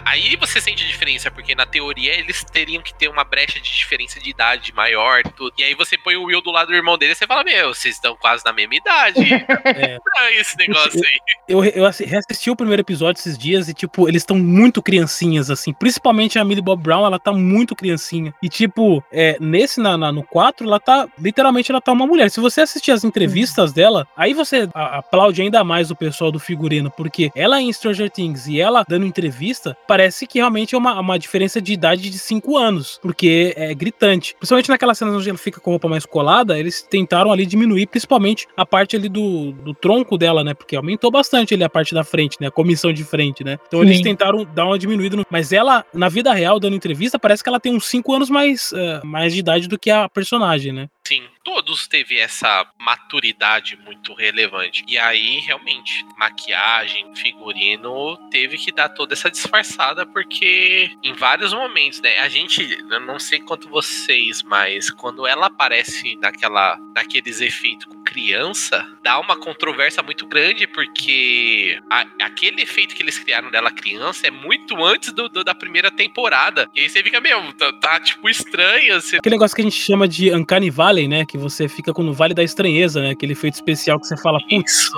[0.05, 3.71] aí você sente a diferença, porque na teoria eles teriam que ter uma brecha de
[3.71, 5.53] diferença de idade maior e tudo.
[5.57, 7.73] E aí você põe o Will do lado do irmão dele e você fala, meu,
[7.73, 9.19] vocês estão quase na mesma idade.
[9.79, 9.97] É.
[10.17, 11.19] Ah, esse negócio aí.
[11.47, 15.49] Eu, eu assi- reassisti o primeiro episódio esses dias e, tipo, eles estão muito criancinhas,
[15.51, 15.73] assim.
[15.73, 18.33] Principalmente a Millie Bob Brown, ela tá muito criancinha.
[18.41, 22.29] E, tipo, é, nesse, na, na- no 4, ela tá, literalmente, ela tá uma mulher.
[22.31, 26.89] Se você assistir as entrevistas dela, aí você aplaude ainda mais o pessoal do figurino,
[26.91, 29.48] porque ela em Stranger Things e ela dando entrevista,
[29.87, 34.35] parece que realmente é uma, uma diferença de idade de 5 anos, porque é gritante.
[34.35, 37.87] Principalmente naquelas cenas onde ela fica com a roupa mais colada, eles tentaram ali diminuir,
[37.87, 40.53] principalmente a parte ali do, do tronco dela, né?
[40.53, 42.47] Porque aumentou bastante ali a parte da frente, né?
[42.47, 43.57] A comissão de frente, né?
[43.67, 44.03] Então eles Sim.
[44.03, 45.15] tentaram dar uma diminuída.
[45.17, 48.29] no- Mas ela, na vida real, dando entrevista, parece que ela tem uns 5 anos
[48.29, 50.87] mais, eh, mais de idade do que a personagem, né?
[51.09, 54.83] Sim, todos teve essa maturidade muito relevante.
[54.87, 61.99] E aí, realmente, maquiagem, figurino, teve que dar toda essa disfarçada, porque em vários momentos,
[61.99, 62.19] né?
[62.19, 62.61] A gente,
[62.91, 69.19] eu não sei quanto vocês, mas quando ela aparece naquela, naqueles efeitos com criança, dá
[69.19, 74.83] uma controvérsia muito grande, porque a- aquele efeito que eles criaram dela criança é muito
[74.85, 76.69] antes do, do- da primeira temporada.
[76.75, 79.01] E aí você fica, meu, tá, tá, tipo estranho.
[79.01, 81.25] Você Aquele negócio que a gente chama de Uncanny Valley, né?
[81.25, 83.11] Que você fica com no Vale da Estranheza, né?
[83.11, 84.89] Aquele efeito especial que você fala, putz.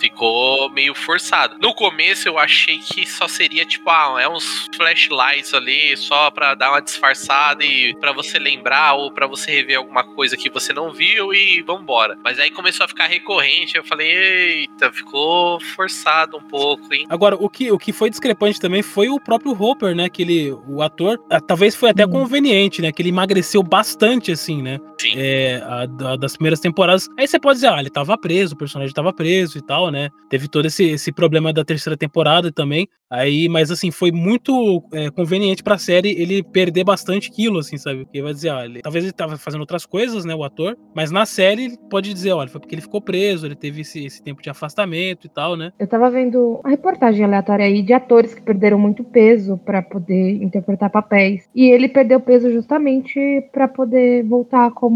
[0.00, 1.56] ficou meio forçado.
[1.58, 6.54] No começo eu achei que só seria tipo, ah, é uns flashlights ali só pra
[6.54, 10.72] dar uma disfarçada e pra você lembrar ou pra você rever alguma coisa que você
[10.72, 12.18] não viu e vambora.
[12.22, 17.06] Mas aí começou a ficar recorrente, eu falei, eita, ficou forçado um pouco, hein?
[17.08, 20.08] Agora, o que, o que foi discrepante também foi o próprio Hopper, né?
[20.08, 22.92] Que ele, o ator, ah, talvez foi até conveniente, né?
[22.92, 24.78] Que ele emagreceu bastante, assim, né?
[25.00, 25.11] Sim.
[25.14, 27.08] É, a- da- das primeiras temporadas.
[27.18, 30.08] Aí você pode dizer, ah, ele tava preso, o personagem tava preso e tal, né?
[30.30, 32.86] Teve todo esse, esse problema da terceira temporada também.
[33.10, 38.04] Aí, mas assim, foi muito é, conveniente pra série ele perder bastante quilo, assim, sabe?
[38.04, 40.34] Porque vai dizer, ah, ele, talvez ele tava fazendo outras coisas, né?
[40.34, 43.54] O ator, mas na série ele pode dizer, olha, foi porque ele ficou preso, ele
[43.54, 45.72] teve esse, esse tempo de afastamento e tal, né?
[45.78, 50.42] Eu tava vendo uma reportagem aleatória aí de atores que perderam muito peso pra poder
[50.42, 51.44] interpretar papéis.
[51.54, 53.18] E ele perdeu peso justamente
[53.52, 54.91] pra poder voltar como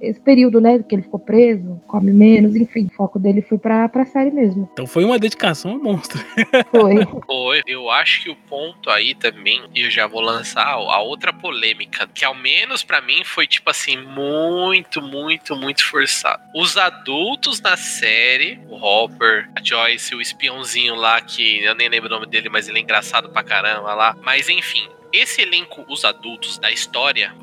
[0.00, 0.82] esse período, né?
[0.82, 2.86] Que ele ficou preso, come menos, enfim.
[2.86, 4.68] O foco dele foi pra, pra série mesmo.
[4.72, 6.18] Então foi uma dedicação monstro.
[6.70, 7.06] Foi.
[7.26, 7.62] Foi.
[7.66, 12.08] Eu acho que o ponto aí também, e eu já vou lançar a outra polêmica,
[12.12, 16.42] que ao menos pra mim foi tipo assim, muito, muito, muito forçado.
[16.54, 22.08] Os adultos na série, o Hopper, a Joyce, o espiãozinho lá, que eu nem lembro
[22.08, 24.16] o nome dele, mas ele é engraçado pra caramba lá.
[24.22, 24.88] Mas enfim.
[25.10, 27.34] Esse elenco, os adultos da história,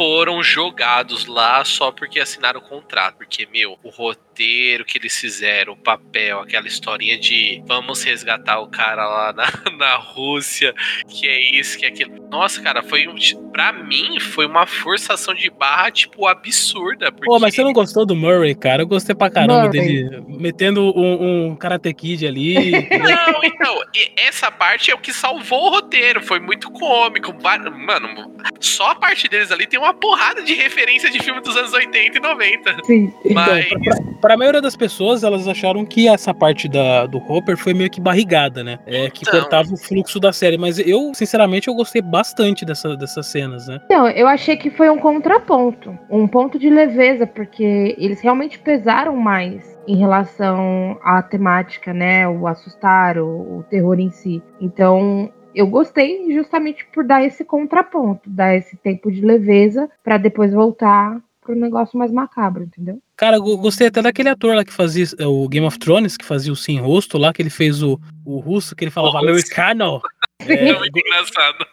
[0.00, 3.18] foram jogados lá só porque assinaram o contrato.
[3.18, 8.68] Porque, meu, o roteiro que eles fizeram, o papel, aquela historinha de vamos resgatar o
[8.68, 9.46] cara lá na,
[9.76, 10.74] na Rússia,
[11.06, 12.30] que é isso, que é aquilo.
[12.30, 13.16] Nossa, cara, foi um.
[13.52, 17.12] Pra mim, foi uma forçação de barra, tipo, absurda.
[17.12, 17.26] Porque...
[17.26, 18.82] Pô, mas você não gostou do Murray, cara?
[18.82, 19.70] Eu gostei pra caramba Murray.
[19.70, 22.70] dele metendo um, um Karate Kid ali.
[22.90, 26.22] Não, então, e essa parte é o que salvou o roteiro.
[26.22, 27.34] Foi muito cômico.
[27.42, 31.72] Mano, só a parte deles ali tem uma porrada de referência de filme dos anos
[31.72, 32.76] 80 e 90.
[32.84, 33.12] Sim.
[33.32, 33.66] Mas.
[33.66, 37.74] Então, pra, pra maioria das pessoas, elas acharam que essa parte da, do Hopper foi
[37.74, 38.78] meio que barrigada, né?
[38.86, 39.40] É, que Então.
[39.40, 40.56] cortava o fluxo da série.
[40.58, 43.80] Mas eu, sinceramente, eu gostei bastante dessa, dessas cenas, né?
[43.86, 49.16] Então, eu achei que foi um contraponto, um ponto de leveza, porque eles realmente pesaram
[49.16, 52.28] mais em relação à temática, né?
[52.28, 54.42] O assustar, o, o terror em si.
[54.60, 60.52] Então, eu gostei justamente por dar esse contraponto, dar esse tempo de leveza para depois
[60.52, 63.00] voltar pro negócio mais macabro, entendeu?
[63.16, 66.24] Cara, eu gostei até daquele ator lá que fazia é, o Game of Thrones, que
[66.24, 69.20] fazia o Sim Rosto lá, que ele fez o, o russo, que ele falava O
[69.20, 69.30] russo.
[69.30, 70.00] americano.
[70.48, 71.66] É, muito engraçado.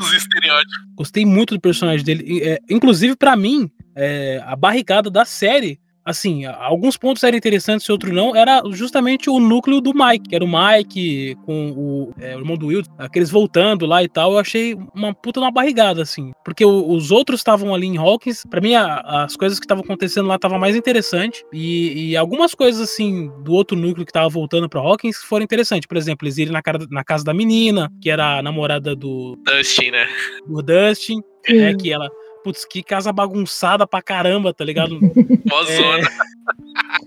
[0.00, 0.74] Os estereótipos.
[0.96, 2.42] Gostei muito do personagem dele.
[2.42, 7.92] É, inclusive, pra mim, é, a barrigada da série, assim, alguns pontos eram interessantes e
[7.92, 12.36] outros não, era justamente o núcleo do Mike, que era o Mike com o, é,
[12.36, 14.32] o irmão do Will, aqueles voltando lá e tal.
[14.32, 16.32] Eu achei uma puta uma barrigada, assim.
[16.44, 18.44] Porque o- os outros estavam ali em Hawkins.
[18.50, 21.44] Pra mim, a- as coisas que estavam acontecendo lá estavam mais interessante.
[21.52, 25.86] E, e algumas coisas, assim, do outro núcleo que tava voltando pra Hawkins foram interessantes.
[25.86, 29.38] Por exemplo, eles irem na, cara- na casa da menina, que era a namorada do,
[29.44, 30.06] Dustin, né?
[30.46, 31.74] do Dustin, né?
[31.74, 32.08] Que ela.
[32.44, 35.00] Putz, que casa bagunçada pra caramba, tá ligado?
[35.00, 36.06] Mozona.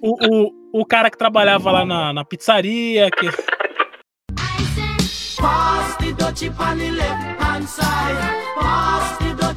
[0.01, 3.29] o, o, o cara que trabalhava lá na, na pizzaria, que.
[5.99, 6.87] The dutchie on the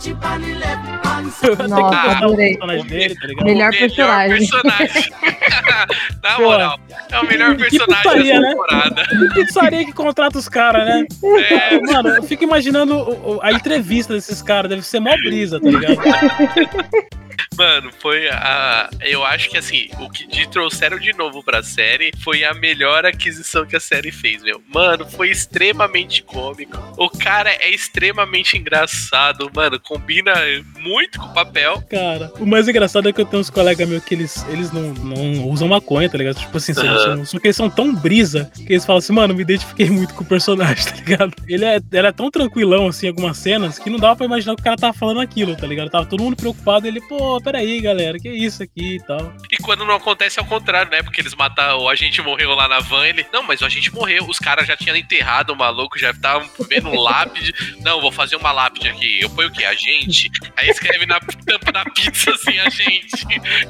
[1.68, 2.56] Nossa, adorei.
[2.56, 3.44] personagem dele, tá ligado?
[3.44, 4.38] Melhor Melhor personagem.
[4.38, 5.12] personagem.
[6.22, 8.48] Na Pô, moral, é o melhor que personagem putaria, da né?
[8.50, 9.02] temporada.
[9.06, 11.06] Que pizzaria que contrata os caras, né?
[11.50, 11.80] É.
[11.80, 15.96] Mano, eu fico imaginando a entrevista desses caras, deve ser mó brisa, tá ligado?
[17.56, 18.88] Mano, foi a.
[19.00, 23.04] Eu acho que assim, o que te trouxeram de novo pra série foi a melhor
[23.04, 24.62] aquisição que a série fez, meu.
[24.72, 26.78] Mano, foi extremamente cômico.
[26.96, 29.80] O cara é extremamente engraçado, mano.
[29.80, 30.32] Combina
[30.78, 31.82] muito com o papel.
[31.90, 34.94] Cara, o mais engraçado é que eu tenho uns colegas meus que eles, eles não,
[34.94, 36.38] não usam maconha, tá ligado?
[36.38, 39.90] Tipo assim, só que eles são tão brisa que eles falam assim, mano, me identifiquei
[39.90, 41.34] muito com o personagem, tá ligado?
[41.48, 44.54] Ele é, ele é tão tranquilão, assim, em algumas cenas, que não dava pra imaginar
[44.54, 45.90] que o cara tava falando aquilo, tá ligado?
[45.90, 49.32] Tava todo mundo preocupado, ele, pô, peraí, galera, que isso aqui e tal.
[49.50, 51.02] E quando não acontece é o contrário, né?
[51.02, 53.26] Porque eles mataram, o agente morreu lá na van, ele.
[53.32, 54.24] Não, mas o agente morreu.
[54.28, 57.52] Os caras já tinham enterrado o maluco, já estavam vendo lápide.
[57.82, 59.20] Não, vou fazer uma lápide aqui.
[59.20, 59.64] Eu ponho o quê?
[59.64, 60.30] Agente?
[60.56, 63.10] Aí escreve na tampa da pizza assim, agente.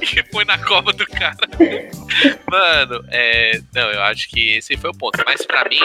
[0.16, 1.36] E põe na cova do cara.
[2.50, 3.60] Mano, é.
[3.74, 5.22] Não, eu acho que esse foi o ponto.
[5.24, 5.80] Mas pra mim,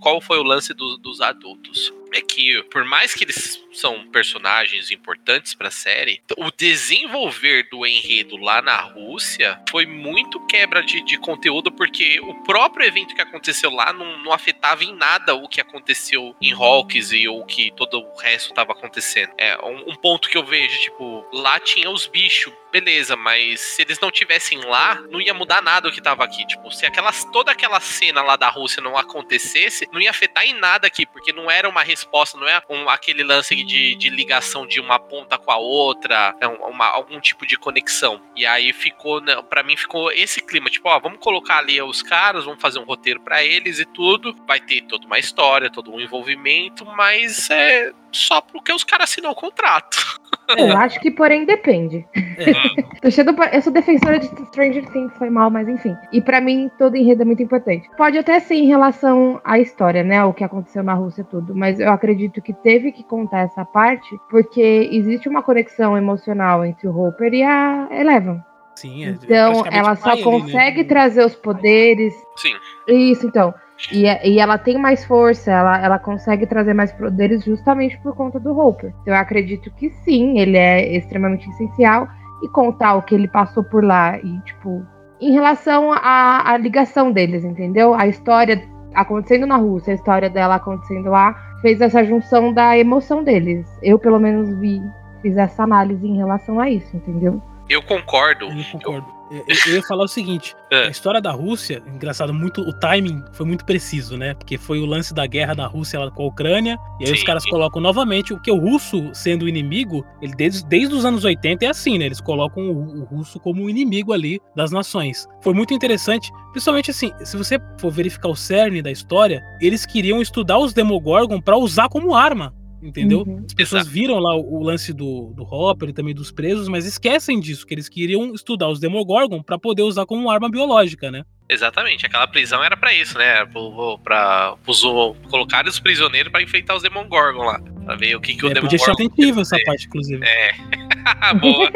[0.00, 1.92] qual foi o lance do- dos adultos?
[2.12, 8.36] É que, por mais que eles são personagens importantes pra série, o desenvolver do enredo
[8.36, 13.70] lá na Rússia foi muito quebra de, de conteúdo, porque o próprio evento que aconteceu
[13.70, 18.00] lá não, não afetava em nada o que aconteceu em Hawks e o que todo
[18.00, 19.32] o resto tava acontecendo.
[19.38, 23.82] É um, um ponto que eu vejo, tipo, lá tinha os bichos, beleza, mas se
[23.82, 26.46] eles não tivessem lá, não ia mudar nada o que tava aqui.
[26.46, 30.54] Tipo, se aquelas, toda aquela cena lá da Rússia não acontecesse, não ia afetar em
[30.54, 34.66] nada aqui, porque não era uma resposta, não é um, aquele lance de, de ligação
[34.66, 38.20] de uma ponta com a outra, é um- uma- algum tipo de conexão.
[38.34, 42.02] E aí ficou, né, pra mim ficou esse clima, tipo, ó, vamos colocar ali os
[42.02, 45.92] caras, vamos fazer um roteiro pra eles e tudo, vai ter toda uma história, todo
[45.92, 50.18] um envolvimento, mas é só porque os caras assinam o contrato.
[50.56, 52.04] Eu acho que, porém, depende.
[53.00, 55.96] Tô cheio do- eu sou defensora de Stranger Things, foi mal, mas enfim.
[56.12, 57.88] E pra mim, todo enredo é muito importante.
[57.96, 60.24] Pode até ser em relação à história, né?
[60.24, 61.54] O que aconteceu na Rússia e tudo.
[61.54, 66.88] Mas eu acredito que teve que contar essa parte, porque existe uma conexão emocional entre
[66.88, 68.42] o Hopper e a Eleven.
[68.74, 69.08] Sim, é.
[69.10, 70.24] Então, praticamente ela só ali, né?
[70.24, 72.14] consegue trazer os poderes.
[72.36, 72.54] Sim.
[72.88, 73.52] Isso, então.
[73.92, 78.38] E, e ela tem mais força, ela, ela consegue trazer mais poderes justamente por conta
[78.38, 78.92] do Hopper.
[79.02, 82.08] Então, eu acredito que sim, ele é extremamente essencial.
[82.42, 84.82] E contar o que ele passou por lá e, tipo,
[85.20, 87.92] em relação à, à ligação deles, entendeu?
[87.92, 93.22] A história acontecendo na Rússia, a história dela acontecendo lá, fez essa junção da emoção
[93.22, 93.66] deles.
[93.82, 94.82] Eu, pelo menos, vi,
[95.20, 97.42] fiz essa análise em relação a isso, entendeu?
[97.68, 98.46] Eu concordo.
[98.46, 99.06] Eu concordo.
[99.06, 100.86] Eu, eu ia falar o seguinte: É.
[100.86, 104.34] a história da Rússia, engraçado, muito o timing foi muito preciso, né?
[104.34, 107.26] Porque foi o lance da guerra da Rússia com a Ucrânia, e aí os Sim.
[107.26, 111.24] caras colocam novamente o que o russo sendo o inimigo, ele desde, desde os anos
[111.24, 112.06] 80 é assim, né?
[112.06, 115.26] Eles colocam o, o russo como o inimigo ali das nações.
[115.42, 120.22] Foi muito interessante, principalmente assim, se você for verificar o cerne da história, eles queriam
[120.22, 122.54] estudar os Demogorgon pra usar como arma.
[122.82, 123.20] Entendeu?
[123.26, 123.44] Uhum.
[123.46, 126.86] As pessoas viram lá o, o lance do, do Hopper e também dos presos, mas
[126.86, 131.24] esquecem disso, que eles queriam estudar os Demogorgon pra poder usar como arma biológica, né?
[131.48, 133.44] Exatamente, aquela prisão era pra isso, né?
[133.46, 134.80] Pros,
[135.28, 137.60] colocar os prisioneiros pra enfrentar os Demogorgon lá.
[137.84, 139.12] Pra ver o que, que o É, podia ser Demogorgon.
[139.14, 140.24] atentivo essa parte, inclusive.
[140.24, 140.52] É.
[141.40, 141.70] Boa.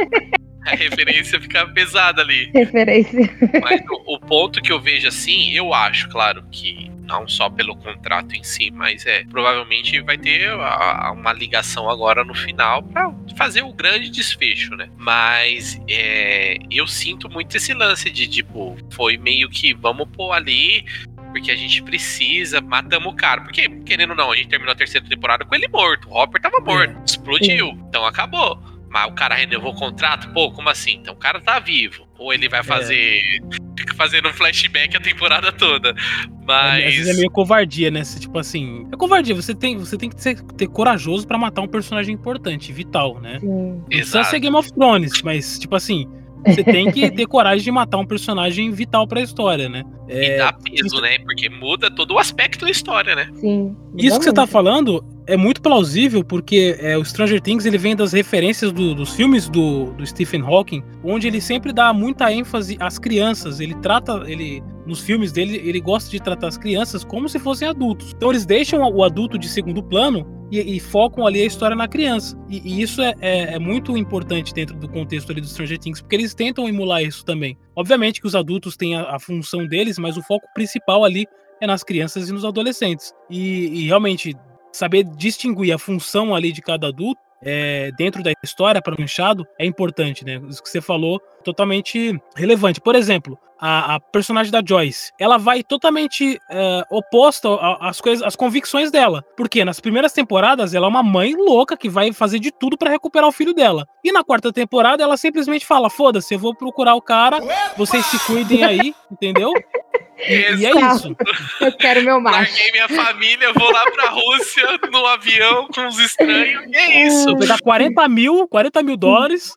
[0.66, 2.50] A referência fica pesada ali.
[2.54, 3.30] Referência.
[3.62, 7.76] Mas o, o ponto que eu vejo assim, eu acho, claro, que não só pelo
[7.76, 12.82] contrato em si, mas é provavelmente vai ter a- a- uma ligação agora no final
[12.82, 14.88] pra fazer o grande desfecho, né?
[14.96, 20.84] Mas é, eu sinto muito esse lance de tipo, foi meio que vamos pôr ali.
[21.32, 23.40] Porque a gente precisa, matamos o cara.
[23.40, 26.08] Porque, querendo ou não, a gente terminou a terceira temporada com ele morto.
[26.08, 26.96] O Hopper tava morto.
[27.04, 27.70] Explodiu.
[27.88, 28.56] Então acabou.
[28.94, 30.32] Mas o cara renovou o contrato?
[30.32, 30.98] Pô, como assim?
[31.02, 32.06] Então o cara tá vivo.
[32.16, 33.20] Ou ele vai fazer.
[33.76, 35.90] Fica fazendo um flashback a temporada toda.
[35.90, 36.84] Às Mas.
[36.84, 38.04] vezes é meio covardia, né?
[38.04, 39.34] Você, Tipo assim, é covardia.
[39.34, 43.40] Você tem, você tem que ser, ter corajoso pra matar um personagem importante, vital, né?
[43.40, 43.48] Sim.
[43.48, 44.30] Não precisa Exato.
[44.30, 46.08] ser Game of Thrones, mas, tipo assim,
[46.46, 49.82] você tem que ter coragem de matar um personagem vital pra história, né?
[50.08, 51.18] E dá peso, né?
[51.18, 53.28] Porque muda todo o aspecto da história, né?
[53.34, 53.74] Sim.
[53.98, 57.96] Isso que você tá falando é muito plausível porque é, o Stranger Things ele vem
[57.96, 62.76] das referências do- dos filmes do, do Stephen Hawking, onde ele sempre dá muita ênfase
[62.80, 63.60] às crianças.
[63.60, 67.66] Ele trata, ele nos filmes dele, ele gosta de tratar as crianças como se fossem
[67.66, 68.12] adultos.
[68.14, 71.88] Então eles deixam o adulto de segundo plano e, e focam ali a história na
[71.88, 72.36] criança.
[72.50, 76.00] E, e isso é, é- é muito importante dentro do contexto ali do Stranger Things,
[76.02, 77.56] porque eles tentam emular isso também.
[77.74, 81.24] Obviamente que os adultos têm a, a função deles, mas o foco principal ali
[81.62, 83.12] é nas crianças e nos adolescentes.
[83.30, 84.34] E, e realmente
[84.76, 89.46] saber distinguir a função ali de cada adulto é, dentro da história para o Machado
[89.58, 90.40] é importante, né?
[90.48, 92.80] Isso que você falou, totalmente relevante.
[92.80, 97.48] Por exemplo, a, a personagem da Joyce, ela vai totalmente é, oposta
[97.80, 99.22] às coisas, às convicções dela.
[99.36, 102.90] Porque nas primeiras temporadas ela é uma mãe louca que vai fazer de tudo para
[102.90, 103.86] recuperar o filho dela.
[104.02, 107.40] E na quarta temporada ela simplesmente fala: "Foda-se, eu vou procurar o cara,
[107.76, 109.52] vocês se cuidem aí", entendeu?
[110.18, 111.16] E, e é isso.
[111.60, 112.36] Eu quero meu macho.
[112.52, 116.64] Larguei minha família, vou lá pra Rússia no avião com os estranhos.
[116.72, 117.24] E é isso.
[117.26, 119.52] Vou pegar 40 mil, 40 mil dólares,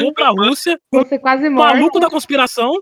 [0.00, 1.74] vou pra Rússia, Você quase morre.
[1.74, 2.72] maluco da conspiração.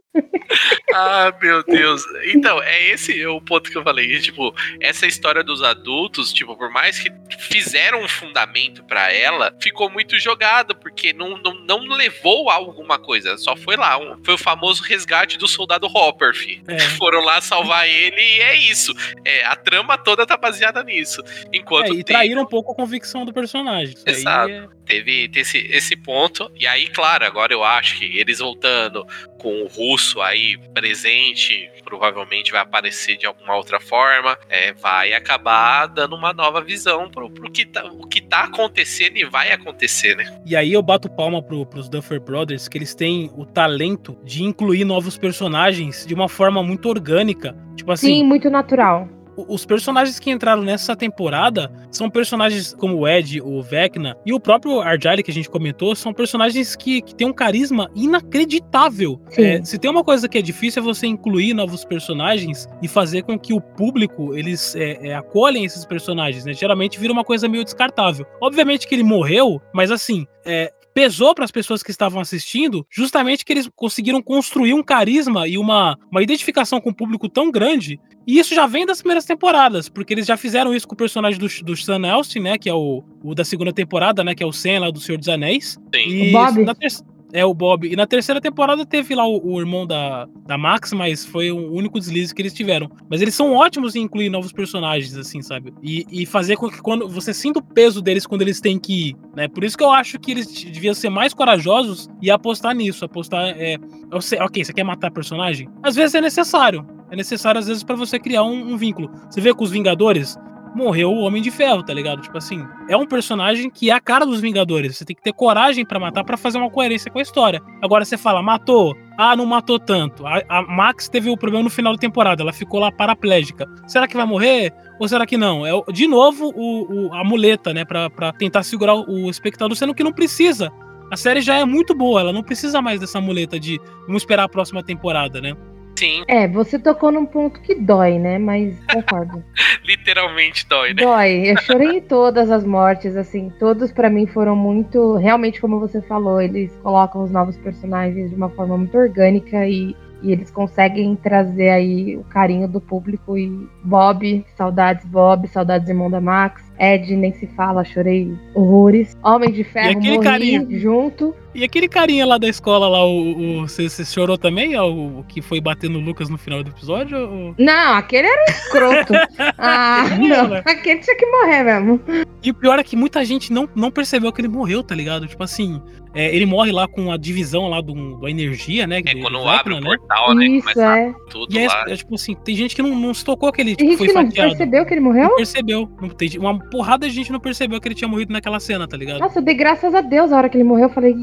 [0.92, 2.02] Ah, meu Deus.
[2.34, 4.18] Então, é esse o ponto que eu falei.
[4.20, 9.88] Tipo, essa história dos adultos, tipo, por mais que fizeram um fundamento pra ela, ficou
[9.88, 13.36] muito jogada, porque não, não, não levou a alguma coisa.
[13.38, 13.96] Só foi lá.
[13.98, 16.62] um- foi o famoso resgate do soldado Hopper, fi.
[16.66, 16.78] É.
[16.98, 18.94] Foram lá salvar ele e é isso.
[19.24, 21.22] É, a trama toda tá baseada nisso.
[21.52, 23.94] Enquanto É, e tem- traíram um pouco a convicção do personagem.
[24.06, 24.50] Exato.
[24.50, 26.50] é- Teve, teve esse, esse ponto.
[26.56, 29.06] E aí, claro, agora eu acho que eles voltando
[29.38, 35.88] com o russo aí presente, provavelmente vai aparecer de alguma outra forma, é, vai acabar
[35.88, 40.16] dando uma nova visão pro, pro que, tá, o que tá acontecendo e vai acontecer,
[40.16, 40.24] né?
[40.46, 44.44] E aí eu bato palma pro, pros Duffer Brothers, que eles têm o talento de
[44.44, 47.56] incluir novos personagens de uma forma muito orgânica.
[47.74, 49.08] Tipo assim, Sim, muito natural.
[49.48, 54.40] Os personagens que entraram nessa temporada são personagens como o Ed, o Vecna e o
[54.40, 59.20] próprio Argyle que a gente comentou, são personagens que, que têm um carisma inacreditável.
[59.36, 63.22] É, se tem uma coisa que é difícil é você incluir novos personagens e fazer
[63.22, 66.52] com que o público eles é, é, acolhem esses personagens, né?
[66.52, 68.26] Geralmente vira uma coisa meio descartável.
[68.40, 73.44] Obviamente que ele morreu, mas assim, é, pesou para as pessoas que estavam assistindo, justamente
[73.44, 78.00] que eles conseguiram construir um carisma e uma, uma identificação com o público tão grande.
[78.26, 81.38] E isso já vem das primeiras temporadas, porque eles já fizeram isso com o personagem
[81.38, 82.00] do, do Sam
[82.40, 82.58] né?
[82.58, 84.34] Que é o, o da segunda temporada, né?
[84.34, 85.78] Que é o Sam lá do Senhor dos Anéis.
[85.94, 86.08] Sim.
[86.08, 86.64] E Bob?
[86.64, 86.88] na ter-
[87.32, 87.86] É, o Bob.
[87.86, 91.72] E na terceira temporada teve lá o, o irmão da, da Max, mas foi o
[91.72, 92.90] único deslize que eles tiveram.
[93.08, 95.72] Mas eles são ótimos em incluir novos personagens, assim, sabe?
[95.82, 99.10] E, e fazer com que quando você sinta o peso deles quando eles têm que
[99.10, 99.48] ir, né?
[99.48, 103.04] Por isso que eu acho que eles deviam ser mais corajosos e apostar nisso.
[103.04, 103.76] Apostar, é...
[104.20, 105.68] sei- ok, você quer matar personagem?
[105.82, 106.86] Às vezes é necessário.
[107.10, 109.10] É necessário, às vezes, pra você criar um, um vínculo.
[109.28, 110.36] Você vê com os Vingadores,
[110.74, 112.22] morreu o Homem de Ferro, tá ligado?
[112.22, 114.96] Tipo assim, é um personagem que é a cara dos Vingadores.
[114.96, 117.60] Você tem que ter coragem pra matar pra fazer uma coerência com a história.
[117.82, 118.96] Agora você fala, matou.
[119.18, 120.26] Ah, não matou tanto.
[120.26, 123.66] A, a Max teve o problema no final da temporada, ela ficou lá paraplégica.
[123.86, 124.72] Será que vai morrer?
[124.98, 125.66] Ou será que não?
[125.66, 127.84] É de novo o, o- a muleta, né?
[127.84, 130.70] Pra, pra tentar segurar o espectador, sendo que não precisa.
[131.10, 134.44] A série já é muito boa, ela não precisa mais dessa muleta de vamos esperar
[134.44, 135.54] a próxima temporada, né?
[136.00, 138.38] Sim, É, você tocou num ponto que dói, né?
[138.38, 139.44] Mas concordo.
[139.84, 141.02] literalmente dói, né?
[141.02, 141.50] Dói.
[141.50, 143.52] Eu chorei em todas as mortes, assim.
[143.58, 145.16] Todos pra mim foram muito.
[145.16, 149.94] Realmente, como você falou, eles colocam os novos personagens de uma forma muito orgânica e,
[150.22, 153.36] e eles conseguem trazer aí o carinho do público.
[153.36, 153.50] E
[153.84, 156.69] Bob, saudades Bob, saudades irmão da Max.
[156.80, 159.16] Ed, nem se fala, chorei horrores.
[159.22, 160.80] Homem de Ferro, aquele morri carinho?
[160.80, 161.34] junto.
[161.52, 164.76] E aquele carinha lá da escola lá, o, você, chorou também?
[164.78, 167.18] O, o que foi bater no Lucas no final do episódio?
[167.18, 169.12] ou- Não, aquele era um escroto.
[169.58, 170.54] ah, Aquele não.
[170.64, 172.00] Aquele tinha que morrer mesmo.
[172.42, 175.26] E o pior é que muita gente não, não percebeu que ele morreu, tá ligado?
[175.26, 175.82] Tipo assim,
[176.14, 179.02] é, ele morre lá com a divisão lá do, da energia, né?
[179.04, 179.96] É do- quando do abre o né?
[179.96, 180.46] portal, né?
[180.46, 181.12] Isso, Começa é.
[181.30, 181.84] tudo E é, lá.
[181.88, 184.06] é tipo assim, tem gente que não, não se tocou que ele Tem tipo, gente
[184.06, 184.48] foi que não fatiado.
[184.50, 185.28] percebeu que ele morreu?
[185.30, 185.90] Não percebeu.
[186.00, 188.96] Não, tem, uma porrada de gente não percebeu que ele tinha morrido naquela cena, tá
[188.96, 189.18] ligado?
[189.20, 190.84] Nossa, eu dei graças a Deus a hora que ele morreu.
[190.88, 191.14] Eu falei.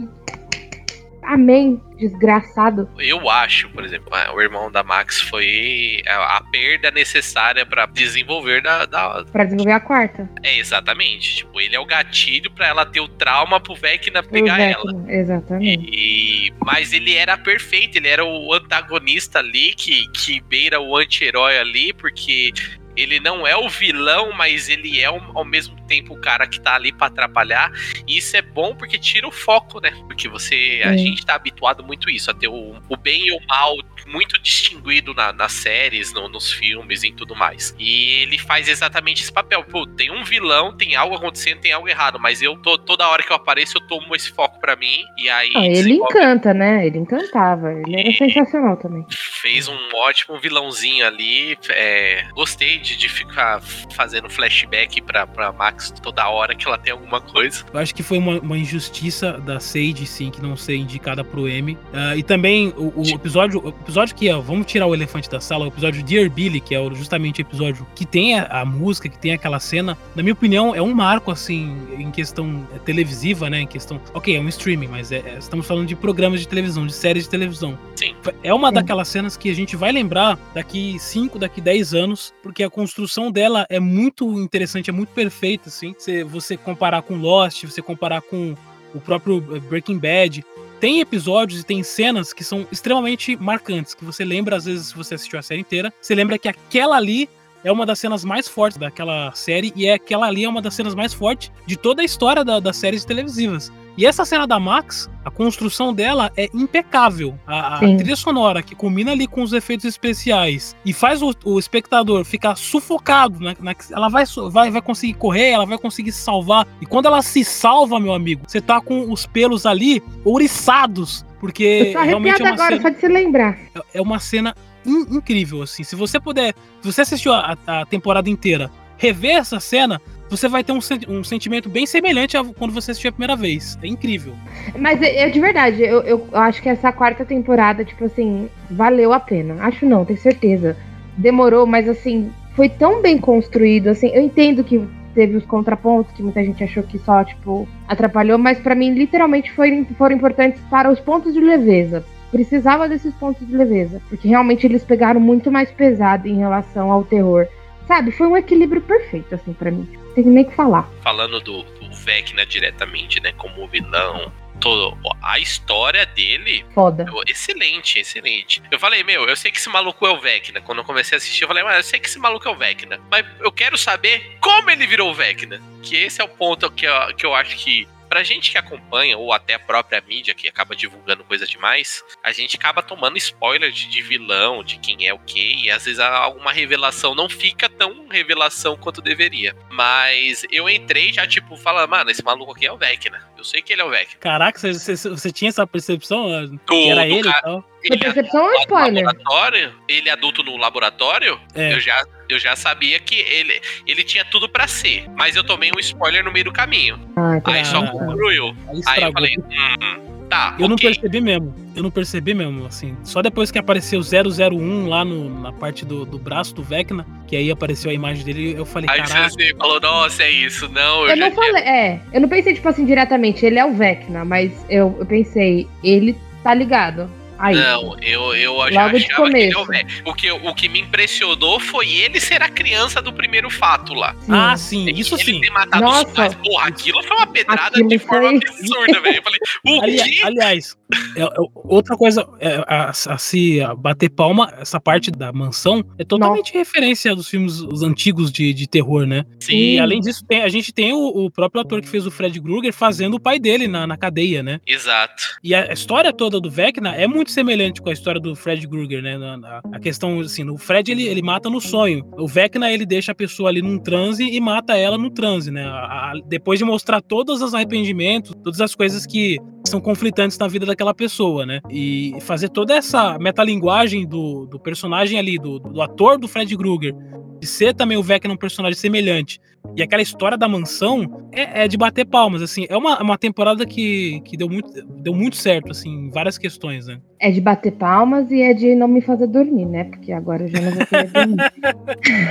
[1.23, 2.89] Amém, desgraçado.
[2.97, 8.61] Eu acho, por exemplo, ah, o irmão da Max foi a, perda necessária pra desenvolver
[8.61, 10.29] da, da- Pra desenvolver a quarta.
[10.41, 11.37] É, exatamente.
[11.37, 14.85] Tipo, ele é o gatilho pra ela ter o trauma pro Vecna pegar ela.
[14.85, 15.89] Vecna, Exatamente.
[15.91, 21.57] E, mas ele era perfeito, ele era o antagonista ali, que, que beira o anti-herói
[21.57, 22.53] ali, porque
[22.97, 26.59] ele não é o vilão, mas ele é ao, ao mesmo tempo o cara que
[26.59, 27.71] tá ali pra atrapalhar.
[28.07, 29.91] E isso é bom porque tira o foco, né?
[30.07, 30.81] Porque você.
[30.85, 34.39] A gente tá habituado muito isso, a ter o, o bem e o mal muito
[34.41, 37.75] distinguido na- nas séries, no- nos filmes e tudo mais.
[37.77, 39.63] E ele faz exatamente esse papel.
[39.63, 43.23] Pô, tem um vilão, tem algo acontecendo, tem algo errado, mas eu tô, toda hora
[43.23, 45.01] que eu apareço, eu tomo esse foco pra mim.
[45.17, 46.85] E aí Ah, ele desenvolve- encanta, né?
[46.87, 47.71] Ele encantava.
[47.73, 49.05] Ele era sensacional também.
[49.09, 51.57] fez um ótimo vilãozinho ali.
[51.69, 53.61] é, gostei de, de ficar
[53.95, 57.63] fazendo flashback pra, pra Max toda hora que ela tem alguma coisa.
[57.73, 61.47] Eu acho que foi uma, uma injustiça da Sage, sim, que não ser indicada pro
[61.47, 61.77] M.
[61.93, 65.39] Ah, e também o, o episódio, o episódio que é, vamos tirar o elefante da
[65.39, 69.09] sala, o episódio Dear Billy, que é justamente o episódio que tem a, a música,
[69.09, 73.61] que tem aquela cena, na minha opinião, é um marco, assim, em questão televisiva, né?
[73.61, 73.99] Em questão.
[74.13, 77.23] Ok, é um streaming, mas é- é- estamos falando de programas de televisão, de séries
[77.23, 77.77] de televisão.
[77.95, 78.15] Sim.
[78.43, 82.63] É uma daquelas cenas que a gente vai lembrar daqui 5, daqui 10 anos, porque
[82.63, 85.93] a construção dela é muito interessante, é muito perfeita, assim.
[85.97, 88.55] Você, você comparar com Lost, você comparar com
[88.93, 90.45] o próprio eh, Breaking Bad.
[90.79, 94.95] Tem episódios e tem cenas que são extremamente marcantes, que você lembra, às vezes, se
[94.95, 97.27] você assistiu a série inteira, você lembra que aquela ali
[97.63, 100.75] é uma das cenas mais fortes daquela série, e é aquela ali é uma das
[100.75, 103.71] cenas mais fortes de toda a história da- das séries televisivas.
[103.97, 107.37] E essa cena da Max, a construção dela é impecável.
[107.47, 111.57] A, a trilha sonora que combina ali com os efeitos especiais e faz o, o
[111.57, 113.39] espectador ficar sufocado.
[113.39, 116.67] Na, na- ela vai, vai, vai conseguir correr, ela vai conseguir se salvar.
[116.79, 121.25] E quando ela se salva, meu amigo, você tá com os pelos ali ouriçados.
[121.39, 123.57] Porque realmente é uma agora, cena só de se lembrar.
[123.93, 124.55] é uma cena
[124.85, 125.83] in- incrível, assim.
[125.83, 130.63] Se você puder, se você assistiu a, a temporada inteira, rever essa cena, você vai
[130.63, 133.77] ter um, um sentimento bem semelhante a quando você assistiu a primeira vez.
[133.81, 134.33] É incrível.
[134.77, 139.13] Mas é, é de verdade, eu, eu acho que essa quarta temporada, tipo assim, valeu
[139.13, 139.55] a pena.
[139.59, 140.77] Acho não, tenho certeza.
[141.17, 144.81] Demorou, mas assim, foi tão bem construído, assim, eu entendo que
[145.13, 149.51] teve os contrapontos, que muita gente achou que só, tipo, atrapalhou, mas pra mim, literalmente,
[149.51, 152.05] foi, foram importantes para os pontos de leveza.
[152.29, 157.03] Precisava desses pontos de leveza, porque realmente eles pegaram muito mais pesado em relação ao
[157.03, 157.47] terror.
[157.87, 159.87] Sabe, foi um equilíbrio perfeito, assim, pra mim.
[160.17, 160.89] Tem nem o que falar.
[161.03, 163.33] Falando do, do Vecna diretamente, né?
[163.33, 164.31] Como vilão.
[164.59, 167.05] Todo, a história dele Foda.
[167.27, 168.59] Excelente, excelente.
[168.71, 170.59] Eu falei, meu, eu sei que esse maluco é o Vecna.
[170.61, 172.55] Quando eu comecei a assistir, eu falei, mas eu sei que esse maluco é o
[172.55, 172.99] Vecna.
[173.11, 175.61] Mas eu quero saber como ele virou o Vecna.
[175.83, 177.87] Que esse é o ponto que eu, que eu acho que.
[178.09, 182.31] Pra gente que acompanha, ou até a própria mídia que acaba divulgando coisa demais, a
[182.31, 185.99] gente acaba tomando spoiler de, de vilão, de quem é o quê, e às vezes
[185.99, 189.55] alguma revelação não fica tão revelação quanto deveria.
[189.69, 193.27] Mas eu entrei já, tipo, falando, mano, esse maluco aqui é o Vecna.
[193.37, 194.19] Eu sei que ele é o Vecna.
[194.19, 196.33] Caraca, você, você- você tinha essa percepção?
[196.33, 197.71] eh, Do- que era ele ca- e tal?
[197.83, 199.05] Ele percepção lá no spoiler?
[199.05, 201.73] laboratório, ele é adulto no laboratório, É.
[201.73, 205.05] eu, já, eu já sabia que ele, ele tinha tudo pra ser.
[205.15, 206.99] Mas eu tomei um spoiler no meio do caminho.
[207.15, 208.55] Ah, Aí só concluiu.
[208.67, 210.89] Aí Aí eu falei, hum, tá, Eu não ok.
[210.89, 211.53] percebi mesmo.
[211.75, 212.97] Eu não percebi mesmo, assim.
[213.03, 217.35] Só depois que apareceu 001 lá no, na parte do, do braço do Vecna, que
[217.35, 219.29] aí apareceu a imagem dele, eu falei, Aí caraca.
[219.29, 220.67] você falou, nossa, é isso.
[220.69, 223.65] Não, eu, Eu já não falei, é, eu não pensei, tipo assim, diretamente, ele é
[223.65, 227.09] o Vecna, mas eu, eu pensei, ele tá ligado.
[227.39, 227.55] Aí.
[227.55, 229.65] Não, eu, eu já Logo achava que ele é o começo.
[229.65, 229.87] velho.
[230.05, 234.15] O que, o que me impressionou foi ele ser a criança do primeiro fato lá.
[234.29, 235.41] Ah, sim, isso ele sim.
[235.41, 236.07] ter matado Nossa.
[236.07, 236.35] os pais.
[236.35, 239.17] Porra, aquilo foi uma pedrada Aquilo de forma foi- absurda, velho.
[239.17, 240.21] Eu falei, o Ali- quê?
[240.23, 240.77] aliás,
[241.15, 245.83] é- é- outra coisa é, a, a se a bater palma, essa parte da mansão
[245.97, 249.25] é totalmente referência dos filmes os antigos de, de terror, né?
[249.39, 249.53] Sim.
[249.55, 252.39] E além disso, tem- a gente tem o, o próprio ator que fez o Fred
[252.41, 254.59] Krueger fazendo o pai dele na, na cadeia, né?
[254.65, 255.23] Exato.
[255.43, 259.01] E a história toda do Vecna é muito semelhante com a história do Fred Krueger,
[259.01, 259.17] né?
[259.17, 262.05] Na- na- a questão, assim, o Fred ele, ele mata no sonho.
[262.17, 265.63] O Vecna ele deixa a pessoa ali num transe e mata ela no transe, né?
[265.65, 270.47] A- a- depois de mostrar todos os arrependimentos, todas as coisas que são conflitantes na
[270.47, 271.59] vida daquela pessoa, né?
[271.69, 276.93] E fazer toda essa metalinguagem do, do personagem ali, do, do ator do Fred Krueger,
[277.39, 279.39] de ser também o Vecna um personagem semelhante,
[279.75, 282.65] E aquela história da mansão é, é de bater palmas, assim.
[282.69, 284.69] É uma, uma temporada que, que deu, muito,
[285.01, 286.99] deu muito certo, assim, em várias questões, né?
[287.19, 289.85] É de bater palmas e é de não me fazer dormir, né?
[289.85, 291.37] Porque agora eu já não vou querer dormir.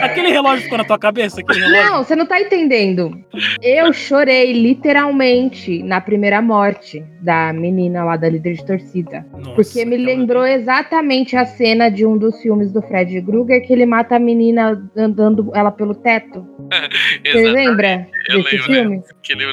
[0.02, 1.40] Aquele relógio ficou na tua cabeça?
[1.40, 1.90] Aquele relógio?
[1.90, 3.16] Não, você não tá entendendo.
[3.62, 9.26] Eu chorei literalmente na primeira morte da menina lá da líder de torcida.
[9.54, 13.86] porque me lembrou exatamente a cena de um dos filmes do Fred Krueger que ele
[13.86, 16.46] mata a menina andando ela pelo teto.
[17.32, 19.02] Você lembra Eu desse lembro, filme?
[19.22, 19.44] Que ele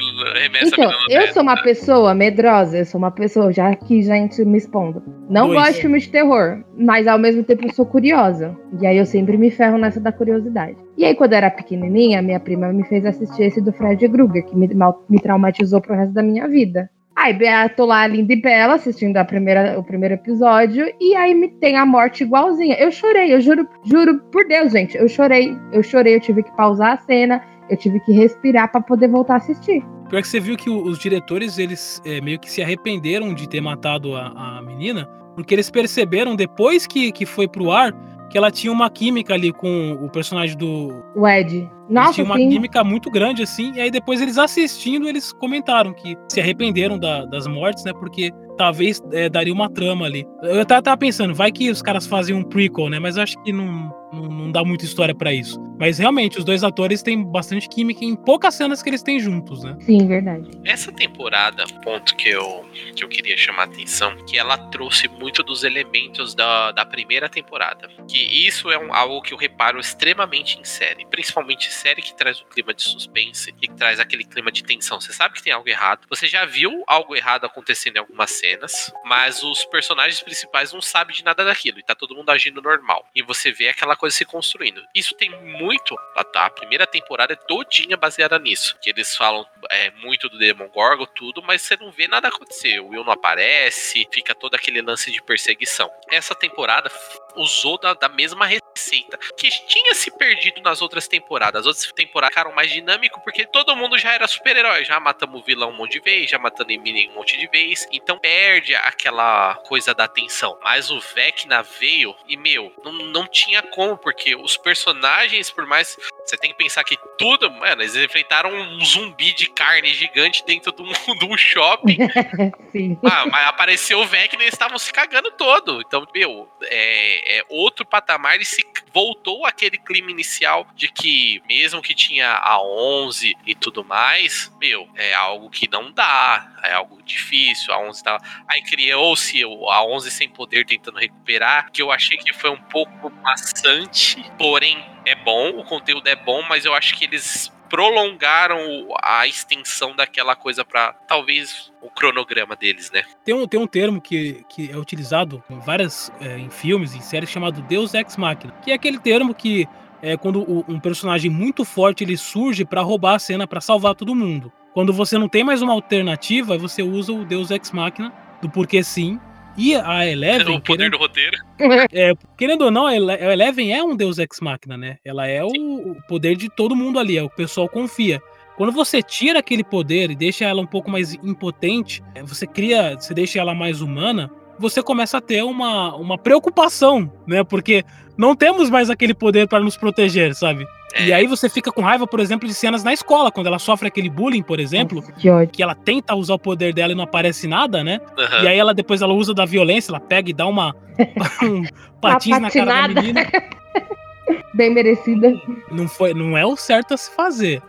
[0.42, 4.58] remessa Então, eu sou uma pessoa medrosa, eu sou uma pessoa, já aqui, gente, me
[4.58, 5.02] expondo.
[5.28, 5.58] Não Dois.
[5.60, 8.56] gosto de filme de terror, mas ao mesmo tempo eu sou curiosa.
[8.80, 10.76] E aí eu sempre me ferro nessa da curiosidade.
[10.96, 14.44] E aí, quando eu era pequenininha, minha prima me fez assistir esse do Fred Krueger,
[14.44, 16.88] que me, mal- me traumatizou pro resto da minha vida.
[17.16, 17.36] Aí,
[17.76, 21.76] tô lá, linda e bela, assistindo a primeira, o primeiro episódio, e aí me tem
[21.76, 22.74] a morte igualzinha.
[22.76, 26.50] Eu chorei, eu juro, juro por Deus, gente, eu chorei, eu chorei, eu tive que
[26.56, 29.82] pausar a cena, eu tive que respirar pra poder voltar a assistir.
[30.08, 33.60] Pior que você viu que os diretores, eles é, meio que se arrependeram de ter
[33.60, 37.92] matado a, a menina, porque eles perceberam depois que, que foi pro ar
[38.30, 40.88] que ela tinha uma química ali com o personagem do.
[41.14, 41.54] O Ed.
[41.56, 42.48] Eles Nossa, tinham uma sim.
[42.48, 47.24] química muito grande, assim, e aí depois eles assistindo, eles comentaram que se arrependeram da-
[47.26, 47.92] das mortes, né?
[47.92, 50.26] Porque talvez é, daria uma trama ali.
[50.42, 52.98] Eu até tava pensando, vai que os caras fazem um prequel, né?
[52.98, 55.60] Mas eu acho que não, não, não dá muita história pra isso.
[55.78, 59.64] Mas realmente, os dois atores têm bastante química em poucas cenas que eles têm juntos,
[59.64, 59.76] né?
[59.80, 60.48] Sim, verdade.
[60.64, 62.64] Essa temporada, ponto que eu,
[62.94, 67.28] que eu queria chamar a atenção, que ela trouxe muito dos elementos da, da primeira
[67.28, 67.88] temporada.
[68.08, 71.04] Que isso é um- algo que eu reparo extremamente em série.
[71.06, 75.00] Principalmente série que traz um clima de suspense e que traz aquele clima de tensão.
[75.00, 76.06] Você sabe que tem algo errado.
[76.08, 81.16] Você já viu algo errado acontecendo em algumas cenas, mas os personagens principais não sabem
[81.16, 81.80] de nada daquilo.
[81.80, 83.04] E tá todo mundo agindo normal.
[83.14, 84.82] E você vê aquela coisa se construindo.
[84.94, 85.96] Isso tem muito.
[86.16, 88.76] A, a primeira temporada é todinha baseada nisso.
[88.80, 92.80] Que eles falam é, muito do Demon Gorgon, tudo, mas você não vê nada acontecer.
[92.80, 95.90] O Will não aparece, fica todo aquele lance de perseguição.
[96.10, 96.90] Essa temporada
[97.36, 101.60] usou da, da mesma receita que tinha se perdido nas outras temporadas.
[101.60, 104.84] As outras temporadas ficaram mais dinâmico porque todo mundo já era super-herói.
[104.84, 107.86] Já matamos o vilão um monte de vez, já matando inimigo um monte de vez.
[107.92, 110.58] Então perde aquela coisa da tensão.
[110.62, 115.98] Mas o Vecna veio e, meu, não, não tinha como, porque os personagens, por mais.
[116.24, 120.72] Você tem que pensar que tudo, mano, eles enfrentaram um zumbi de carne gigante dentro
[120.72, 121.98] de um, de um shopping.
[122.72, 122.98] Sim.
[123.04, 125.82] Ah, mas apareceu o Vecna e eles estavam se cagando todo.
[125.82, 131.82] Então, meu, é, é outro patamar e se voltou aquele clima inicial de que, mesmo
[131.82, 137.02] que tinha a 11 e tudo mais, meu, é algo que não dá, é algo
[137.02, 137.72] difícil.
[137.72, 138.18] A 11 tá.
[138.48, 143.10] Aí criou-se a 11 sem poder tentando recuperar, que eu achei que foi um pouco
[143.22, 148.58] maçante, porém é bom, o conteúdo é bom, mas eu acho que eles prolongaram
[149.02, 153.02] a extensão daquela coisa pra talvez o cronograma deles, né?
[153.24, 157.00] Tem um, tem um termo que, que é utilizado em várias é, em filmes, em
[157.00, 159.66] séries, chamado Deus Ex Machina, que é aquele termo que
[160.02, 163.94] é quando o- um personagem muito forte ele surge pra roubar a cena, pra salvar
[163.94, 164.52] todo mundo.
[164.72, 168.12] Quando você não tem mais uma alternativa, você usa o Deus Ex Machina
[168.42, 169.18] do porquê sim.
[169.56, 171.36] E a Eleven, o poder do roteiro.
[171.92, 174.96] é, querendo ou não, a Ele- a Eleven é um Deus Ex Machina, né?
[175.04, 178.20] Ela é o, o poder de todo mundo ali, é o pessoal confia.
[178.56, 182.94] Quando você tira aquele poder e deixa ela um pouco mais impotente, é, você cria,
[182.98, 187.42] você deixa ela mais humana, você começa a ter uma, uma preocupação, né?
[187.42, 187.84] Porque
[188.16, 190.64] não temos mais aquele poder para nos proteger, sabe?
[191.00, 193.88] E aí você fica com raiva, por exemplo, de cenas na escola, quando ela sofre
[193.88, 197.48] aquele bullying, por exemplo, que, que ela tenta usar o poder dela e não aparece
[197.48, 198.00] nada, né?
[198.18, 198.44] Aham.
[198.44, 200.74] E aí ela depois ela usa da violência, ela pega e dá uma
[201.42, 201.64] um
[202.00, 203.00] patins na cara da patinada.
[203.02, 203.26] menina.
[204.54, 205.34] Bem merecida.
[205.70, 207.60] Não foi, não é o certo a se fazer.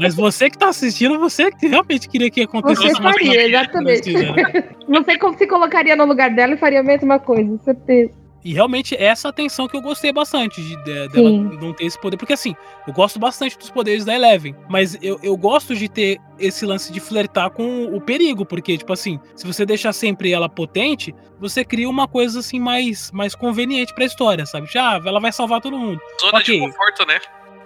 [0.00, 3.48] Mas você que tá assistindo, você que realmente queria que acontecesse Você uma faria, coisa
[3.48, 4.12] exatamente.
[4.12, 4.64] né?
[4.88, 8.12] Você como se colocaria no lugar dela e faria a mesma coisa, certeza.
[8.44, 11.58] E realmente essa atenção que eu gostei bastante de, de- dela Sim.
[11.60, 12.16] não ter esse poder.
[12.16, 12.54] Porque assim,
[12.86, 14.54] eu gosto bastante dos poderes da Eleven.
[14.68, 18.44] Mas eu, eu gosto de ter esse lance de flertar com o perigo.
[18.44, 23.10] Porque, tipo assim, se você deixar sempre ela potente, você cria uma coisa assim mais,
[23.12, 24.66] mais conveniente pra história, sabe?
[24.72, 26.00] Já, ela vai salvar todo mundo.
[26.20, 26.54] Zona Ok.
[26.54, 27.20] de conforto, né?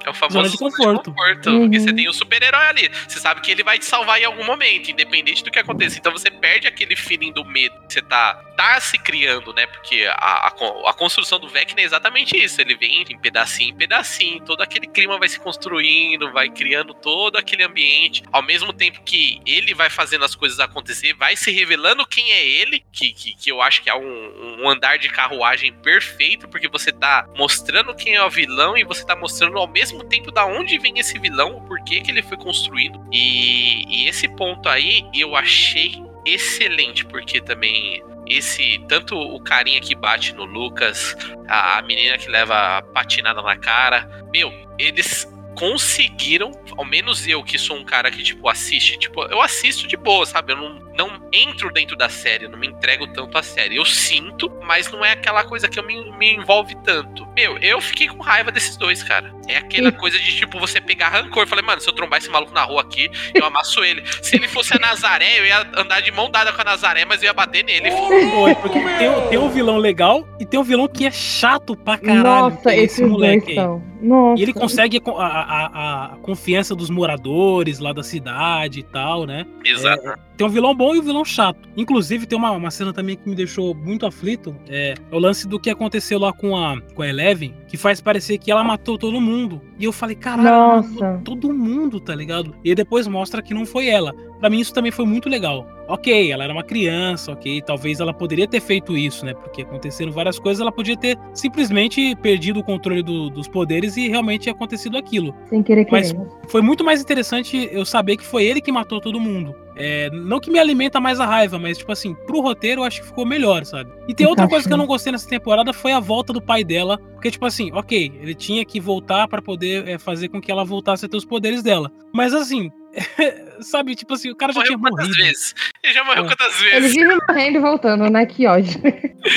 [0.06, 1.10] É o famoso Zona de conforto.
[1.10, 1.60] conforto, Uhum.
[1.62, 2.90] Porque você tem o super-herói ali.
[3.08, 5.98] Você sabe que ele vai te salvar em algum momento, independente do que aconteça.
[5.98, 9.66] Então você perde aquele feeling do medo que você tá, tá se criando, né?
[9.66, 10.48] Porque a, a,
[10.90, 12.60] a construção do Vecna é exatamente isso.
[12.60, 14.40] Ele vem em pedacinho em pedacinho.
[14.44, 18.22] Todo aquele clima vai se construindo, vai criando todo aquele ambiente.
[18.32, 22.46] Ao mesmo tempo que ele vai fazendo as coisas acontecer, vai se revelando quem é
[22.46, 22.84] ele.
[22.92, 26.92] Que, que, que eu acho que é um, um andar de carruagem perfeito, porque você
[26.92, 30.44] tá mostrando quem é o vilão e você tá mostrando ao mesmo mesmo tempo da
[30.44, 33.00] onde vem esse vilão, o porquê que ele foi construído.
[33.10, 39.94] E, e esse ponto aí eu achei excelente, porque também esse tanto o carinha que
[39.94, 41.16] bate no Lucas,
[41.48, 47.42] a, a menina que leva a patinada na cara, meu, eles conseguiram, ao menos eu
[47.42, 50.52] que sou um cara que tipo assiste, tipo, eu assisto de boa, sabe?
[50.52, 53.76] Eu não, não entro dentro da série, não me entrego tanto à série.
[53.76, 57.26] Eu sinto, mas não é aquela coisa que eu me, me envolve tanto.
[57.36, 59.34] Meu, eu fiquei com raiva desses dois, cara.
[59.48, 62.28] É aquela coisa de tipo você pegar rancor, eu falei, mano, se eu trombar esse
[62.30, 64.02] maluco na rua aqui, eu amasso ele.
[64.22, 67.22] Se ele fosse a Nazaré, eu ia andar de mão dada com a Nazaré, mas
[67.22, 67.90] eu ia bater nele.
[67.90, 71.96] Foi, porque tem, tem um vilão legal e tem um vilão que é chato pra
[71.98, 72.54] caralho.
[72.54, 73.82] Nossa, é esses dois são.
[74.00, 74.40] Nossa.
[74.40, 79.46] E ele consegue a, a- a confiança dos moradores lá da cidade e tal, né?
[79.64, 80.06] Exato.
[80.08, 81.68] É, tem um vilão bom e um vilão chato.
[81.76, 84.54] Inclusive, tem uma, uma cena também que me deixou muito aflito.
[84.68, 88.00] É, é o lance do que aconteceu lá com a, com a Eleven, que faz
[88.00, 89.60] parecer que ela matou todo mundo.
[89.78, 92.54] E eu falei, caralho, matou todo mundo, tá ligado?
[92.64, 94.14] E depois mostra que não foi ela.
[94.40, 95.66] Pra mim, isso também foi muito legal.
[95.88, 99.32] Ok, ela era uma criança, ok, talvez ela poderia ter feito isso, né?
[99.32, 104.08] Porque aconteceram várias coisas, ela podia ter simplesmente perdido o controle do- dos poderes e
[104.08, 105.34] realmente acontecido aquilo.
[105.48, 106.28] Sem querer Mas querendo.
[106.48, 109.54] foi muito mais interessante eu saber que foi ele que matou todo mundo.
[109.76, 113.02] É, não que me alimenta mais a raiva, mas, tipo assim, pro roteiro eu acho
[113.02, 113.90] que ficou melhor, sabe?
[114.08, 116.64] E tem outra coisa que eu não gostei nessa temporada foi a volta do pai
[116.64, 116.98] dela.
[117.12, 120.64] Porque, tipo assim, ok, ele tinha que voltar pra poder é, fazer com que ela
[120.64, 121.90] voltasse a ter os poderes dela.
[122.12, 122.70] Mas assim,
[123.60, 125.12] sabe, tipo assim, o cara já tinha morrido.
[125.14, 125.54] vezes?
[125.82, 126.94] Ele já morreu quantas Ele vezes?
[126.94, 128.26] vive morrendo e voltando, né?
[128.26, 128.80] Que ódio.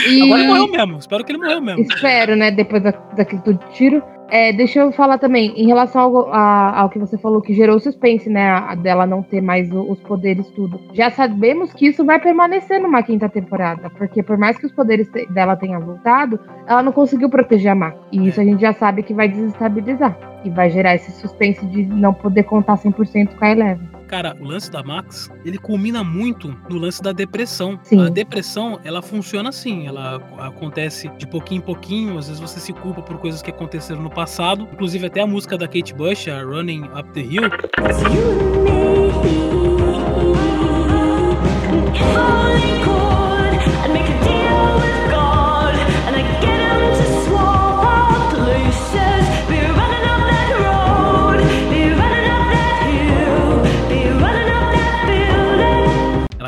[0.08, 0.22] E...
[0.24, 1.82] Agora ele morreu mesmo, espero que ele morreu mesmo.
[1.82, 2.52] Espero, né?
[2.52, 3.42] Depois da, daquele
[3.74, 4.04] tiro.
[4.32, 7.80] É, deixa eu falar também, em relação ao, a- ao que você falou, que gerou
[7.80, 8.50] suspense, né?
[8.50, 10.80] a- dela não ter mais o- os poderes, tudo.
[10.94, 13.90] Já sabemos que isso vai permanecer numa quinta temporada.
[13.90, 17.96] Porque por mais que os poderes dela tenham voltado, ela não conseguiu proteger a Mac.
[18.12, 20.16] E isso a gente já sabe que vai desestabilizar.
[20.46, 23.99] E vai gerar esse suspense de não poder contar 100% com a Eleven.
[24.10, 27.80] Cara, o lance da Max, ele culmina muito no lance da depressão.
[27.84, 28.02] Sim.
[28.02, 32.74] A depressão, ela funciona assim, ela acontece de pouquinho em pouquinho, às vezes você se
[32.74, 36.42] culpa por coisas que aconteceram no passado, inclusive até a música da Kate Bush, a
[36.42, 37.50] Running Up the Hill.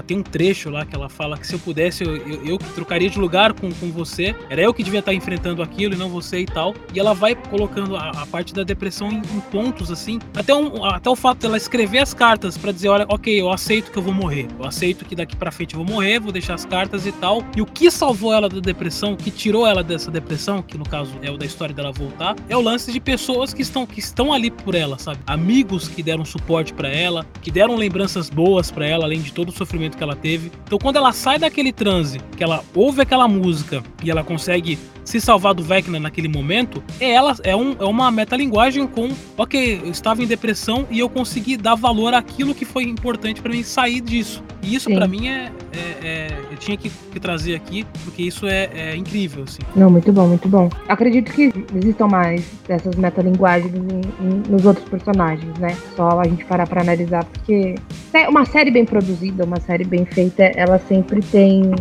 [0.01, 3.09] Tem um trecho lá que ela fala que se eu pudesse, eu, eu, eu trocaria
[3.09, 4.35] de lugar com, com você.
[4.49, 6.73] Era eu que devia estar enfrentando aquilo e não você e tal.
[6.93, 10.19] E ela vai colocando a, a parte da depressão em, em pontos, assim.
[10.35, 13.91] Até, um, até o fato dela escrever as cartas pra dizer: olha, ok, eu aceito
[13.91, 14.47] que eu vou morrer.
[14.59, 17.43] Eu aceito que daqui pra frente eu vou morrer, vou deixar as cartas e tal.
[17.55, 20.85] E o que salvou ela da depressão, o que tirou ela dessa depressão, que no
[20.85, 23.99] caso é o da história dela voltar, é o lance de pessoas que estão, que
[23.99, 25.19] estão ali por ela, sabe?
[25.25, 29.49] Amigos que deram suporte pra ela, que deram lembranças boas pra ela, além de todo
[29.49, 30.51] o sofrimento que ela teve.
[30.65, 35.19] Então, quando ela sai daquele transe, que ela ouve aquela música e ela consegue se
[35.19, 39.89] salvar do Vecna naquele momento, é ela é, um, é uma metalinguagem com, ok, eu
[39.91, 43.99] estava em depressão e eu consegui dar valor àquilo que foi importante pra mim sair
[43.99, 44.43] disso.
[44.63, 48.45] E isso pra mim é, é- é- eu tinha que, que trazer aqui porque isso
[48.45, 49.57] é, é incrível, assim.
[49.75, 50.69] Não, muito bom, muito bom.
[50.87, 55.75] Acredito que existam mais dessas metalinguagens em- em- nos outros personagens, né?
[55.95, 57.73] Só a gente parar pra analisar, porque
[58.13, 61.71] é uma série bem produzida, uma série bem feita, ela sempre tem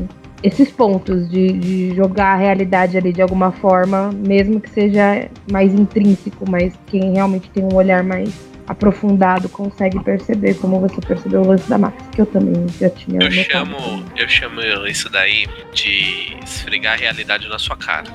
[0.43, 5.74] esses pontos de, de jogar a realidade ali de alguma forma, mesmo que seja mais
[5.74, 11.47] intrínseco, mas quem realmente tem um olhar mais aprofundado consegue perceber, como você percebeu o
[11.48, 13.77] lance da Max, que eu também já tinha Eu chamo,
[14.16, 18.06] eu chamo isso daí de esfregar a realidade na sua cara.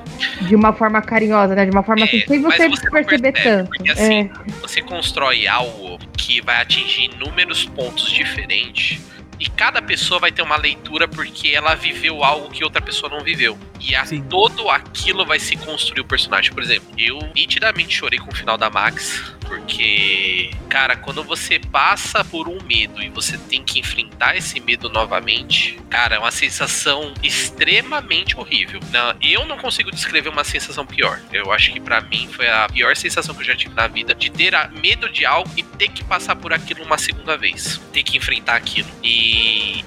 [0.47, 1.65] De uma forma carinhosa, né?
[1.65, 3.69] De uma forma assim, sem mas você, você não perceber percebe, tanto.
[3.69, 4.51] Porque assim, É.
[4.61, 9.01] você constrói algo que vai atingir inúmeros pontos diferentes.
[9.39, 13.23] E cada pessoa vai ter uma leitura porque ela viveu algo que outra pessoa não
[13.23, 13.57] viveu.
[13.79, 16.51] E a, todo aquilo vai se construir o personagem.
[16.53, 19.35] Por exemplo, eu nitidamente chorei com o final da Max.
[19.41, 24.89] Porque, cara, quando você passa por um medo e você tem que enfrentar esse medo
[24.89, 28.79] novamente, cara, é uma sensação extremamente horrível.
[28.91, 31.21] Não, eu não consigo descrever uma sensação pior.
[31.31, 34.15] Eu acho que pra mim foi a pior sensação que eu já tive na vida
[34.15, 37.79] de ter medo de algo e ter que passar por aquilo uma segunda vez.
[37.93, 38.89] Ter que enfrentar aquilo.
[39.03, 39.24] E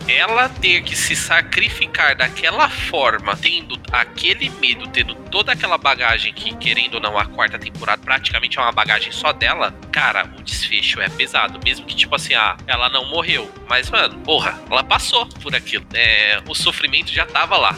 [0.09, 6.55] ela ter que se sacrificar daquela forma, tendo aquele medo, tendo toda aquela bagagem que,
[6.57, 11.01] querendo ou não, a quarta temporada praticamente é uma bagagem só dela, cara, o desfecho
[11.01, 11.59] é pesado.
[11.65, 13.51] Mesmo que, tipo assim, ah, ela não morreu.
[13.69, 15.87] Mas, mano, porra, ela passou por aquilo.
[15.95, 17.75] É, o sofrimento já tava lá.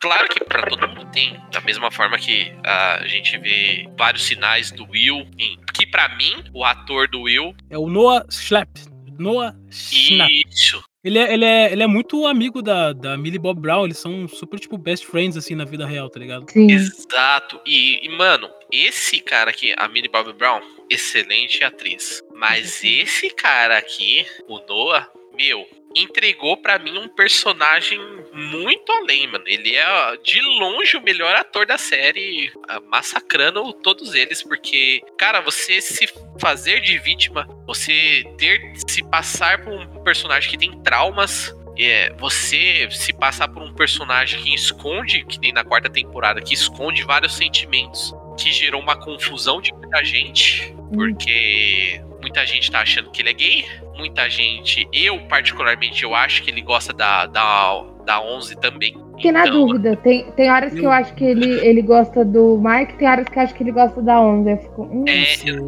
[0.00, 4.70] Claro que pra todo mundo tem, da mesma forma que a gente vê vários sinais
[4.70, 8.89] do Will, em- que pra mim, o ator do Will, É o Noah Schlepp.
[9.20, 10.42] Noah Schnapp.
[10.50, 13.98] isso, Ele é, ele, é, ele é muito amigo da, da Millie Bob Brown, eles
[13.98, 16.46] são super, tipo, best friends, assim, na vida real, tá ligado?
[16.54, 17.60] Exato.
[17.66, 22.22] E, e, mano, esse cara aqui, a Millie Bobby Brown, excelente atriz.
[22.34, 27.98] Mas esse cara aqui, o Noah, meu, entregou pra mim um personagem
[28.32, 29.44] muito além, mano.
[29.46, 35.40] Ele é de longe o melhor ator da série, ah, massacrando todos eles, porque, cara,
[35.40, 36.08] você se
[36.40, 42.88] fazer de vítima, você ter se passar por um personagem que tem traumas, é, você
[42.90, 47.34] se passar por um personagem que esconde, que nem na quarta temporada, que esconde vários
[47.34, 53.30] sentimentos, que gerou uma confusão de muita gente, porque muita gente tá achando que ele
[53.30, 53.64] é gay,
[53.96, 58.94] muita gente, eu particularmente, eu acho que ele gosta da, da, da 11 também.
[59.16, 59.96] Fiquei na dúvida.
[59.96, 63.38] Tem, tem horas que eu acho que ele, ele gosta do Mike, tem horas que
[63.38, 64.52] eu acho que ele gosta da Onda.
[64.52, 64.82] Eu fico.
[64.84, 65.04] Hum,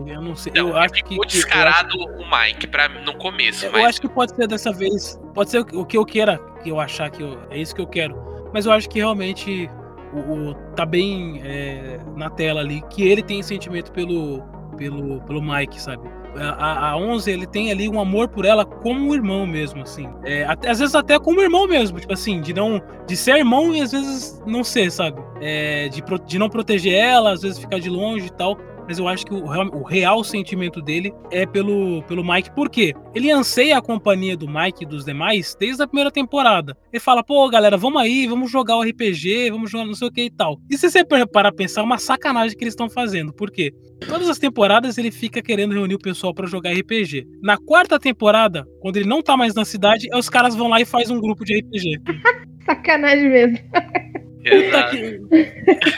[0.08, 0.50] eu não sei.
[0.56, 1.10] Não, eu acho que.
[1.10, 5.20] ficou descarado o Mike pra, no começo, Eu mas acho que pode ser dessa vez.
[5.34, 7.86] Pode ser o que eu queira, que eu achar que eu- é isso que eu
[7.86, 8.16] quero.
[8.54, 9.68] Mas eu acho que realmente
[10.14, 10.18] o,
[10.50, 14.42] o- tá bem é, na tela ali que ele tem sentimento pelo,
[14.76, 16.02] pelo, pelo Mike, sabe?
[16.36, 19.82] A, a, a 11, ele tem ali um amor por ela como um irmão mesmo,
[19.82, 20.08] assim.
[20.24, 23.74] É, até- às vezes até como irmão mesmo, tipo assim, de não de ser irmão
[23.74, 25.20] e às vezes não ser, sabe?
[25.40, 28.56] É, de, pro- de não proteger ela, às vezes ficar de longe e tal.
[28.86, 32.54] Mas eu acho que o, real- o real sentimento dele é pelo, pelo Mike.
[32.54, 32.92] Por quê?
[33.14, 36.76] Ele anseia a companhia do Mike e dos demais desde a primeira temporada.
[36.92, 40.12] Ele fala, pô, galera, vamos aí, vamos jogar o RPG, vamos jogar não sei o
[40.12, 40.58] que e tal.
[40.70, 43.32] E se você parar pra pensar, é uma sacanagem que eles estão fazendo.
[43.32, 43.72] Por quê?
[44.08, 47.26] Todas as temporadas ele fica querendo reunir o pessoal pra jogar RPG.
[47.40, 50.84] Na quarta temporada, quando ele não tá mais na cidade, os caras vão lá e
[50.84, 52.00] faz um grupo de RPG.
[52.66, 53.58] Sacanagem mesmo.
[54.42, 55.20] Puta que-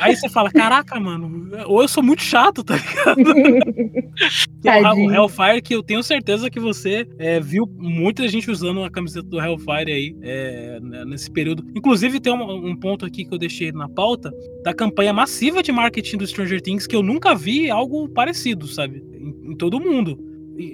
[0.00, 3.24] Aí você fala, caraca, mano, ou eu sou muito chato, tá ligado?
[5.04, 9.26] O Hellfire, que eu tenho certeza que você é, viu muita gente usando a camiseta
[9.28, 11.64] do Hellfire aí é, né, nesse período.
[11.74, 14.30] Inclusive, tem um, um ponto aqui que eu deixei na pauta
[14.62, 19.02] da campanha massiva de marketing do Stranger Things que eu nunca vi algo parecido, sabe?
[19.14, 20.18] Em, em todo mundo.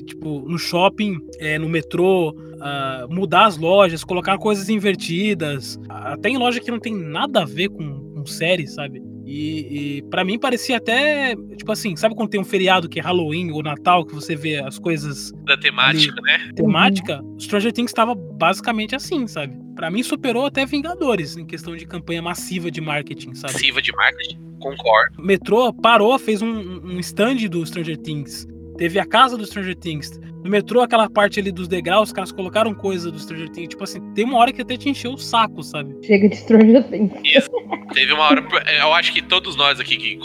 [0.04, 6.36] Tipo, no shopping, é, no metrô, ah, mudar as lojas, colocar coisas invertidas, até em
[6.36, 9.02] loja que não tem nada a ver com, com série, sabe?
[9.24, 13.02] E, e para mim parecia até, tipo assim, sabe quando tem um feriado que é
[13.02, 16.50] Halloween ou Natal, que você vê as coisas da temática, né?
[16.56, 19.56] temática, Stranger Things estava basicamente assim, sabe?
[19.76, 23.52] Pra mim superou até Vingadores em questão de campanha massiva de marketing, sabe?
[23.52, 25.22] Massiva de marketing, concordo.
[25.22, 28.48] O metrô parou, fez um, um stand do Stranger Things.
[28.80, 30.18] Teve a casa do Stranger Things.
[30.42, 33.68] No metrô, aquela parte ali dos degraus, os caras colocaram coisa do Stranger Things.
[33.68, 35.94] Tipo assim, tem uma hora que até te encheu o saco, sabe?
[36.04, 37.12] Chega de Stranger Things.
[37.92, 38.46] Teve uma hora.
[38.80, 40.18] Eu acho que todos nós aqui que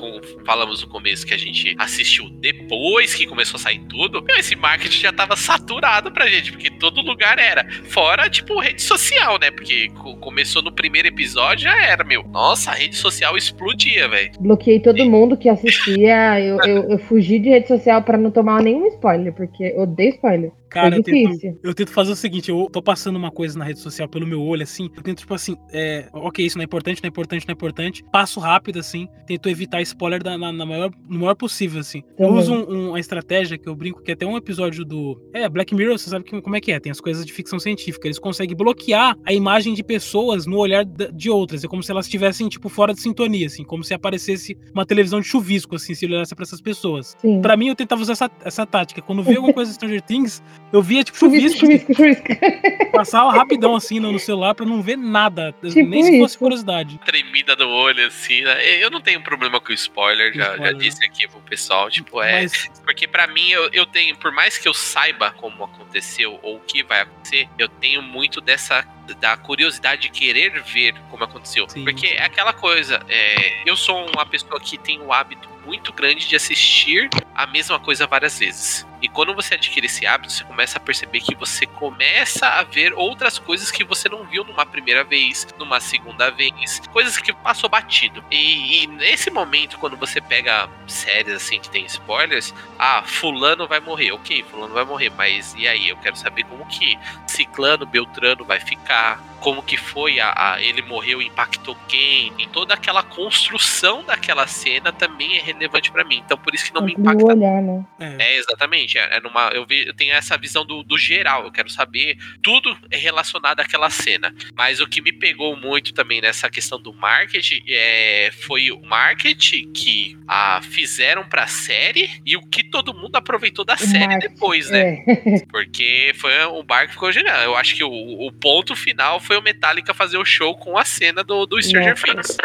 [0.45, 4.55] falamos no começo que a gente assistiu depois que começou a sair tudo, meu, esse
[4.55, 7.65] marketing já tava saturado pra gente, porque todo lugar era.
[7.85, 9.49] Fora, tipo, rede social, né?
[9.49, 12.23] Porque co- começou no primeiro episódio, já era, meu.
[12.27, 14.31] Nossa, a rede social explodia, velho.
[14.39, 16.39] Bloqueei todo mundo que assistia.
[16.39, 20.17] Eu, eu, eu fugi de rede social pra não tomar nenhum spoiler, porque eu odeio
[20.17, 20.64] spoiler.
[20.75, 23.63] Cara, Foi eu tento, eu tento fazer o seguinte, eu tô passando uma coisa na
[23.63, 26.65] rede social pelo meu olho, assim, eu tento, tipo assim, é, ok, isso não é
[26.65, 30.51] importante, não é importante, não é importante, passo rápido, assim, tento evitar spoiler da- na,
[30.51, 32.03] na maior, no maior possível, assim.
[32.19, 32.41] Eu Também.
[32.41, 35.17] uso um- um- uma estratégia que eu brinco, que é até um episódio do...
[35.33, 37.57] É, Black Mirror, você sabe que- como é que é, tem as coisas de ficção
[37.57, 41.89] científica, eles conseguem bloquear a imagem de pessoas no olhar de outras, é como se
[41.91, 45.93] elas estivessem, tipo, fora de sintonia, assim, como se aparecesse uma televisão de chuvisco, assim,
[45.95, 47.15] se olhasse pra essas pessoas.
[47.41, 50.43] Pra mim, eu tentava usar essa, essa tática, quando via alguma coisa de Stranger Things,
[50.73, 52.91] eu via, tipo, chuvisco, Chuvisco, chuvisco, chuvisco.
[52.91, 55.53] Passava rapidão assim no, celular pra não ver nada.
[55.61, 56.39] Tipo nem se fosse isso.
[56.39, 56.99] curiosidade.
[57.05, 58.83] Tremida do olho, assim, né?
[58.83, 60.75] Eu não tenho problema com spoiler, já, já Spoiler.
[60.77, 62.41] disse aqui pro pessoal, tipo, é.
[62.41, 66.57] Mas- Porque pra mim, eu, eu tenho, por mais que eu saiba como aconteceu ou
[66.57, 68.85] o que vai acontecer, eu tenho muito dessa
[69.19, 71.67] da curiosidade de querer ver como aconteceu.
[71.67, 76.27] Porque é aquela coisa, é, eu sou uma pessoa que tem o hábito muito grande
[76.27, 78.85] de assistir a mesma coisa várias vezes.
[79.01, 82.93] E quando você adquire esse hábito, você começa a perceber que você começa a ver
[82.93, 87.69] outras coisas que você não viu numa primeira vez, numa segunda vez, coisas que passou
[87.69, 88.23] batido.
[88.31, 93.79] E, e nesse momento, quando você pega séries assim que tem spoilers, ah, fulano vai
[93.79, 95.89] morrer, ok, fulano vai morrer, mas e aí?
[95.89, 96.97] Eu quero saber como que
[97.27, 99.21] ciclano, beltrano vai ficar.
[99.41, 104.91] Como que foi a, a- ele morreu, impactou quem, em toda aquela construção daquela cena
[104.91, 106.21] também é relevante pra mim.
[106.25, 107.85] Então por isso que não me Amplia impacta o olhar, né?
[108.19, 108.97] é, exatamente.
[108.97, 111.43] É, é numa, eu, vi, eu tenho essa visão do, do geral.
[111.45, 114.33] Eu quero saber tudo é relacionado àquela cena.
[114.55, 119.71] Mas o que me pegou muito também nessa questão do marketing é, foi o marketing
[119.73, 124.69] que ah, fizeram pra série e o que todo mundo aproveitou da série marketing, depois,
[124.69, 125.03] né?
[125.07, 125.45] É.
[125.51, 127.41] Porque foi um bar que ficou genial.
[127.41, 130.85] Eu acho que o, o ponto final foi o Metallica fazer o show com a
[130.85, 131.95] cena do, do Stranger.
[131.95, 132.37] Things.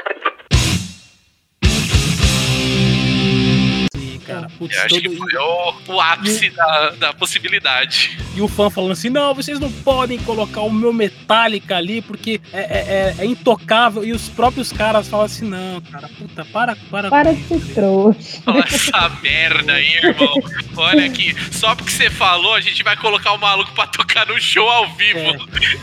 [4.60, 8.16] Putz, Eu acho todo- que foi o, o ápice da, da possibilidade.
[8.36, 12.40] E o fã falando assim: não, vocês não podem colocar o meu Metallica ali porque
[12.52, 14.04] é, é- é- é intocável.
[14.04, 17.08] E os próprios caras falam assim: não, cara, puta, para, para.
[17.08, 18.42] Para com de isso, ser trouxa.
[18.46, 20.34] Olha essa merda aí, irmão.
[20.76, 24.38] Olha aqui, só porque você falou, a gente vai colocar o maluco pra tocar no
[24.40, 25.18] show ao vivo.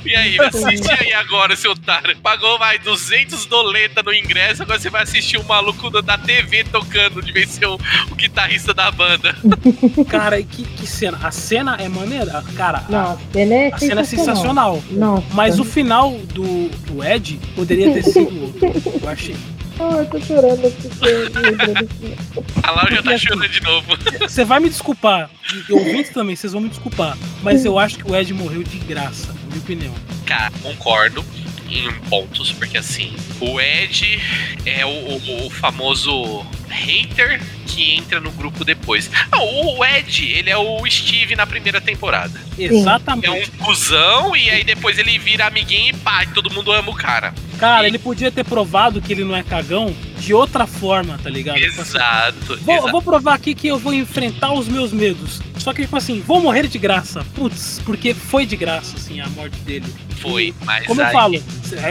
[0.06, 2.16] E aí, assiste aí agora, seu otário.
[2.18, 6.64] Pagou, vai, 200 doleta no ingresso, agora você vai assistir o maluco da- da TV
[6.66, 7.76] tocando, de vez ser o,
[8.12, 9.36] o guitarrista da banda.
[10.10, 11.18] Cara, e que, que cena?
[11.24, 12.44] A cena é maneira.
[12.56, 14.84] Cara, a- Não, a cena é a cena é sensacional.
[14.92, 15.24] Nossa.
[15.34, 19.00] Mas o final do, do Ed poderia ter sido outro.
[19.02, 19.36] Eu achei.
[19.80, 22.58] Ah, eu tô chorando porque.
[22.64, 23.86] A Lau já tá chorando de novo.
[24.28, 25.30] Você vai me desculpar.
[25.70, 27.16] E ouvintes também, vocês vão me desculpar.
[27.44, 29.94] Mas eu acho que o Ed morreu de graça, na minha opinião.
[30.26, 31.24] Cara, concordo
[31.70, 34.20] em pontos, porque assim, o Ed
[34.66, 39.10] é o, o- o famoso hater que entra no grupo depois.
[39.32, 42.40] Ah, o Ed, ele é o Steve na primeira temporada.
[42.58, 43.28] Exatamente.
[43.28, 46.90] É um cuzão e aí depois ele vira amiguinho e pá, e todo mundo ama
[46.92, 47.34] o cara.
[47.60, 51.58] Cara, ele podia ter provado que ele não é cagão de outra forma, tá ligado?
[51.60, 52.58] Tipo assim, Exato.
[52.62, 52.92] Vou, exato.
[52.92, 55.42] vou provar aqui que eu vou enfrentar os meus medos.
[55.58, 57.26] Só que, tipo assim, vou morrer de graça.
[57.36, 59.86] Putz, porque foi de graça, assim, a morte dele.
[60.22, 61.36] Foi, mas Como eu aí- falo,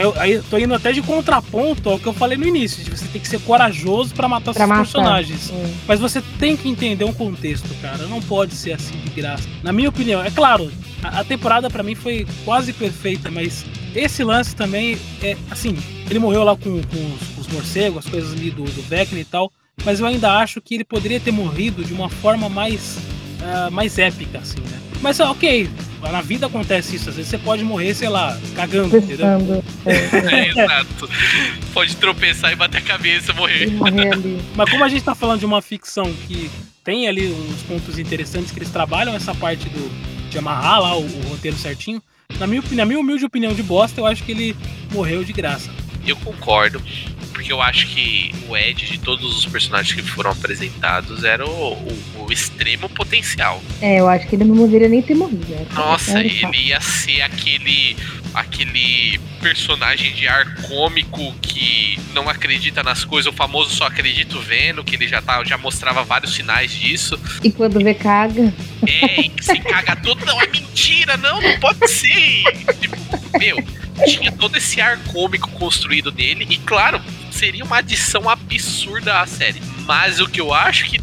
[0.01, 2.83] eu, aí eu tô indo até de contraponto ao que eu falei no início.
[2.83, 4.81] De você tem que ser corajoso pra matar Pra seus matar.
[4.83, 5.49] personagens.
[5.51, 5.73] Hum.
[5.87, 8.05] Mas você tem que entender um contexto, cara.
[8.07, 9.47] Não pode ser assim de graça.
[9.63, 10.71] Na minha opinião, é claro,
[11.03, 15.77] a, a temporada pra mim foi quase perfeita, mas esse lance também é assim.
[16.09, 19.25] Ele morreu lá com, com os, os morcegos, as coisas ali do, do Vecna e
[19.25, 19.51] tal.
[19.85, 22.97] Mas eu ainda acho que ele poderia ter morrido de uma forma mais,
[23.41, 24.79] ah, mais épica, assim, né?
[25.01, 25.69] Mas ah, ok,
[26.11, 27.09] na vida acontece isso.
[27.09, 29.17] Às vezes você pode morrer, sei lá, cagando, entendeu?
[29.17, 29.63] Pensando.
[29.85, 31.09] É, exato.
[31.73, 33.67] Pode tropeçar e bater a cabeça e morrer.
[33.71, 34.41] Morrer ali.
[34.55, 36.49] Mas como a gente tá falando de uma ficção que
[36.83, 41.03] tem ali uns pontos interessantes que eles trabalham essa parte do, de amarrar lá o,
[41.03, 42.01] o roteiro certinho,
[42.39, 44.55] na minha, na minha humilde opinião de bosta, eu acho que ele
[44.91, 45.69] morreu de graça.
[46.07, 46.81] Eu concordo,
[47.33, 51.73] porque eu acho que o Ed, de todos os personagens que foram apresentados, era o,
[51.73, 53.61] o- o extremo potencial.
[53.81, 55.45] É, eu acho que ele não deveria nem ter morrido.
[55.49, 55.65] né?
[55.73, 57.95] Nossa, É, ele ia ser aquele
[58.33, 64.83] aquele personagem de ar cômico que não acredita nas coisas, o famoso só acredito vendo,
[64.83, 67.19] que ele já tá, já mostrava vários sinais disso.
[67.43, 68.53] E quando vê caga.
[68.87, 72.43] É, e que se caga todo, não, é mentira, não, não pode ser.
[72.79, 72.97] Tipo,
[73.39, 73.57] meu,
[74.05, 77.01] tinha todo esse ar cômico construído nele, e claro,
[77.31, 79.61] seria uma adição absurda à série.
[79.85, 80.99] Mas o que eu acho que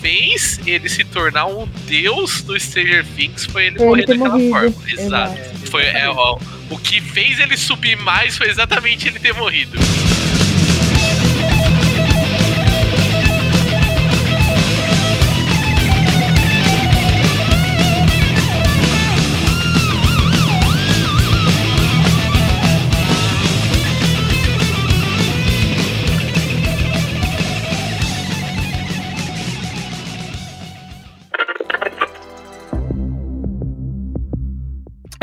[0.00, 4.50] fez ele se tornar um deus do Stranger Things foi ele morrer daquela morrido.
[4.50, 4.90] forma.
[4.90, 5.36] Exato.
[5.70, 6.38] Foi, é, ó,
[6.70, 9.78] o que fez ele subir mais foi exatamente ele ter morrido.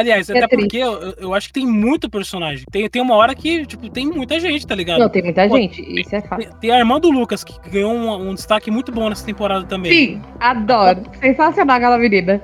[0.03, 0.61] Aliás, É até triste.
[0.63, 2.65] porque eu, eu- acho que tem muito personagem.
[2.71, 4.99] Tem, tem uma hora que, tipo, tem muita gente, tá ligado?
[4.99, 5.81] Não, tem muita Pô, gente.
[5.99, 6.39] Isso é fato.
[6.39, 9.65] Tem, tem a irmã do Lucas, que ganhou um, um destaque muito bom nessa temporada
[9.65, 9.91] também.
[9.91, 11.01] Sim, adoro.
[11.19, 12.39] Sensacional aquela menina.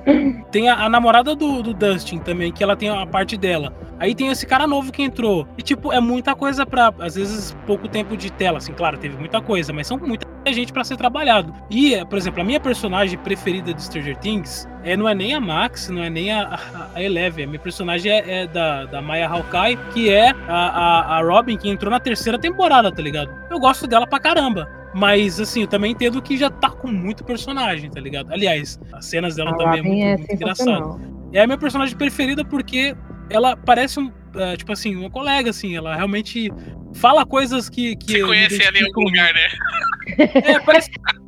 [0.50, 3.72] Tem a, a namorada do, do Dustin também, que ela tem a parte dela.
[3.98, 5.46] Aí tem esse cara novo que entrou.
[5.58, 8.56] E, tipo, é muita coisa pra, às vezes, pouco tempo de tela.
[8.58, 11.54] Assim, claro, teve muita coisa, mas são muita gente pra ser trabalhado.
[11.70, 15.34] E, é, por exemplo, a minha personagem preferida de Stranger Things é, não é nem
[15.34, 17.44] a Max, não é nem a, a, a Eleven.
[17.44, 21.56] A minha personagem é, é da, da Maya Hawkeye, que é a, a, a Robin,
[21.56, 23.30] que entrou na terceira temporada, tá ligado?
[23.50, 24.68] Eu gosto dela pra caramba.
[24.92, 28.32] Mas, assim, eu também entendo que já tá com muito personagem, tá ligado?
[28.32, 31.00] Aliás, as cenas dela A também é Robin muito, é muito sensacional.
[31.32, 32.96] É a minha personagem preferida porque
[33.28, 35.76] ela parece um, é, tipo assim, uma colega, assim.
[35.76, 36.50] Ela realmente
[36.94, 37.94] fala coisas que.
[37.96, 39.48] que me conhece ela em algum lugar, né?
[40.18, 40.60] É,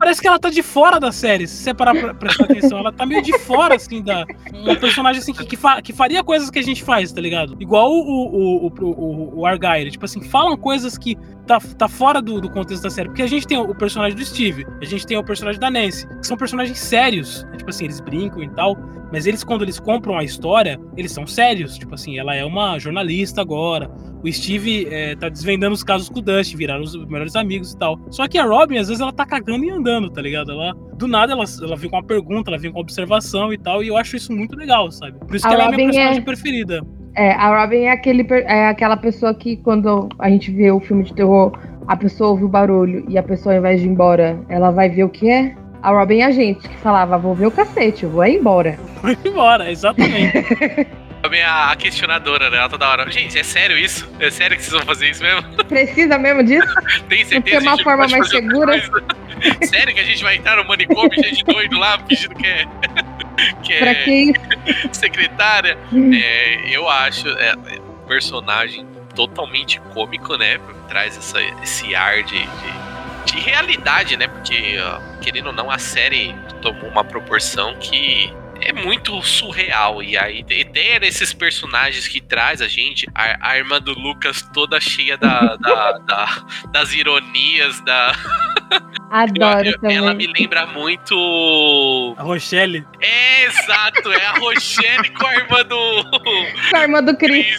[0.02, 1.46] parece, que ela tá de fora da série.
[1.46, 4.26] Se você parar pra prestar atenção, ela tá meio de fora, assim, da.
[4.52, 7.56] Uma personagem assim que, que, fa- que faria coisas que a gente faz, tá ligado?
[7.60, 9.90] Igual o, o, o, o, o Argyle.
[9.90, 11.16] Tipo assim, falam coisas que
[11.46, 13.08] tá, tá fora do, do contexto da série.
[13.08, 16.06] Porque a gente tem o personagem do Steve, a gente tem o personagem da Nancy,
[16.18, 17.46] que são personagens sérios.
[17.56, 18.76] Tipo assim, eles brincam e tal.
[19.12, 21.76] Mas eles, quando eles compram a história, eles são sérios.
[21.78, 23.90] Tipo assim, ela é uma jornalista agora.
[24.24, 27.76] O Steve é, tá desvendando os casos com o Dust, viraram os melhores amigos e
[27.76, 27.98] tal.
[28.08, 30.52] Só que a Robin, às vezes, ela tá cagando e andando, tá ligado?
[30.52, 33.58] Ela, do nada, ela, ela vem com uma pergunta, ela vem com uma observação e
[33.58, 33.82] tal.
[33.82, 35.18] E eu acho isso muito legal, sabe?
[35.18, 36.82] Por isso A que ela é a minha Robin personagem é- preferida.
[37.14, 41.04] É, a Robin é, aquele, é aquela pessoa que quando a gente vê o filme
[41.04, 41.52] de terror,
[41.86, 44.88] a pessoa ouve o barulho e a pessoa, ao invés de ir embora, ela vai
[44.88, 45.54] ver o que é.
[45.82, 48.78] A Robin é a gente que falava, vou ver o cacete, eu vou é embora.
[49.00, 50.32] Foi embora, exatamente.
[51.32, 52.58] Também a, questionadora, né?
[52.58, 53.10] Ela toda hora.
[53.10, 54.06] Gente, é sério isso?
[54.20, 55.42] É sério que vocês vão fazer isso mesmo?
[55.64, 56.74] Precisa mesmo disso?
[57.08, 57.58] Tem certeza?
[57.58, 58.74] Tem uma gente forma mais segura?
[59.64, 62.64] Sério que a gente vai entrar no manicômio de doido lá, fingindo que é.
[63.64, 65.78] Que Pra é secretária?
[66.14, 70.60] É, eu acho é, é, um personagem totalmente cômico, né?
[70.86, 74.28] Traz essa, esse ar de, de, de realidade, né?
[74.28, 78.32] Porque, ó, querendo ou não, a série tomou uma proporção que
[78.68, 80.02] é muito surreal.
[80.02, 84.80] E aí, até nesses personagens que traz a gente, a, a irmã do Lucas toda
[84.80, 88.12] cheia da, da- da- das ironias, da.
[89.10, 89.96] Adoro Eu- também.
[89.98, 92.14] ela me lembra muito.
[92.16, 92.86] A Rochelle.
[93.00, 96.04] É, exato, é a Rochelle com a irmã do.
[96.70, 97.54] Com a irmã do Chris.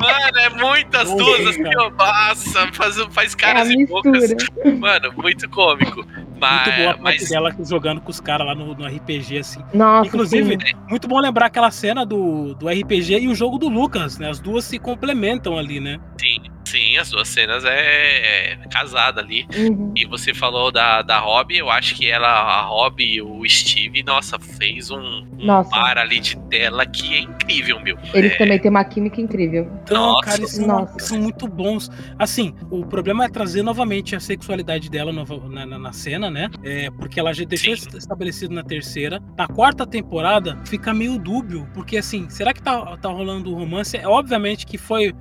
[0.00, 1.90] Mano, é muitas duas assim, ó.
[1.90, 4.30] Nossa, faz, faz É caras e bocas.
[4.78, 6.06] Mano, muito cômico.
[6.42, 9.38] Mas, Muito boa a parte mas dela jogando com os caras lá no, no RPG,
[9.38, 9.60] assim.
[9.72, 10.74] Nossa, Inclusive, sim.
[10.88, 14.28] muito bom lembrar aquela cena do, do RPG e o jogo do Lucas, né?
[14.28, 15.98] As duas se complementam ali, né?
[16.18, 19.46] sim, sim, as duas cenas é, é casada ali.
[19.56, 19.92] Uhum.
[19.96, 24.02] E você falou da, da Robbie, eu acho que ela, a Robbie e o Steve,
[24.02, 24.98] nossa, fez um,
[25.38, 25.70] um Nossa.
[25.70, 27.98] par ali de tela que é incrível, meu.
[28.14, 29.70] Eles É, também têm uma química incrível.
[29.82, 30.98] Então, Nossa, cara, eles são, nossa.
[30.98, 31.90] são muito bons.
[32.18, 36.48] Assim, o problema é trazer novamente a sexualidade dela no- na, na- na cena, né?
[36.62, 37.96] É, porque ela já deixou Sim.
[37.98, 39.20] estabelecido na terceira.
[39.36, 41.68] Na quarta temporada, fica meio dúbio.
[41.74, 43.96] Porque, assim, será que tá, tá rolando um romance?
[43.96, 45.14] É, obviamente que foi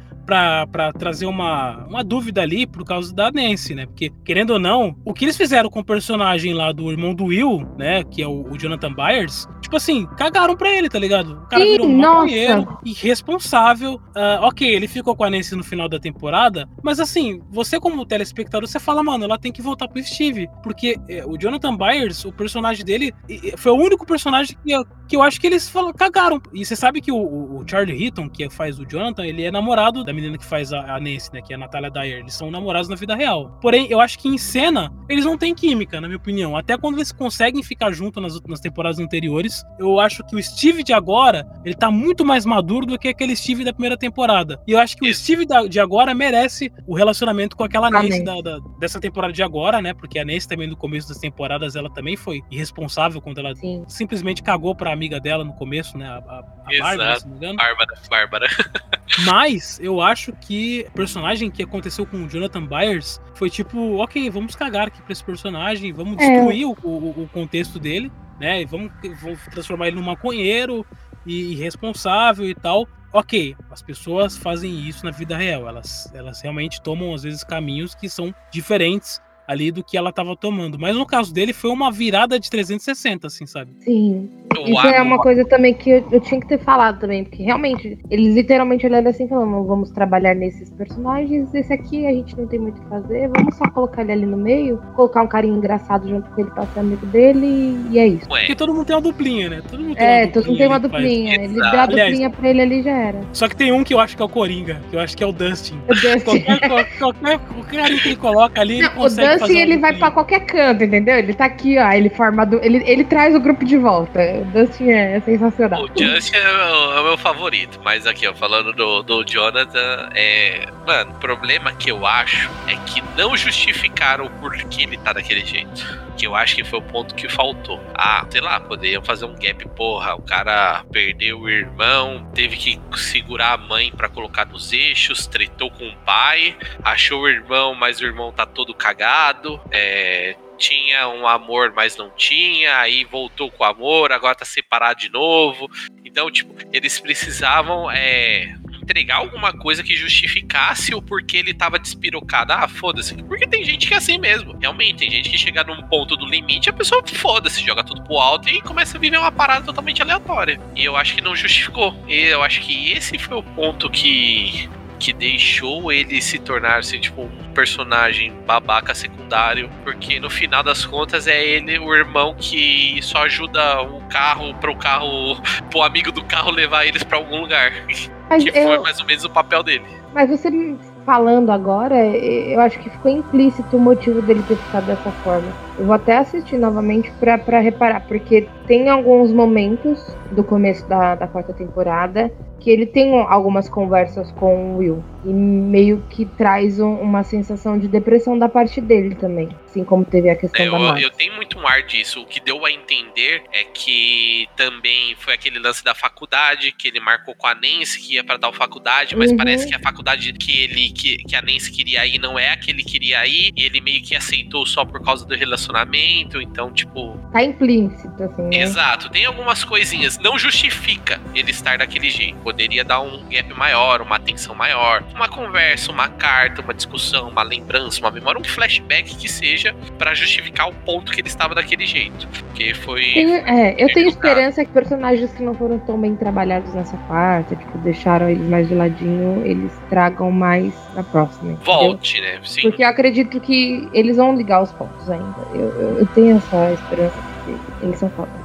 [0.72, 3.86] pra trazer uma, uma dúvida ali por causa da Nancy, né?
[3.86, 7.26] Porque, querendo ou não, o que eles fizeram com o personagem lá do irmão do
[7.26, 8.04] Will, né?
[8.04, 11.32] Que é o, o Jonathan Byers, tipo assim, cagaram pra ele, tá ligado?
[11.32, 14.02] O cara Sim, virou um maconheiro irresponsável.
[14.14, 18.06] Ah, ok, ele ficou com a Nancy no final da temporada, mas assim, você como
[18.06, 20.50] telespectador, você fala, mano, ela tem que voltar pro Steve.
[20.62, 23.14] Porque é, o Jonathan Byers, o personagem dele,
[23.58, 26.42] foi o único personagem que eu, que eu acho que eles falam, cagaram.
[26.54, 30.04] E você sabe que o, o- Charlie Heaton, que faz o Jonathan, ele é namorado
[30.04, 31.42] da menina que faz a, a Nancy, né?
[31.42, 32.20] Que é a Natalia Dyer.
[32.20, 33.58] Eles são namorados na vida real.
[33.62, 36.58] Porém, eu acho que em cena, eles não têm química, na minha opinião.
[36.58, 40.84] Até quando eles conseguem ficar juntos nas, nas temporadas anteriores, eu acho que o Steve
[40.84, 44.60] de agora, ele tá muito mais maduro do que aquele Steve da primeira temporada.
[44.68, 48.24] E eu acho que o Steve da- de agora merece o relacionamento com aquela Nancy
[48.24, 48.24] Nancy.
[48.24, 49.94] da- da- dessa temporada de agora, né?
[49.94, 53.84] Porque a Nancy também no começo das temporadas, ela também foi irresponsável quando ela Sim.
[53.88, 56.08] simplesmente cagou pra amiga dela no começo, né?
[56.08, 57.20] A, a, a Bárbara, Exato.
[57.22, 57.58] se não me engano.
[57.58, 58.48] Bárbara, Bárbara.
[59.26, 64.30] Mas eu acho que o personagem que aconteceu com o Jonathan Byers foi tipo, ok,
[64.30, 66.30] vamos cagar aqui pra esse personagem, vamos É.
[66.30, 68.12] destruir o, o- o contexto dele,
[68.42, 68.66] né?
[68.66, 68.92] Vamos,
[69.22, 70.86] vamos transformar ele num maconheiro
[71.26, 72.88] e irresponsável e tal.
[73.14, 75.68] Ok, as pessoas fazem isso na vida real.
[75.68, 80.36] Elas, elas realmente tomam, às vezes, caminhos que são diferentes ali do que ela tava
[80.36, 80.80] tomando.
[80.80, 83.72] Mas no caso dele foi uma virada de 360, assim, sabe?
[83.80, 84.30] Sim.
[84.66, 87.98] Isso é uma coisa também que eu, eu tinha que ter falado também, porque realmente,
[88.10, 92.60] eles literalmente olhando assim falando, vamos trabalhar nesses personagens, esse aqui a gente não tem
[92.60, 96.08] muito o que fazer, vamos só colocar ele ali no meio, colocar um carinho engraçado
[96.08, 98.30] junto com ele pra ser amigo dele, e é isso.
[98.30, 99.62] Ué, Porque todo mundo tem uma duplinha, né?
[99.70, 101.36] Todo mundo tem É, uma todo mundo tem uma duplinha.
[101.36, 101.72] Ele Exato.
[101.72, 103.22] deu a Aliás- duplinha pra ele ali já era.
[103.34, 105.24] Só que tem um que eu acho que é o Coringa, que eu acho que
[105.24, 105.80] é o Dustin.
[105.88, 106.42] O Dustin.
[106.42, 106.60] Qualquer,
[107.00, 110.12] qualquer, qualquer, que ele coloca ali, ele Não, o consegue Dustin uma ele vai pra
[110.12, 111.18] qualquer canto, entendeu?
[111.18, 111.92] Ele tá aqui, ó.
[111.92, 112.60] Ele forma do...
[112.64, 114.20] ele, ele traz o grupo de volta.
[114.42, 115.84] O Dustin é sensacional.
[115.84, 120.10] O Just é o, é o meu favorito, mas aqui, ó, falando do, do Jonathan,
[120.14, 120.68] é.
[120.86, 125.46] Mano, o problema que eu acho é que não justificaram o porquê ele tá daquele
[125.46, 126.11] jeito.
[126.22, 127.82] Que eu acho que foi o ponto que faltou.
[127.96, 130.14] Ah, sei lá, poderiam fazer um gap, porra.
[130.14, 135.72] O cara perdeu o irmão, teve que segurar a mãe pra colocar nos eixos, tretou
[135.72, 139.60] com o pai, achou o irmão, mas o irmão tá todo cagado.
[139.72, 145.00] É, tinha um amor, mas não tinha, aí voltou com o amor, agora tá separado
[145.00, 145.68] de novo.
[146.06, 152.54] Então, tipo, eles precisavam é, entregar alguma coisa que justificasse o porquê ele tava despirocado.
[152.54, 153.16] Ah, foda-se.
[153.16, 154.58] Porque tem gente que é assim mesmo.
[154.60, 158.18] Realmente, tem gente que chega num ponto do limite, a pessoa foda-se, joga tudo pro
[158.18, 160.60] alto e começa a viver uma parada totalmente aleatória.
[160.76, 161.96] E eu acho que não justificou.
[162.08, 164.70] Eu acho que esse foi o ponto que
[165.02, 170.86] que deixou ele se tornar assim, tipo um personagem babaca secundário, porque no final das
[170.86, 175.42] contas é ele o irmão que só ajuda o carro pro carro,
[175.72, 177.74] pro amigo do carro levar eles pra algum lugar.
[178.32, 179.84] Mas que foi eu- mais ou menos o papel dele.
[180.14, 184.86] Mas você me falando agora, eu acho que ficou implícito o motivo dele ter ficado
[184.86, 185.52] dessa forma.
[185.78, 191.16] Eu vou até assistir novamente pra, pra reparar, porque tem alguns momentos do começo da,
[191.16, 192.32] da quarta temporada
[192.62, 195.04] que ele tem algumas conversas com o Will.
[195.26, 199.50] E meio que traz um- uma sensação de depressão da parte dele também.
[199.68, 201.02] Assim como teve a questão Eu, da Max.
[201.02, 202.22] eu tenho muito um ar disso.
[202.22, 207.00] O que deu a entender é que também foi aquele lance da faculdade, que ele
[207.00, 209.38] marcou com a Nancy que ia pra tal faculdade, mas Uhum.
[209.38, 212.58] parece que a faculdade que ele que, que a Nancy queria ir não é a
[212.58, 216.72] que ele queria ir, e ele meio que aceitou só por causa do relacionamento, então,
[216.72, 217.18] tipo.
[217.32, 218.58] Tá implícito, assim, né?
[218.62, 220.18] Exato, tem algumas coisinhas.
[220.20, 222.38] Não justifica ele estar daquele jeito.
[222.52, 227.44] Poderia dar um gap maior, uma atenção maior, uma conversa, uma carta, uma discussão, uma
[227.44, 231.86] lembrança, uma memória, um flashback que seja pra justificar o ponto que ele estava daquele
[231.86, 232.28] jeito.
[232.28, 233.04] Porque foi.
[233.14, 237.56] Tem- é, eu tenho esperança que personagens que não foram tão bem trabalhados nessa quarta,
[237.56, 241.54] tipo, deixaram eles mais de ladinho, eles tragam mais na próxima.
[241.54, 241.74] entendeu?
[241.74, 242.38] Volte, né?
[242.44, 242.64] Sim.
[242.64, 245.36] Porque eu acredito que eles vão ligar os pontos ainda.
[245.54, 248.41] Eu, eu, eu tenho essa esperança porque eles são foda.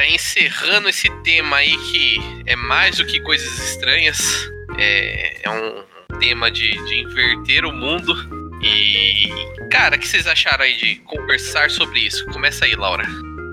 [0.00, 6.18] Galera, encerrando esse tema aí que é mais do que coisas estranhas, é, é um
[6.18, 8.14] tema de, de inverter o mundo.
[8.62, 9.28] E,
[9.70, 12.24] cara, o que vocês acharam aí de conversar sobre isso?
[12.28, 13.04] Começa aí, Laura.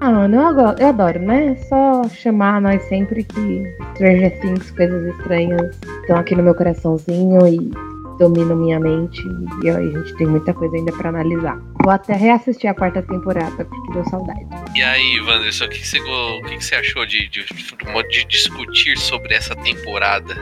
[0.01, 0.37] Ah, mano,
[0.79, 1.57] eu adoro, né?
[1.67, 3.63] Só chamar nós sempre que
[3.95, 7.71] Stranger Things, coisas estranhas, estão aqui no meu coraçãozinho e
[8.17, 9.21] dominam minha mente.
[9.63, 11.57] E a gente tem muita coisa ainda pra analisar.
[11.83, 14.45] Vou até reassistir a quarta temporada, porque deu saudade.
[14.75, 18.25] E aí, Wanderson, o que, que você, o que, que você achou de, de, de
[18.25, 20.35] discutir sobre essa temporada?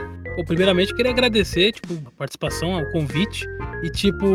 [0.44, 3.46] Primeiramente, queria agradecer, tipo, a participação, o convite.
[3.82, 4.26] E, tipo,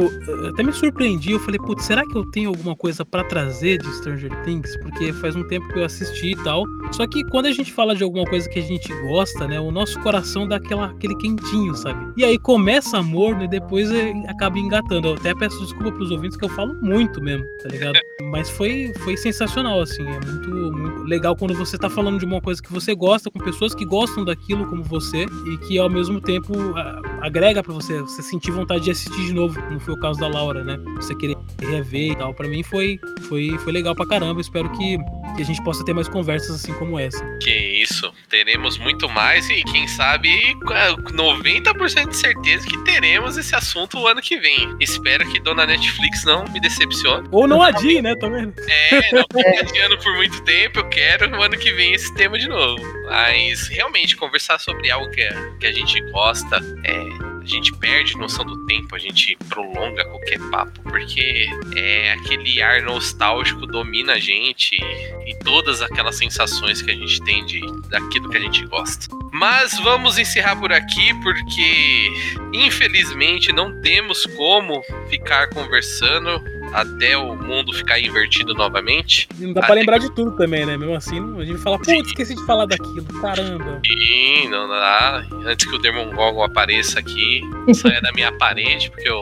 [0.48, 1.32] até me surpreendi.
[1.32, 4.78] Eu falei, putz, será que eu tenho alguma coisa pra trazer de Stranger Things?
[4.78, 6.64] Porque faz um tempo que eu assisti e tal.
[6.92, 9.60] Só que quando a gente fala de alguma coisa que a gente gosta, né?
[9.60, 12.14] O nosso coração dá aquela, aquele quentinho, sabe?
[12.18, 15.10] E aí começa morno e depois é, acaba engatando.
[15.10, 17.98] Eu até peço desculpa pros ouvintes que eu falo muito mesmo, tá ligado?
[18.32, 20.04] Mas foi, foi sensacional, assim.
[20.04, 23.40] É muito, muito legal quando você tá falando de uma coisa que você gosta, com
[23.40, 28.00] pessoas que gostam daquilo como você e que ao mesmo tempo a- agrega pra você,
[28.02, 30.78] você sentir vontade de assistir de novo, como foi o caso da Laura, né?
[30.96, 32.34] Você querer rever e tal.
[32.34, 34.42] Pra mim foi, foi, foi legal pra caramba.
[34.42, 34.98] Espero que,
[35.36, 37.24] que a gente possa ter mais conversas assim como essa.
[37.42, 37.52] Que
[37.82, 40.30] isso, teremos muito mais e quem sabe
[40.66, 40.74] com
[41.16, 44.76] 90% de certeza que teremos esse assunto o ano que vem.
[44.80, 47.28] Espero que Dona Netflix não me decepcione.
[47.32, 48.16] Ou não adie, né?
[48.16, 48.52] Também.
[48.68, 52.38] É, não fique adiando por muito tempo, eu quero o ano que vem esse tema
[52.38, 52.82] de novo.
[53.06, 55.81] Mas realmente, conversar sobre algo que, a- que a gente
[56.12, 62.12] gosta, é, a gente perde noção do tempo, a gente prolonga qualquer papo, porque é
[62.14, 67.44] aquele ar nostálgico domina a gente e, e todas aquelas sensações que a gente tem
[67.46, 69.08] de, daquilo que a gente gosta.
[69.32, 72.12] Mas vamos encerrar por aqui, porque
[72.54, 79.28] infelizmente não temos como ficar conversando até o mundo ficar invertido novamente.
[79.40, 80.78] E não dá pra lembrar de tudo também, né?
[80.78, 83.04] Mesmo assim, a gente fala, putz, esqueci de falar daquilo.
[83.22, 83.80] Caramba.
[83.86, 85.24] Sim, não dá.
[85.46, 87.42] Antes que o Demogorgon apareça aqui,
[87.74, 89.22] saia da minha parede, porque o,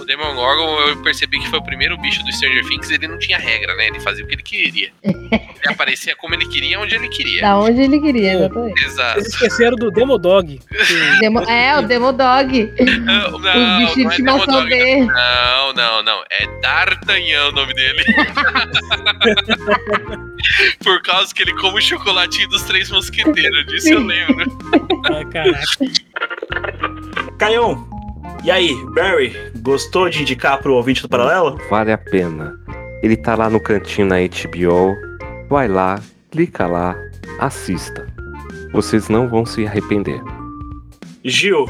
[0.00, 3.38] o Demogorgon eu percebi que foi o primeiro bicho do Stranger Things, ele não tinha
[3.38, 3.88] regra, né?
[3.88, 4.90] Ele fazia o que ele queria.
[5.02, 7.42] Ele aparecia como ele queria, onde ele queria.
[7.42, 8.84] Da onde ele queria, exatamente.
[8.84, 9.14] Exato.
[9.20, 10.60] Vocês esqueceram do Demodog.
[11.20, 12.72] Demo- é, o Demodog.
[13.04, 13.38] Não, o
[13.78, 15.06] bicho de não é estimação Demodog, dele.
[15.06, 16.22] Não, não, não.
[16.30, 16.46] É
[16.84, 18.02] D'Artagnan o nome dele.
[20.82, 23.66] Por causa que ele come o chocolatinho dos três mosqueteiros.
[23.66, 24.58] Disso eu lembro.
[25.12, 25.60] Ai, caraca.
[27.38, 27.86] Caião,
[28.42, 31.58] e aí, Barry, gostou de indicar pro ouvinte do Paralelo?
[31.68, 32.58] Vale a pena.
[33.02, 34.96] Ele tá lá no cantinho na HBO.
[35.48, 36.00] Vai lá,
[36.30, 36.96] clica lá,
[37.38, 38.06] assista.
[38.72, 40.22] Vocês não vão se arrepender.
[41.24, 41.66] Gil,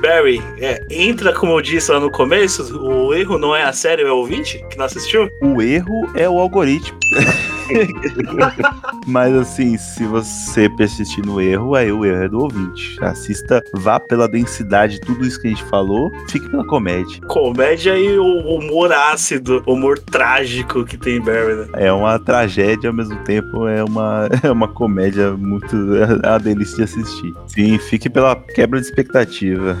[0.00, 4.02] Barry, é, entra como eu disse lá no começo, o erro não é a série,
[4.02, 5.30] é o ouvinte que não assistiu?
[5.40, 6.98] O erro é o algoritmo.
[9.06, 12.96] Mas assim, se você persistir no erro, aí o erro é do ouvinte.
[13.00, 17.20] Assista, vá pela densidade, tudo isso que a gente falou, fique pela comédia.
[17.26, 21.66] Comédia e o humor ácido, humor trágico que tem em Barry, né?
[21.74, 25.68] É uma tragédia, ao mesmo tempo é uma, é uma comédia muito.
[26.22, 27.34] É uma delícia de assistir.
[27.46, 29.76] Sim, fique pela quebra de expectativa.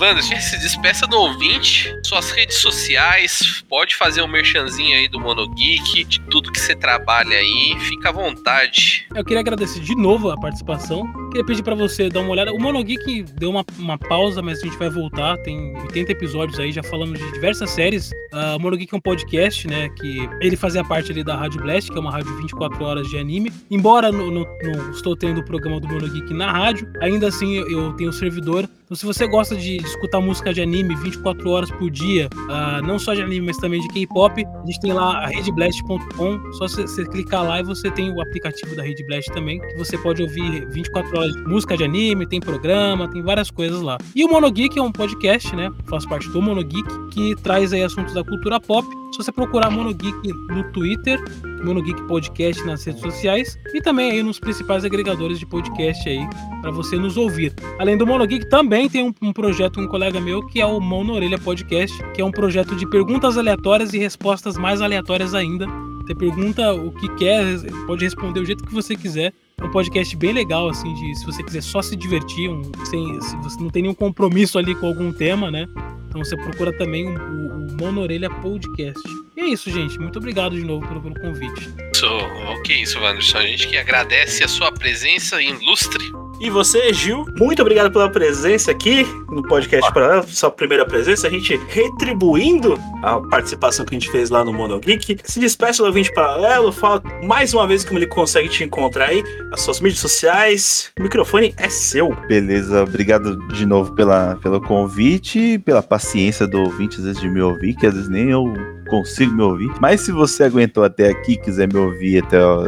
[0.00, 6.04] Wander, se despeça do ouvinte, suas redes sociais, pode fazer um merchanzinho aí do Monogeek,
[6.04, 9.06] de tudo que você trabalha aí, fica à vontade.
[9.14, 11.21] Eu queria agradecer de novo a participação.
[11.32, 12.52] Queria pedir pra você dar uma olhada.
[12.52, 15.38] O Monogeek deu uma, uma pausa, mas a gente vai voltar.
[15.38, 18.10] Tem 80 episódios aí, já falamos de diversas séries.
[18.30, 19.88] Ah, o Monogeek é um podcast, né?
[19.88, 23.16] Que ele fazia parte ali da Rádio Blast, que é uma rádio 24 horas de
[23.16, 23.50] anime.
[23.70, 24.46] Embora não,
[24.90, 28.68] estou tendo o programa do Monogeek na rádio, ainda assim eu, eu tenho um servidor.
[28.92, 32.98] Então, se você gosta de escutar música de anime 24 horas por dia, ah, não
[32.98, 36.52] só de anime, mas também de K-pop, a gente tem lá a redblast.com.
[36.52, 39.96] Só você clicar lá e você tem o aplicativo da Rede Blast também, que você
[39.96, 43.98] pode ouvir 24 horas de música de anime, tem programa, tem várias coisas lá.
[44.14, 45.70] E o Monogeek é um podcast, né?
[45.86, 48.86] Faz parte do Monogeek, que traz aí assuntos da cultura pop.
[49.12, 51.22] Se você procurar Monogeek no Twitter,
[51.62, 56.26] Monogeek Podcast nas redes sociais e também aí nos principais agregadores de podcast aí
[56.62, 57.54] para você nos ouvir.
[57.78, 61.04] Além do Monogeek, também tem um, um projeto, um colega meu, que é o Mão
[61.04, 65.66] na Orelha Podcast, que é um projeto de perguntas aleatórias e respostas mais aleatórias ainda.
[66.04, 67.44] Você pergunta o que quer,
[67.86, 69.32] pode responder o jeito que você quiser.
[69.60, 73.36] Um podcast bem legal, assim, de se você quiser só se divertir, um, sem, se
[73.36, 75.66] você não tem nenhum compromisso ali com algum tema, né?
[76.08, 79.00] Então você procura também o, o, o Mão na Orelha Podcast.
[79.36, 79.98] E é isso, gente.
[79.98, 81.72] Muito obrigado de novo pelo, pelo convite.
[81.94, 83.38] Isso, ok, isso, Wanderson.
[83.38, 86.04] A gente que agradece a sua presença ilustre.
[86.42, 91.28] E você, Gil, muito obrigado pela presença aqui no podcast Paralelo, sua primeira presença.
[91.28, 95.18] A gente retribuindo a participação que a gente fez lá no Monogeek.
[95.22, 99.22] Se despeça do ouvinte paralelo, fala mais uma vez como ele consegue te encontrar aí,
[99.52, 100.90] as suas mídias sociais.
[100.98, 102.12] O microfone é seu.
[102.26, 107.40] Beleza, obrigado de novo pela, pelo convite, pela paciência do ouvinte, às vezes de me
[107.40, 108.52] ouvir, que às vezes nem eu
[108.90, 109.70] consigo me ouvir.
[109.80, 112.66] Mas se você aguentou até aqui, quiser me ouvir até ó,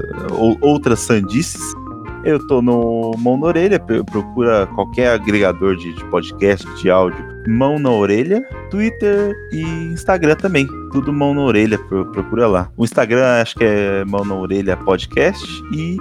[0.61, 1.75] outras sandices,
[2.25, 7.79] eu tô no Mão na Orelha, procura qualquer agregador de, de podcast, de áudio, Mão
[7.79, 9.61] na Orelha, Twitter e
[9.93, 10.67] Instagram também.
[10.93, 12.71] Tudo Mão na Orelha, pro- procura lá.
[12.77, 15.97] O Instagram acho que é Mão na Orelha Podcast e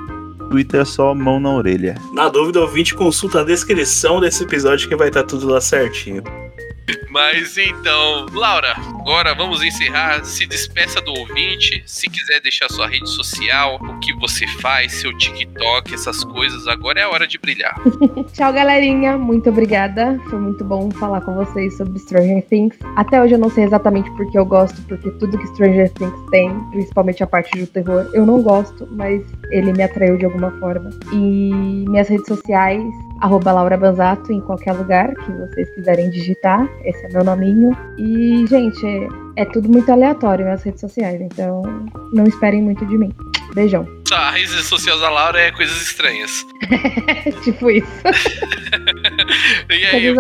[0.50, 1.96] Twitter é só Mão na Orelha.
[2.14, 6.22] Na dúvida, ouvinte consulta a descrição desse episódio que vai estar tudo lá certinho.
[7.10, 10.24] Mas então, Laura, agora vamos encerrar.
[10.26, 11.84] Se despeça do ouvinte.
[11.86, 17.00] Se quiser deixar sua rede social, o que você faz, seu TikTok, essas coisas, agora
[17.00, 17.76] é a hora de brilhar.
[18.34, 19.18] Tchau, galerinha.
[19.18, 20.20] Muito obrigada.
[20.30, 22.78] Foi muito bom falar com vocês sobre Stranger Things.
[22.96, 26.52] Até hoje eu não sei exatamente porque eu gosto, porque tudo que Stranger Things tem,
[26.72, 30.90] principalmente a parte do terror, eu não gosto, mas ele me atraiu de alguma forma.
[31.12, 32.84] E minhas redes sociais,
[33.22, 36.68] arroba Laura Banzato, em qualquer lugar que vocês quiserem digitar.
[36.84, 37.76] Esse é meu nominho.
[37.98, 41.62] E, gente, é, é tudo muito aleatório minhas redes sociais, então
[42.14, 43.14] não esperem muito de mim.
[43.54, 43.88] Beijão.
[44.12, 46.46] A rede social da Laura é coisas estranhas.
[47.44, 47.88] tipo isso.
[49.70, 50.16] E aí, Coisas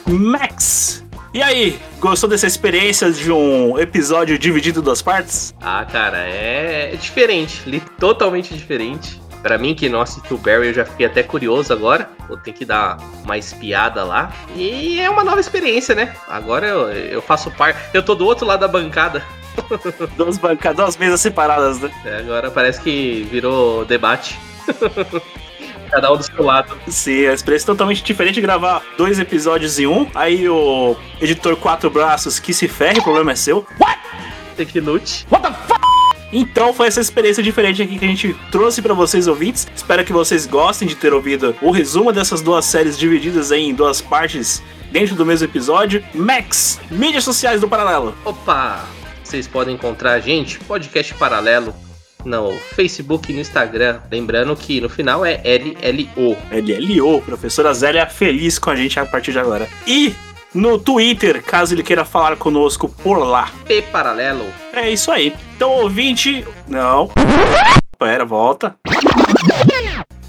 [0.07, 1.05] Max!
[1.33, 5.53] E aí, gostou dessa experiência de um episódio dividido em duas partes?
[5.61, 9.21] Ah, cara, é diferente, totalmente diferente.
[9.41, 12.09] Pra mim, que não assisti o Barry, eu já fiquei até curioso agora.
[12.27, 14.33] Vou ter que dar uma espiada lá.
[14.55, 16.15] E é uma nova experiência, né?
[16.27, 17.79] Agora eu, eu faço parte.
[17.93, 19.23] Eu tô do outro lado da bancada.
[20.15, 21.91] Duas bancadas, duas mesas separadas, né?
[22.05, 24.39] É, agora parece que virou debate.
[25.89, 26.77] Cada um do seu lado.
[26.87, 30.05] Sim, a experiência é totalmente diferente de gravar dois episódios em um.
[30.13, 33.65] Aí o editor quatro braços que se ferre, o problema é seu.
[33.79, 33.99] What?
[34.55, 35.25] Tem que lute.
[35.31, 35.77] What the fuck?
[36.31, 39.68] Então foi essa experiência diferente aqui que a gente trouxe pra vocês ouvintes.
[39.76, 44.02] Espero que vocês gostem de ter ouvido o resumo dessas duas séries divididas em duas
[44.02, 46.04] partes dentro do mesmo episódio.
[46.14, 48.15] Max, mídias sociais do Paralelo.
[48.26, 48.86] Opa!
[49.23, 51.76] Vocês podem encontrar a gente, podcast paralelo,
[52.23, 53.99] no Facebook e no Instagram.
[54.10, 56.38] Lembrando que no final é LLO.
[56.52, 59.68] LLO, professora Zélia feliz com a gente a partir de agora.
[59.86, 60.15] E
[60.57, 63.52] no Twitter, caso ele queira falar conosco por lá.
[63.65, 64.44] P Paralelo.
[64.73, 65.34] É isso aí.
[65.55, 66.44] Então, ouvinte.
[66.68, 67.11] Não.
[67.99, 68.76] Pera, volta.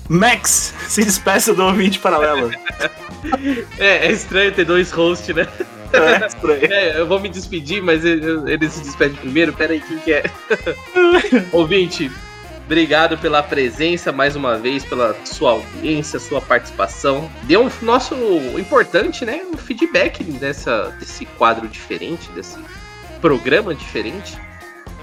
[0.09, 2.51] Max, se despeça do ouvinte paralelo.
[3.79, 5.47] É, é estranho ter dois hosts, né?
[5.93, 6.61] É, estranho.
[6.73, 9.53] É, eu vou me despedir, mas ele, ele se despede primeiro.
[9.53, 10.25] Pera aí, quem que é?
[11.51, 12.13] Ouvinte,
[12.69, 17.31] obrigado pela presença mais uma vez, pela sua audiência, sua participação.
[17.45, 18.15] Deu um nosso
[18.59, 19.41] importante, né?
[19.51, 22.59] Um feedback dessa, desse quadro diferente, desse
[23.23, 24.37] programa diferente.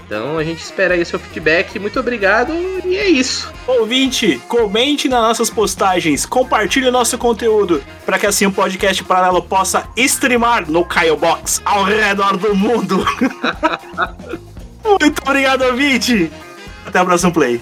[0.06, 1.76] Então a gente espera aí seu feedback.
[1.80, 2.52] Muito obrigado
[2.84, 3.52] e é isso.
[3.66, 9.42] Ouvinte, comente nas nossas postagens, compartilhe o nosso conteúdo, para que assim o podcast paralelo
[9.42, 13.04] possa streamar no Caio Box ao redor do mundo.
[15.00, 16.30] Muito obrigado, ouvinte.
[16.86, 17.60] Até o próximo play.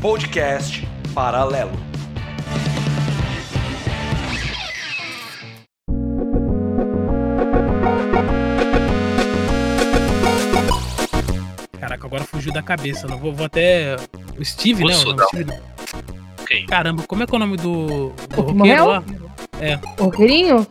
[0.00, 1.87] Podcast Paralelo.
[11.98, 13.06] Caraca, agora fugiu da cabeça.
[13.06, 13.96] Não vou, vou até.
[14.38, 14.96] O Steve, né?
[14.96, 15.20] O nome?
[15.20, 16.66] Russell, Steve...
[16.66, 18.86] Caramba, como é que é o nome do, do O que roqueiro morreu?
[18.86, 19.04] lá?
[19.60, 19.78] É.
[19.98, 20.66] O roqueirinho?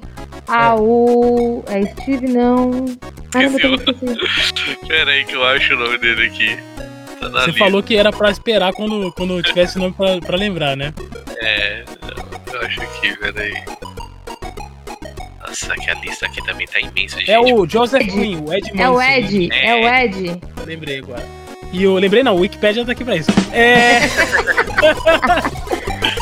[0.48, 1.64] Ah, o.
[1.68, 2.86] É Steve, não.
[3.36, 4.78] Esqueci.
[4.88, 6.58] Pera aí que eu acho o nome dele aqui.
[7.20, 7.60] Tá Você lista.
[7.60, 10.94] falou que era pra esperar quando, quando tivesse nome pra, pra lembrar, né?
[11.40, 11.84] É,
[12.54, 13.54] eu acho que, pera aí.
[15.66, 17.32] Nossa, que a lista aqui também tá imensa, gente.
[17.32, 19.12] É o Joseph Green, o Ed É o Manson.
[19.12, 20.42] Ed, é o Ed.
[20.66, 21.26] Lembrei agora.
[21.74, 23.32] E eu lembrei, não, o Wikipedia tá aqui pra isso.
[23.52, 24.02] É.